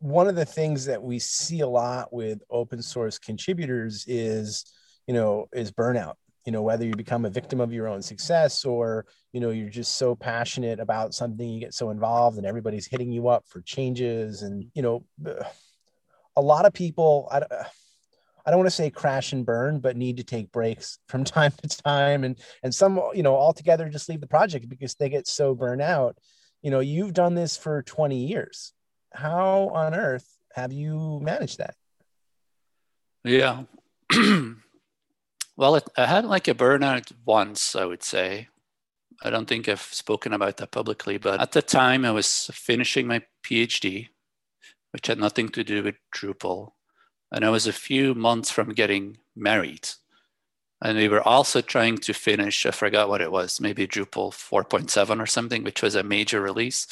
one 0.01 0.29
of 0.29 0.37
the 0.37 0.45
things 0.45 0.85
that 0.85 1.03
we 1.03 1.19
see 1.19 1.61
a 1.61 1.69
lot 1.69 2.13
with 2.13 2.43
open 2.51 2.83
source 2.83 3.19
contributors 3.19 4.05
is 4.07 4.65
you 5.07 5.15
know 5.15 5.47
is 5.53 5.73
burnout. 5.73 6.15
You 6.45 6.53
know 6.53 6.63
whether 6.63 6.85
you 6.85 6.95
become 6.95 7.25
a 7.25 7.31
victim 7.31 7.61
of 7.61 7.73
your 7.73 7.89
own 7.89 8.03
success 8.03 8.65
or 8.65 9.07
you 9.33 9.41
know 9.41 9.51
you're 9.51 9.69
just 9.69 9.97
so 9.97 10.15
passionate 10.15 10.79
about 10.79 11.13
something 11.13 11.49
you 11.49 11.61
get 11.61 11.75
so 11.75 11.91
involved 11.91 12.39
and 12.39 12.47
everybody's 12.47 12.87
hitting 12.87 13.11
you 13.11 13.29
up 13.29 13.45
for 13.49 13.63
changes 13.63 14.43
and 14.43 14.67
you 14.75 14.83
know 14.83 15.05
a 16.37 16.41
lot 16.41 16.65
of 16.65 16.73
people 16.73 17.29
I, 17.33 17.39
I 18.47 18.51
don't 18.51 18.59
want 18.59 18.69
to 18.69 18.77
say 18.77 18.91
crash 18.91 19.33
and 19.33 19.45
burn 19.45 19.81
but 19.81 19.97
need 19.97 20.19
to 20.19 20.25
take 20.25 20.53
breaks 20.53 21.01
from 21.09 21.25
time 21.25 21.53
to 21.63 21.83
time 21.83 22.23
and 22.23 22.39
and 22.63 22.73
some 22.73 23.01
you 23.13 23.25
know 23.25 23.35
altogether 23.35 23.89
just 23.89 24.09
leave 24.09 24.21
the 24.21 24.29
project 24.29 24.69
because 24.69 24.95
they 24.95 25.09
get 25.09 25.27
so 25.27 25.53
burned 25.53 25.83
out 25.83 26.17
you 26.67 26.73
know 26.73 26.81
you've 26.81 27.15
done 27.15 27.37
this 27.37 27.57
for 27.57 27.83
20 27.83 28.27
years 28.27 28.73
how 29.15 29.69
on 29.69 29.95
earth 29.95 30.37
have 30.53 30.73
you 30.73 31.21
managed 31.23 31.59
that 31.59 31.77
yeah 33.23 33.63
well 35.57 35.77
it, 35.77 35.85
i 35.97 36.07
had 36.07 36.25
like 36.25 36.49
a 36.49 36.55
burnout 36.55 37.13
once 37.25 37.77
i 37.77 37.85
would 37.85 38.03
say 38.03 38.49
i 39.23 39.31
don't 39.31 39.47
think 39.47 39.69
i've 39.69 39.81
spoken 39.81 40.33
about 40.33 40.57
that 40.57 40.73
publicly 40.73 41.19
but 41.19 41.41
at 41.41 41.53
the 41.53 41.63
time 41.63 42.05
i 42.05 42.11
was 42.11 42.51
finishing 42.53 43.07
my 43.07 43.23
phd 43.45 44.09
which 44.97 45.09
had 45.09 45.19
nothing 45.19 45.51
to 45.51 45.63
do 45.63 45.83
with 45.83 45.97
Drupal. 46.11 46.73
And 47.31 47.45
I 47.45 47.51
was 47.51 47.67
a 47.67 47.73
few 47.73 48.15
months 48.15 48.51
from 48.51 48.71
getting 48.71 49.19
married. 49.37 49.87
And 50.83 50.99
we 50.99 51.09
were 51.09 51.27
also 51.27 51.61
trying 51.61 51.99
to 51.99 52.13
finish, 52.13 52.67
I 52.67 52.71
forgot 52.71 53.09
what 53.09 53.23
it 53.23 53.33
was, 53.33 53.61
maybe 53.61 53.87
Drupal 53.87 54.33
4.7 54.33 55.23
or 55.23 55.27
something, 55.27 55.65
which 55.65 55.83
was 55.83 55.95
a 55.95 56.03
major 56.03 56.41
release. 56.41 56.87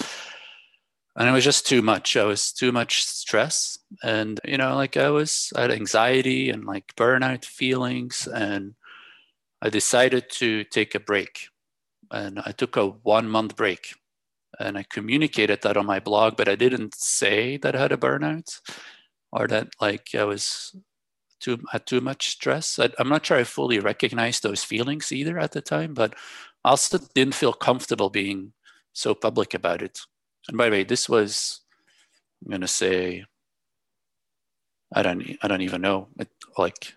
And 1.16 1.28
it 1.28 1.32
was 1.32 1.44
just 1.44 1.66
too 1.66 1.82
much. 1.82 2.16
I 2.16 2.24
was 2.24 2.50
too 2.50 2.72
much 2.72 3.04
stress. 3.04 3.78
And, 4.02 4.40
you 4.44 4.56
know, 4.56 4.74
like 4.74 4.96
I 4.96 5.10
was, 5.10 5.52
I 5.54 5.62
had 5.62 5.70
anxiety 5.70 6.50
and 6.50 6.64
like 6.64 6.94
burnout 6.96 7.44
feelings. 7.44 8.26
And 8.26 8.74
I 9.60 9.68
decided 9.68 10.30
to 10.30 10.64
take 10.64 10.94
a 10.94 11.00
break. 11.00 11.48
And 12.10 12.40
I 12.44 12.52
took 12.52 12.76
a 12.76 12.86
one 12.86 13.28
month 13.28 13.54
break 13.54 13.94
and 14.58 14.78
I 14.78 14.84
communicated 14.84 15.62
that 15.62 15.76
on 15.76 15.86
my 15.86 16.00
blog, 16.00 16.36
but 16.36 16.48
I 16.48 16.54
didn't 16.54 16.94
say 16.94 17.56
that 17.58 17.74
I 17.74 17.80
had 17.80 17.92
a 17.92 17.96
burnout 17.96 18.60
or 19.32 19.46
that 19.48 19.68
like 19.80 20.08
I 20.14 20.24
was 20.24 20.76
too 21.44 21.60
had 21.70 21.86
too 21.86 22.00
much 22.00 22.28
stress. 22.30 22.78
I, 22.78 22.90
am 22.98 23.08
not 23.08 23.26
sure 23.26 23.36
I 23.38 23.44
fully 23.44 23.78
recognized 23.78 24.42
those 24.42 24.64
feelings 24.64 25.12
either 25.12 25.38
at 25.38 25.52
the 25.52 25.60
time, 25.60 25.94
but 25.94 26.14
I 26.64 26.70
also 26.70 26.98
didn't 27.14 27.34
feel 27.34 27.52
comfortable 27.52 28.10
being 28.10 28.52
so 28.92 29.14
public 29.14 29.54
about 29.54 29.82
it. 29.82 30.00
And 30.48 30.56
by 30.56 30.66
the 30.66 30.70
way, 30.72 30.84
this 30.84 31.08
was 31.08 31.60
I'm 32.44 32.50
gonna 32.50 32.68
say 32.68 33.24
I 34.92 35.02
don't 35.02 35.36
I 35.42 35.48
don't 35.48 35.62
even 35.62 35.82
know 35.82 36.08
it, 36.18 36.28
like 36.58 36.94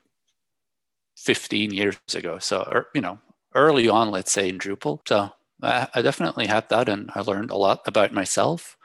15 1.17 1.73
years 1.73 1.97
ago. 2.15 2.39
So 2.39 2.67
er, 2.71 2.87
you 2.93 3.01
know 3.01 3.19
early 3.55 3.89
on, 3.89 4.11
let's 4.11 4.31
say 4.31 4.49
in 4.49 4.59
Drupal. 4.59 4.99
So 5.07 5.31
I, 5.61 5.87
I 5.93 6.01
definitely 6.01 6.47
had 6.47 6.69
that, 6.69 6.87
and 6.87 7.11
I 7.15 7.21
learned 7.21 7.51
a 7.51 7.57
lot 7.57 7.81
about 7.85 8.13
myself. 8.13 8.77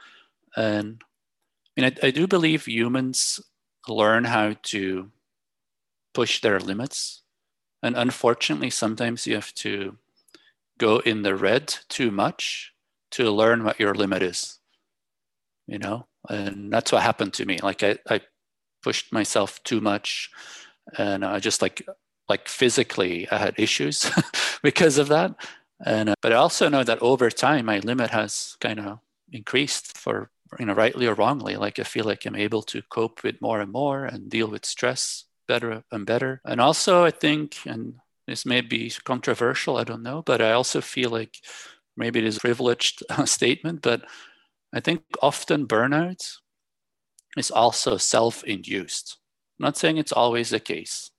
And 0.55 1.01
I 1.77 1.81
mean, 1.81 1.93
I, 2.03 2.07
I 2.07 2.11
do 2.11 2.27
believe 2.27 2.65
humans 2.65 3.39
learn 3.87 4.23
how 4.25 4.55
to 4.63 5.11
push 6.13 6.41
their 6.41 6.59
limits. 6.59 7.23
And 7.81 7.97
unfortunately, 7.97 8.69
sometimes 8.69 9.27
you 9.27 9.35
have 9.35 9.53
to 9.55 9.97
go 10.77 10.99
in 10.99 11.23
the 11.23 11.35
red 11.35 11.75
too 11.89 12.11
much 12.11 12.73
to 13.11 13.29
learn 13.29 13.63
what 13.63 13.79
your 13.79 13.93
limit 13.93 14.23
is, 14.23 14.59
you 15.67 15.77
know? 15.77 16.07
And 16.29 16.71
that's 16.71 16.91
what 16.91 17.03
happened 17.03 17.33
to 17.33 17.45
me. 17.45 17.59
Like 17.61 17.83
I, 17.83 17.97
I 18.09 18.21
pushed 18.81 19.11
myself 19.11 19.61
too 19.63 19.81
much 19.81 20.31
and 20.97 21.25
I 21.25 21.39
just 21.39 21.61
like, 21.61 21.85
like 22.29 22.47
physically 22.47 23.29
I 23.29 23.37
had 23.37 23.55
issues 23.57 24.09
because 24.63 24.97
of 24.97 25.09
that. 25.09 25.35
And 25.85 26.09
uh, 26.09 26.15
but 26.21 26.31
I 26.31 26.35
also 26.35 26.69
know 26.69 26.83
that 26.83 27.01
over 27.01 27.29
time 27.29 27.65
my 27.65 27.79
limit 27.79 28.11
has 28.11 28.55
kind 28.61 28.79
of 28.79 28.99
increased 29.31 29.97
for 29.97 30.29
you 30.59 30.65
know 30.65 30.73
rightly 30.73 31.07
or 31.07 31.13
wrongly. 31.13 31.57
Like 31.57 31.79
I 31.79 31.83
feel 31.83 32.05
like 32.05 32.25
I'm 32.25 32.35
able 32.35 32.61
to 32.63 32.81
cope 32.83 33.23
with 33.23 33.41
more 33.41 33.59
and 33.59 33.71
more 33.71 34.05
and 34.05 34.29
deal 34.29 34.47
with 34.47 34.65
stress 34.65 35.25
better 35.47 35.83
and 35.91 36.05
better. 36.05 36.41
And 36.45 36.61
also 36.61 37.03
I 37.03 37.11
think, 37.11 37.57
and 37.65 37.95
this 38.27 38.45
may 38.45 38.61
be 38.61 38.91
controversial, 39.03 39.77
I 39.77 39.83
don't 39.83 40.03
know, 40.03 40.21
but 40.21 40.41
I 40.41 40.51
also 40.53 40.81
feel 40.81 41.09
like 41.09 41.37
maybe 41.97 42.19
it 42.19 42.25
is 42.25 42.37
a 42.37 42.41
privileged 42.41 43.03
statement, 43.25 43.81
but 43.81 44.03
I 44.73 44.79
think 44.79 45.03
often 45.21 45.67
burnout 45.67 46.37
is 47.37 47.51
also 47.51 47.97
self-induced. 47.97 49.17
I'm 49.59 49.65
not 49.65 49.77
saying 49.77 49.97
it's 49.97 50.11
always 50.11 50.49
the 50.49 50.59
case, 50.59 51.11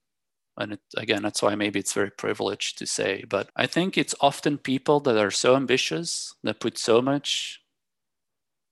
and 0.57 0.75
it, 0.75 0.81
again 0.97 1.23
that's 1.23 1.43
why 1.43 1.55
maybe 1.55 1.79
it's 1.79 1.93
very 1.93 2.11
privileged 2.11 2.79
to 2.79 2.87
say 2.87 3.25
but 3.29 3.51
i 3.57 3.67
think 3.67 3.97
it's 3.99 4.15
often 4.21 4.59
people 4.59 5.01
that 5.01 5.17
are 5.17 5.31
so 5.31 5.57
ambitious 5.57 6.35
that 6.43 6.61
put 6.61 6.79
so 6.79 7.03
much 7.03 7.61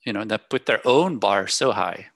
you 0.05 0.13
know 0.13 0.25
that 0.25 0.51
put 0.51 0.67
their 0.67 0.87
own 0.87 1.19
bar 1.19 1.47
so 1.47 1.73
high 1.73 2.07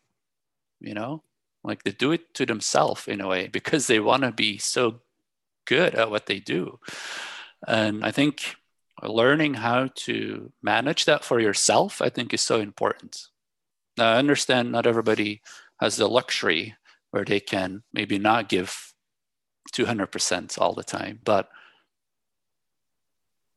you 0.80 0.94
know 0.94 1.22
like 1.66 1.82
they 1.82 1.92
do 1.92 2.12
it 2.12 2.34
to 2.34 2.46
themselves 2.46 3.08
in 3.08 3.20
a 3.20 3.28
way 3.28 3.48
because 3.48 3.86
they 3.86 4.00
want 4.00 4.22
to 4.22 4.32
be 4.32 4.58
so 4.58 5.00
good 5.66 5.94
at 5.94 6.10
what 6.10 6.26
they 6.26 6.38
do. 6.38 6.78
And 7.66 8.04
i 8.04 8.10
think 8.10 8.56
learning 9.02 9.54
how 9.54 9.90
to 9.94 10.52
manage 10.62 11.04
that 11.04 11.22
for 11.22 11.38
yourself 11.40 12.00
i 12.00 12.08
think 12.08 12.32
is 12.32 12.40
so 12.40 12.60
important. 12.60 13.28
Now 13.98 14.12
i 14.12 14.18
understand 14.18 14.72
not 14.72 14.86
everybody 14.86 15.42
has 15.80 15.96
the 15.96 16.08
luxury 16.08 16.74
where 17.10 17.24
they 17.24 17.40
can 17.40 17.82
maybe 17.92 18.18
not 18.18 18.48
give 18.48 18.92
200% 19.74 20.58
all 20.58 20.74
the 20.74 20.84
time 20.84 21.20
but 21.24 21.50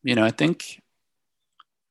you 0.04 0.16
know, 0.16 0.24
I 0.24 0.32
think 0.32 0.82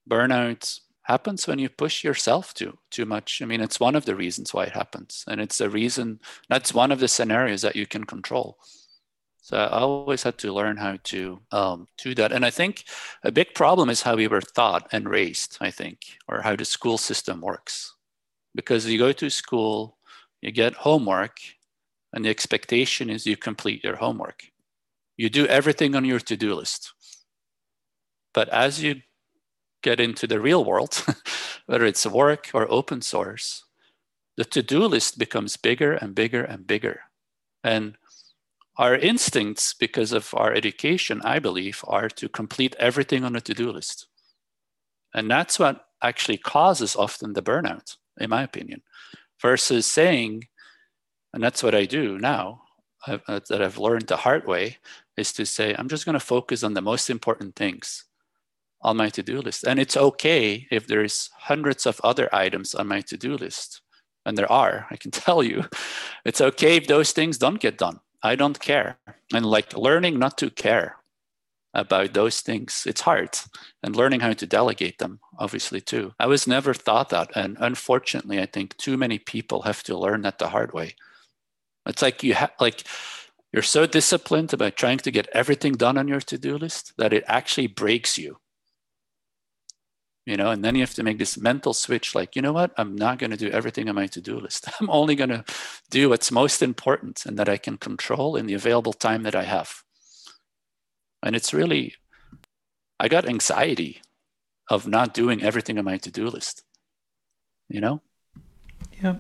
burnout 0.08 0.80
happens 1.08 1.46
when 1.46 1.58
you 1.58 1.70
push 1.70 2.04
yourself 2.04 2.54
too 2.54 2.78
too 2.90 3.06
much. 3.06 3.40
I 3.42 3.46
mean, 3.46 3.60
it's 3.60 3.80
one 3.80 3.96
of 3.96 4.04
the 4.04 4.14
reasons 4.14 4.52
why 4.52 4.64
it 4.64 4.72
happens, 4.72 5.24
and 5.26 5.40
it's 5.40 5.60
a 5.60 5.70
reason. 5.70 6.20
That's 6.48 6.74
one 6.74 6.92
of 6.92 7.00
the 7.00 7.08
scenarios 7.08 7.62
that 7.62 7.76
you 7.76 7.86
can 7.86 8.04
control. 8.04 8.58
So 9.40 9.56
I 9.56 9.80
always 9.80 10.22
had 10.22 10.36
to 10.38 10.52
learn 10.52 10.76
how 10.76 10.98
to 11.04 11.40
um, 11.52 11.88
do 12.04 12.14
that. 12.16 12.32
And 12.32 12.44
I 12.44 12.50
think 12.50 12.84
a 13.24 13.32
big 13.32 13.54
problem 13.54 13.88
is 13.88 14.02
how 14.02 14.14
we 14.14 14.28
were 14.28 14.42
taught 14.42 14.86
and 14.92 15.08
raised, 15.08 15.56
I 15.60 15.70
think, 15.70 16.00
or 16.28 16.42
how 16.42 16.54
the 16.54 16.66
school 16.66 16.98
system 16.98 17.40
works. 17.40 17.94
Because 18.54 18.84
you 18.84 18.98
go 18.98 19.12
to 19.12 19.30
school, 19.30 19.96
you 20.42 20.52
get 20.52 20.74
homework, 20.74 21.38
and 22.12 22.24
the 22.24 22.28
expectation 22.28 23.08
is 23.08 23.26
you 23.26 23.38
complete 23.38 23.82
your 23.82 23.96
homework. 23.96 24.42
You 25.16 25.30
do 25.30 25.46
everything 25.46 25.96
on 25.96 26.04
your 26.04 26.20
to 26.20 26.36
do 26.36 26.54
list. 26.54 26.92
But 28.34 28.50
as 28.50 28.82
you 28.82 29.00
get 29.88 30.00
into 30.00 30.26
the 30.26 30.40
real 30.40 30.64
world, 30.64 31.02
whether 31.66 31.86
it's 31.86 32.04
work 32.04 32.50
or 32.52 32.70
open 32.70 33.00
source, 33.00 33.64
the 34.36 34.44
to 34.44 34.62
do 34.62 34.80
list 34.84 35.18
becomes 35.18 35.56
bigger 35.56 35.92
and 35.94 36.14
bigger 36.14 36.44
and 36.44 36.66
bigger. 36.66 37.00
And 37.64 37.96
our 38.76 38.94
instincts, 38.94 39.74
because 39.74 40.12
of 40.12 40.34
our 40.34 40.52
education, 40.52 41.20
I 41.24 41.38
believe, 41.38 41.82
are 41.88 42.10
to 42.20 42.28
complete 42.28 42.76
everything 42.78 43.24
on 43.24 43.34
a 43.34 43.40
to 43.40 43.54
do 43.54 43.72
list. 43.72 44.06
And 45.14 45.30
that's 45.30 45.58
what 45.58 45.86
actually 46.02 46.38
causes 46.38 46.94
often 46.94 47.32
the 47.32 47.42
burnout, 47.42 47.96
in 48.20 48.28
my 48.30 48.42
opinion, 48.42 48.82
versus 49.40 49.86
saying, 49.86 50.48
and 51.32 51.42
that's 51.42 51.62
what 51.62 51.74
I 51.74 51.86
do 51.86 52.18
now, 52.18 52.62
uh, 53.06 53.40
that 53.48 53.62
I've 53.62 53.78
learned 53.78 54.08
the 54.08 54.24
hard 54.26 54.46
way, 54.46 54.76
is 55.16 55.32
to 55.32 55.46
say, 55.46 55.74
I'm 55.74 55.88
just 55.88 56.04
going 56.04 56.20
to 56.20 56.32
focus 56.34 56.62
on 56.62 56.74
the 56.74 56.88
most 56.92 57.08
important 57.10 57.56
things 57.56 58.04
on 58.82 58.96
my 58.96 59.08
to 59.10 59.22
do 59.22 59.40
list. 59.40 59.64
And 59.64 59.78
it's 59.78 59.96
okay 59.96 60.66
if 60.70 60.86
there's 60.86 61.30
hundreds 61.36 61.86
of 61.86 62.00
other 62.04 62.32
items 62.34 62.74
on 62.74 62.86
my 62.88 63.00
to 63.02 63.16
do 63.16 63.36
list. 63.36 63.82
And 64.24 64.36
there 64.36 64.50
are, 64.50 64.86
I 64.90 64.96
can 64.96 65.10
tell 65.24 65.42
you. 65.42 65.64
It's 66.24 66.40
okay 66.40 66.76
if 66.76 66.86
those 66.86 67.12
things 67.12 67.38
don't 67.38 67.60
get 67.60 67.78
done 67.78 68.00
I 68.22 68.34
don't 68.34 68.58
care. 68.58 68.98
And 69.32 69.46
like 69.46 69.76
learning 69.76 70.18
not 70.18 70.38
to 70.38 70.50
care 70.50 70.96
about 71.74 72.14
those 72.14 72.40
things, 72.40 72.84
it's 72.86 73.02
hard. 73.02 73.38
And 73.82 73.94
learning 73.94 74.20
how 74.20 74.32
to 74.32 74.46
delegate 74.46 74.98
them, 74.98 75.20
obviously, 75.38 75.80
too. 75.80 76.14
I 76.18 76.26
was 76.26 76.46
never 76.46 76.74
taught 76.74 77.10
that. 77.10 77.30
And 77.36 77.56
unfortunately, 77.60 78.40
I 78.40 78.46
think 78.46 78.76
too 78.76 78.96
many 78.96 79.18
people 79.18 79.62
have 79.62 79.82
to 79.84 79.98
learn 79.98 80.22
that 80.22 80.38
the 80.38 80.48
hard 80.48 80.72
way. 80.72 80.96
It's 81.86 82.02
like 82.02 82.22
you 82.22 82.34
have, 82.34 82.52
like, 82.60 82.84
you're 83.52 83.62
so 83.62 83.86
disciplined 83.86 84.52
about 84.52 84.76
trying 84.76 84.98
to 84.98 85.10
get 85.10 85.28
everything 85.32 85.74
done 85.74 85.96
on 85.96 86.08
your 86.08 86.20
to 86.20 86.38
do 86.38 86.58
list 86.58 86.92
that 86.98 87.12
it 87.12 87.24
actually 87.26 87.66
breaks 87.66 88.18
you 88.18 88.38
you 90.28 90.36
know 90.36 90.50
and 90.50 90.62
then 90.62 90.74
you 90.74 90.82
have 90.82 90.94
to 90.94 91.02
make 91.02 91.18
this 91.18 91.38
mental 91.38 91.72
switch 91.72 92.14
like 92.14 92.36
you 92.36 92.42
know 92.42 92.52
what? 92.52 92.72
I'm 92.76 92.94
not 92.94 93.18
going 93.18 93.30
to 93.30 93.44
do 93.44 93.50
everything 93.50 93.88
on 93.88 93.94
my 93.94 94.06
to-do 94.06 94.38
list. 94.38 94.68
I'm 94.80 94.90
only 94.90 95.14
going 95.14 95.30
to 95.30 95.44
do 95.90 96.10
what's 96.10 96.30
most 96.30 96.62
important 96.62 97.24
and 97.26 97.38
that 97.38 97.48
i 97.48 97.56
can 97.56 97.78
control 97.78 98.36
in 98.36 98.46
the 98.46 98.54
available 98.54 98.92
time 98.92 99.22
that 99.24 99.34
i 99.34 99.44
have. 99.44 99.82
And 101.22 101.34
it's 101.34 101.54
really 101.54 101.94
i 103.00 103.08
got 103.08 103.28
anxiety 103.28 104.02
of 104.70 104.86
not 104.86 105.14
doing 105.14 105.42
everything 105.42 105.78
on 105.78 105.84
my 105.84 105.96
to-do 105.96 106.28
list 106.28 106.62
you 107.68 107.80
know? 107.80 108.00
Yeah 109.02 109.16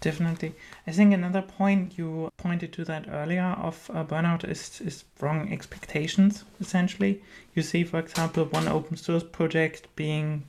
definitely. 0.00 0.54
I 0.86 0.92
think 0.92 1.12
another 1.12 1.42
point 1.42 1.98
you 1.98 2.30
pointed 2.36 2.72
to 2.74 2.84
that 2.84 3.08
earlier 3.08 3.56
of 3.58 3.90
uh, 3.92 4.04
burnout 4.04 4.48
is 4.48 4.80
is 4.80 5.04
wrong 5.20 5.52
expectations 5.52 6.44
essentially. 6.60 7.22
You 7.54 7.62
see 7.62 7.84
for 7.84 7.98
example 7.98 8.44
one 8.44 8.68
open 8.68 8.96
source 8.96 9.24
project 9.24 9.88
being 9.96 10.44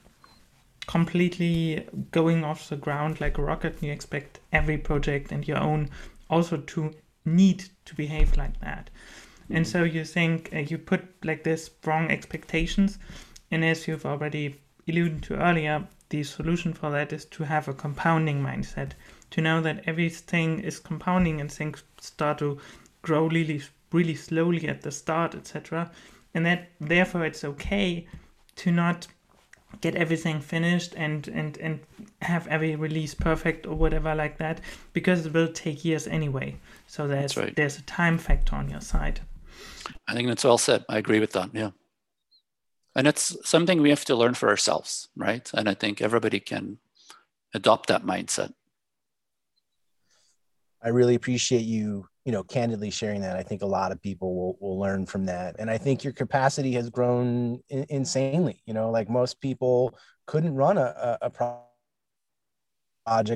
completely 0.87 1.85
going 2.11 2.43
off 2.43 2.69
the 2.69 2.77
ground 2.77 3.19
like 3.19 3.37
a 3.37 3.43
rocket 3.43 3.73
and 3.73 3.83
you 3.83 3.91
expect 3.91 4.39
every 4.53 4.77
project 4.77 5.31
and 5.31 5.47
your 5.47 5.59
own 5.59 5.89
also 6.29 6.57
to 6.57 6.93
need 7.25 7.65
to 7.85 7.95
behave 7.95 8.37
like 8.37 8.59
that. 8.61 8.89
And 9.49 9.67
so 9.67 9.83
you 9.83 10.03
think 10.03 10.49
uh, 10.53 10.59
you 10.59 10.77
put 10.77 11.03
like 11.23 11.43
this 11.43 11.69
wrong 11.85 12.09
expectations 12.09 12.99
and 13.51 13.63
as 13.63 13.87
you've 13.87 14.05
already 14.05 14.55
alluded 14.87 15.23
to 15.23 15.35
earlier 15.35 15.87
the 16.09 16.23
solution 16.23 16.73
for 16.73 16.89
that 16.91 17.11
is 17.11 17.25
to 17.25 17.43
have 17.43 17.67
a 17.67 17.73
compounding 17.73 18.41
mindset 18.41 18.91
to 19.32 19.41
know 19.41 19.61
that 19.61 19.84
everything 19.86 20.59
is 20.59 20.80
compounding 20.80 21.41
and 21.41 21.51
things 21.51 21.84
start 21.99 22.38
to 22.39 22.57
grow 23.01 23.28
really 23.28 23.61
really 23.91 24.15
slowly 24.15 24.67
at 24.67 24.82
the 24.82 24.91
start 24.91 25.36
etc 25.36 25.89
and 26.34 26.45
that 26.45 26.69
therefore 26.80 27.25
it's 27.25 27.43
okay 27.43 28.07
to 28.55 28.71
not 28.71 29.07
get 29.82 29.95
everything 29.95 30.39
finished 30.39 30.93
and 30.95 31.28
and 31.28 31.57
and 31.57 31.80
have 32.21 32.47
every 32.47 32.75
release 32.75 33.13
perfect 33.13 33.65
or 33.65 33.75
whatever 33.75 34.15
like 34.15 34.38
that 34.38 34.61
because 34.93 35.25
it 35.25 35.34
will 35.34 35.51
take 35.51 35.84
years 35.86 36.07
anyway. 36.07 36.55
So 36.88 37.07
there's 37.07 37.38
right. 37.38 37.55
there's 37.55 37.78
a 37.78 37.84
time 37.84 38.17
factor 38.17 38.55
on 38.55 38.69
your 38.69 38.82
side. 38.82 39.21
I 40.07 40.13
think 40.13 40.28
that's 40.28 40.43
well 40.43 40.57
said. 40.57 40.86
I 40.89 40.97
agree 40.97 41.19
with 41.19 41.34
that 41.34 41.49
yeah. 41.53 41.71
And 42.95 43.07
it's 43.07 43.38
something 43.47 43.82
we 43.82 43.91
have 43.91 44.05
to 44.05 44.15
learn 44.15 44.34
for 44.34 44.49
ourselves 44.49 45.09
right? 45.15 45.49
And 45.53 45.69
i 45.69 45.73
think 45.73 46.01
everybody 46.01 46.39
can 46.39 46.80
adopt 47.53 47.88
that 47.89 48.03
mindset 48.03 48.53
I 50.84 50.89
really 50.89 51.15
appreciate 51.15 51.63
you, 51.63 52.07
you 52.25 52.32
know, 52.32 52.43
candidly 52.43 52.91
sharing 52.91 53.21
that. 53.21 53.36
I 53.36 53.43
think 53.43 53.61
a 53.61 53.67
lot 53.67 53.91
of 53.91 54.01
people 54.01 54.36
will, 54.36 54.57
will 54.59 54.80
learn 54.80 55.05
from 55.05 55.25
that. 55.25 55.55
And 55.59 55.69
I 55.69 55.78
think 55.78 56.03
your 56.03 56.13
capacity 56.13 56.73
has 56.73 56.89
grown 56.89 57.61
in, 57.69 57.86
insanely, 57.89 58.61
you 58.65 58.73
know, 58.73 58.91
like 58.91 59.09
most 59.09 59.41
people 59.41 59.97
couldn't 60.25 60.53
run 60.53 60.78
a, 60.78 61.17
a 61.21 61.30
project 61.30 61.65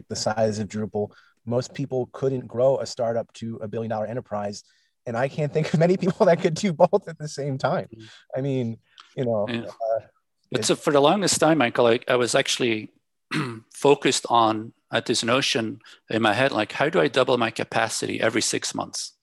the 0.09 0.15
size 0.15 0.59
of 0.59 0.67
Drupal. 0.67 1.11
Most 1.45 1.73
people 1.73 2.09
couldn't 2.11 2.47
grow 2.47 2.77
a 2.77 2.85
startup 2.85 3.31
to 3.33 3.57
a 3.61 3.67
billion 3.67 3.89
dollar 3.89 4.05
enterprise. 4.05 4.63
And 5.07 5.17
I 5.17 5.27
can't 5.27 5.51
think 5.51 5.73
of 5.73 5.79
many 5.79 5.97
people 5.97 6.25
that 6.27 6.41
could 6.41 6.53
do 6.53 6.73
both 6.73 7.07
at 7.07 7.17
the 7.17 7.27
same 7.27 7.57
time. 7.57 7.87
Mm. 7.95 8.09
I 8.37 8.41
mean, 8.41 8.77
you 9.15 9.25
know, 9.25 9.47
yeah. 9.49 9.61
uh, 9.61 9.99
it's, 10.51 10.69
a, 10.69 10.75
for 10.75 10.91
the 10.91 10.99
longest 10.99 11.39
time, 11.39 11.57
Michael, 11.57 11.87
I, 11.87 11.99
I 12.07 12.17
was 12.17 12.35
actually 12.35 12.91
focused 13.73 14.25
on 14.29 14.73
at 14.91 15.05
this 15.05 15.23
notion 15.23 15.79
in 16.09 16.21
my 16.21 16.33
head 16.33 16.51
like 16.51 16.73
how 16.73 16.89
do 16.89 16.99
i 16.99 17.07
double 17.07 17.37
my 17.37 17.51
capacity 17.51 18.19
every 18.19 18.41
six 18.41 18.75
months? 18.75 19.13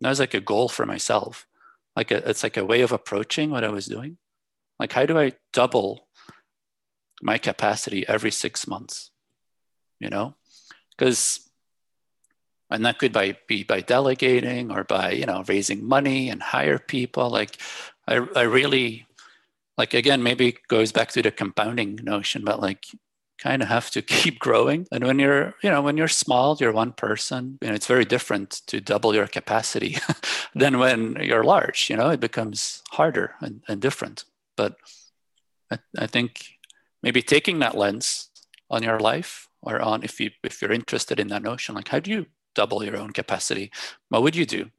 And 0.00 0.06
that 0.06 0.10
was 0.10 0.20
like 0.20 0.34
a 0.34 0.40
goal 0.40 0.68
for 0.68 0.86
myself. 0.86 1.46
Like 1.96 2.10
a, 2.10 2.28
it's 2.28 2.42
like 2.42 2.56
a 2.56 2.64
way 2.64 2.80
of 2.82 2.92
approaching 2.92 3.50
what 3.50 3.64
i 3.64 3.68
was 3.68 3.86
doing. 3.86 4.18
Like 4.78 4.92
how 4.92 5.06
do 5.06 5.18
i 5.18 5.32
double 5.52 6.08
my 7.22 7.38
capacity 7.38 8.06
every 8.08 8.30
six 8.30 8.66
months? 8.66 9.10
You 9.98 10.08
know? 10.08 10.36
Because 10.96 11.40
and 12.70 12.86
that 12.86 13.00
could 13.00 13.12
by, 13.12 13.36
be 13.48 13.64
by 13.64 13.80
delegating 13.80 14.70
or 14.70 14.84
by 14.84 15.10
you 15.10 15.26
know 15.26 15.44
raising 15.48 15.86
money 15.86 16.30
and 16.30 16.42
hire 16.42 16.78
people. 16.78 17.28
Like 17.28 17.58
i, 18.06 18.14
I 18.36 18.42
really 18.42 19.06
like 19.76 19.94
again 19.94 20.22
maybe 20.22 20.56
goes 20.68 20.92
back 20.92 21.10
to 21.12 21.22
the 21.22 21.30
compounding 21.30 21.98
notion 22.02 22.44
but 22.44 22.60
like 22.60 22.84
kind 23.40 23.62
of 23.62 23.68
have 23.68 23.90
to 23.90 24.02
keep 24.20 24.38
growing. 24.38 24.86
And 24.92 25.04
when 25.04 25.18
you're, 25.18 25.54
you 25.62 25.70
know, 25.70 25.82
when 25.82 25.96
you're 25.96 26.08
small, 26.08 26.56
you're 26.60 26.72
one 26.72 26.92
person, 26.92 27.58
you 27.62 27.68
know, 27.68 27.74
it's 27.74 27.86
very 27.86 28.04
different 28.04 28.62
to 28.66 28.80
double 28.80 29.14
your 29.14 29.26
capacity 29.26 29.96
than 30.54 30.78
when 30.78 31.16
you're 31.20 31.44
large, 31.44 31.90
you 31.90 31.96
know, 31.96 32.10
it 32.10 32.20
becomes 32.20 32.82
harder 32.90 33.34
and, 33.40 33.62
and 33.68 33.80
different. 33.80 34.24
But 34.56 34.76
I, 35.70 35.78
I 35.98 36.06
think 36.06 36.44
maybe 37.02 37.22
taking 37.22 37.58
that 37.60 37.76
lens 37.76 38.28
on 38.70 38.82
your 38.82 39.00
life 39.00 39.48
or 39.62 39.80
on 39.80 40.02
if 40.02 40.20
you 40.20 40.30
if 40.42 40.62
you're 40.62 40.72
interested 40.72 41.18
in 41.20 41.28
that 41.28 41.42
notion, 41.42 41.74
like 41.74 41.88
how 41.88 42.00
do 42.00 42.10
you 42.10 42.26
double 42.54 42.84
your 42.84 42.96
own 42.96 43.10
capacity? 43.10 43.70
What 44.08 44.22
would 44.22 44.36
you 44.36 44.46
do? 44.46 44.70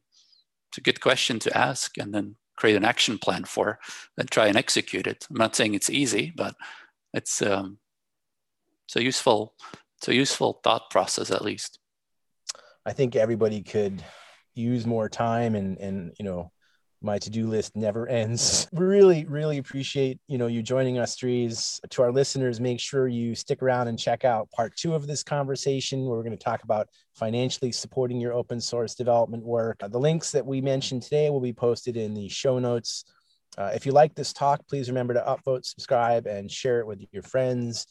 It's 0.69 0.77
a 0.77 0.81
good 0.81 1.01
question 1.01 1.39
to 1.39 1.57
ask 1.57 1.97
and 1.97 2.13
then 2.13 2.35
create 2.55 2.75
an 2.75 2.85
action 2.85 3.17
plan 3.17 3.43
for 3.43 3.79
and 4.17 4.29
try 4.29 4.47
and 4.47 4.57
execute 4.57 5.07
it. 5.07 5.27
I'm 5.29 5.37
not 5.37 5.55
saying 5.55 5.73
it's 5.73 5.89
easy, 5.89 6.31
but 6.35 6.55
it's 7.13 7.41
um, 7.41 7.79
it's 8.91 8.97
a 8.97 9.03
useful 9.03 9.53
it's 9.97 10.09
a 10.09 10.15
useful 10.15 10.59
thought 10.65 10.89
process 10.89 11.31
at 11.31 11.45
least. 11.45 11.79
I 12.85 12.91
think 12.91 13.15
everybody 13.15 13.61
could 13.61 14.03
use 14.53 14.85
more 14.85 15.07
time 15.07 15.55
and 15.55 15.77
and 15.77 16.13
you 16.19 16.25
know 16.25 16.51
my 17.01 17.17
to-do 17.17 17.47
list 17.47 17.73
never 17.73 18.05
ends. 18.09 18.67
Really 18.73 19.23
really 19.23 19.59
appreciate 19.59 20.19
you 20.27 20.37
know 20.37 20.47
you 20.47 20.61
joining 20.61 20.97
us 20.97 21.15
Dries. 21.15 21.79
To 21.91 22.01
our 22.01 22.11
listeners 22.11 22.59
make 22.59 22.81
sure 22.81 23.07
you 23.07 23.33
stick 23.33 23.63
around 23.63 23.87
and 23.87 23.97
check 23.97 24.25
out 24.25 24.51
part 24.51 24.75
two 24.75 24.93
of 24.93 25.07
this 25.07 25.23
conversation 25.23 26.03
where 26.03 26.17
we're 26.17 26.23
going 26.23 26.37
to 26.37 26.43
talk 26.43 26.63
about 26.63 26.89
financially 27.15 27.71
supporting 27.71 28.19
your 28.19 28.33
open 28.33 28.59
source 28.59 28.93
development 28.93 29.45
work. 29.45 29.77
The 29.79 29.99
links 29.99 30.31
that 30.31 30.45
we 30.45 30.59
mentioned 30.59 31.03
today 31.03 31.29
will 31.29 31.39
be 31.39 31.53
posted 31.53 31.95
in 31.95 32.13
the 32.13 32.27
show 32.27 32.59
notes. 32.59 33.05
Uh, 33.57 33.71
if 33.73 33.85
you 33.85 33.93
like 33.93 34.15
this 34.15 34.33
talk 34.33 34.67
please 34.67 34.89
remember 34.89 35.13
to 35.13 35.21
upvote 35.21 35.63
subscribe 35.63 36.27
and 36.27 36.51
share 36.51 36.81
it 36.81 36.87
with 36.87 37.01
your 37.13 37.23
friends 37.23 37.87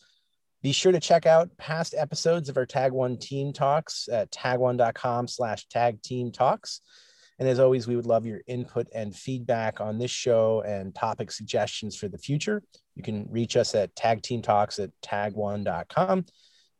be 0.63 0.73
sure 0.73 0.93
to 0.93 1.01
check 1.01 1.27
out 1.27 1.57
past 1.57 1.95
episodes 1.97 2.49
of 2.49 2.57
our 2.57 2.67
Tag1 2.67 3.21
Team 3.21 3.53
Talks 3.53 4.09
at 4.13 4.31
tag1.com 4.31 5.29
slash 5.29 5.67
tag 5.69 6.03
team 6.03 6.33
talks. 6.33 6.81
And 7.39 7.49
as 7.49 7.59
always, 7.59 7.89
we 7.89 7.97
would 7.97 8.07
love 8.07 8.27
your 8.27 8.41
input 8.47 8.89
and 8.95 9.17
feedback 9.17 9.81
on 9.81 9.99
this 9.99 10.11
show 10.11 10.63
and 10.67 10.95
topic 10.95 11.33
suggestions 11.33 11.97
for 11.97 12.07
the 12.09 12.19
future. 12.19 12.63
You 12.95 13.03
can 13.03 13.27
reach 13.31 13.57
us 13.57 13.75
at 13.75 13.95
tagteamtalks 13.95 14.83
at 14.83 14.91
tag1.com. 15.03 16.27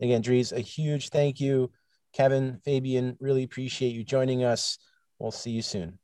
Again, 0.03 0.21
Dries, 0.21 0.53
a 0.53 0.61
huge 0.61 1.09
thank 1.09 1.41
you. 1.41 1.71
Kevin, 2.13 2.61
Fabian, 2.65 3.17
really 3.21 3.45
appreciate 3.45 3.95
you 3.95 4.05
joining 4.05 4.45
us. 4.45 4.79
We'll 5.19 5.31
see 5.31 5.53
you 5.53 5.63
soon. 5.63 6.00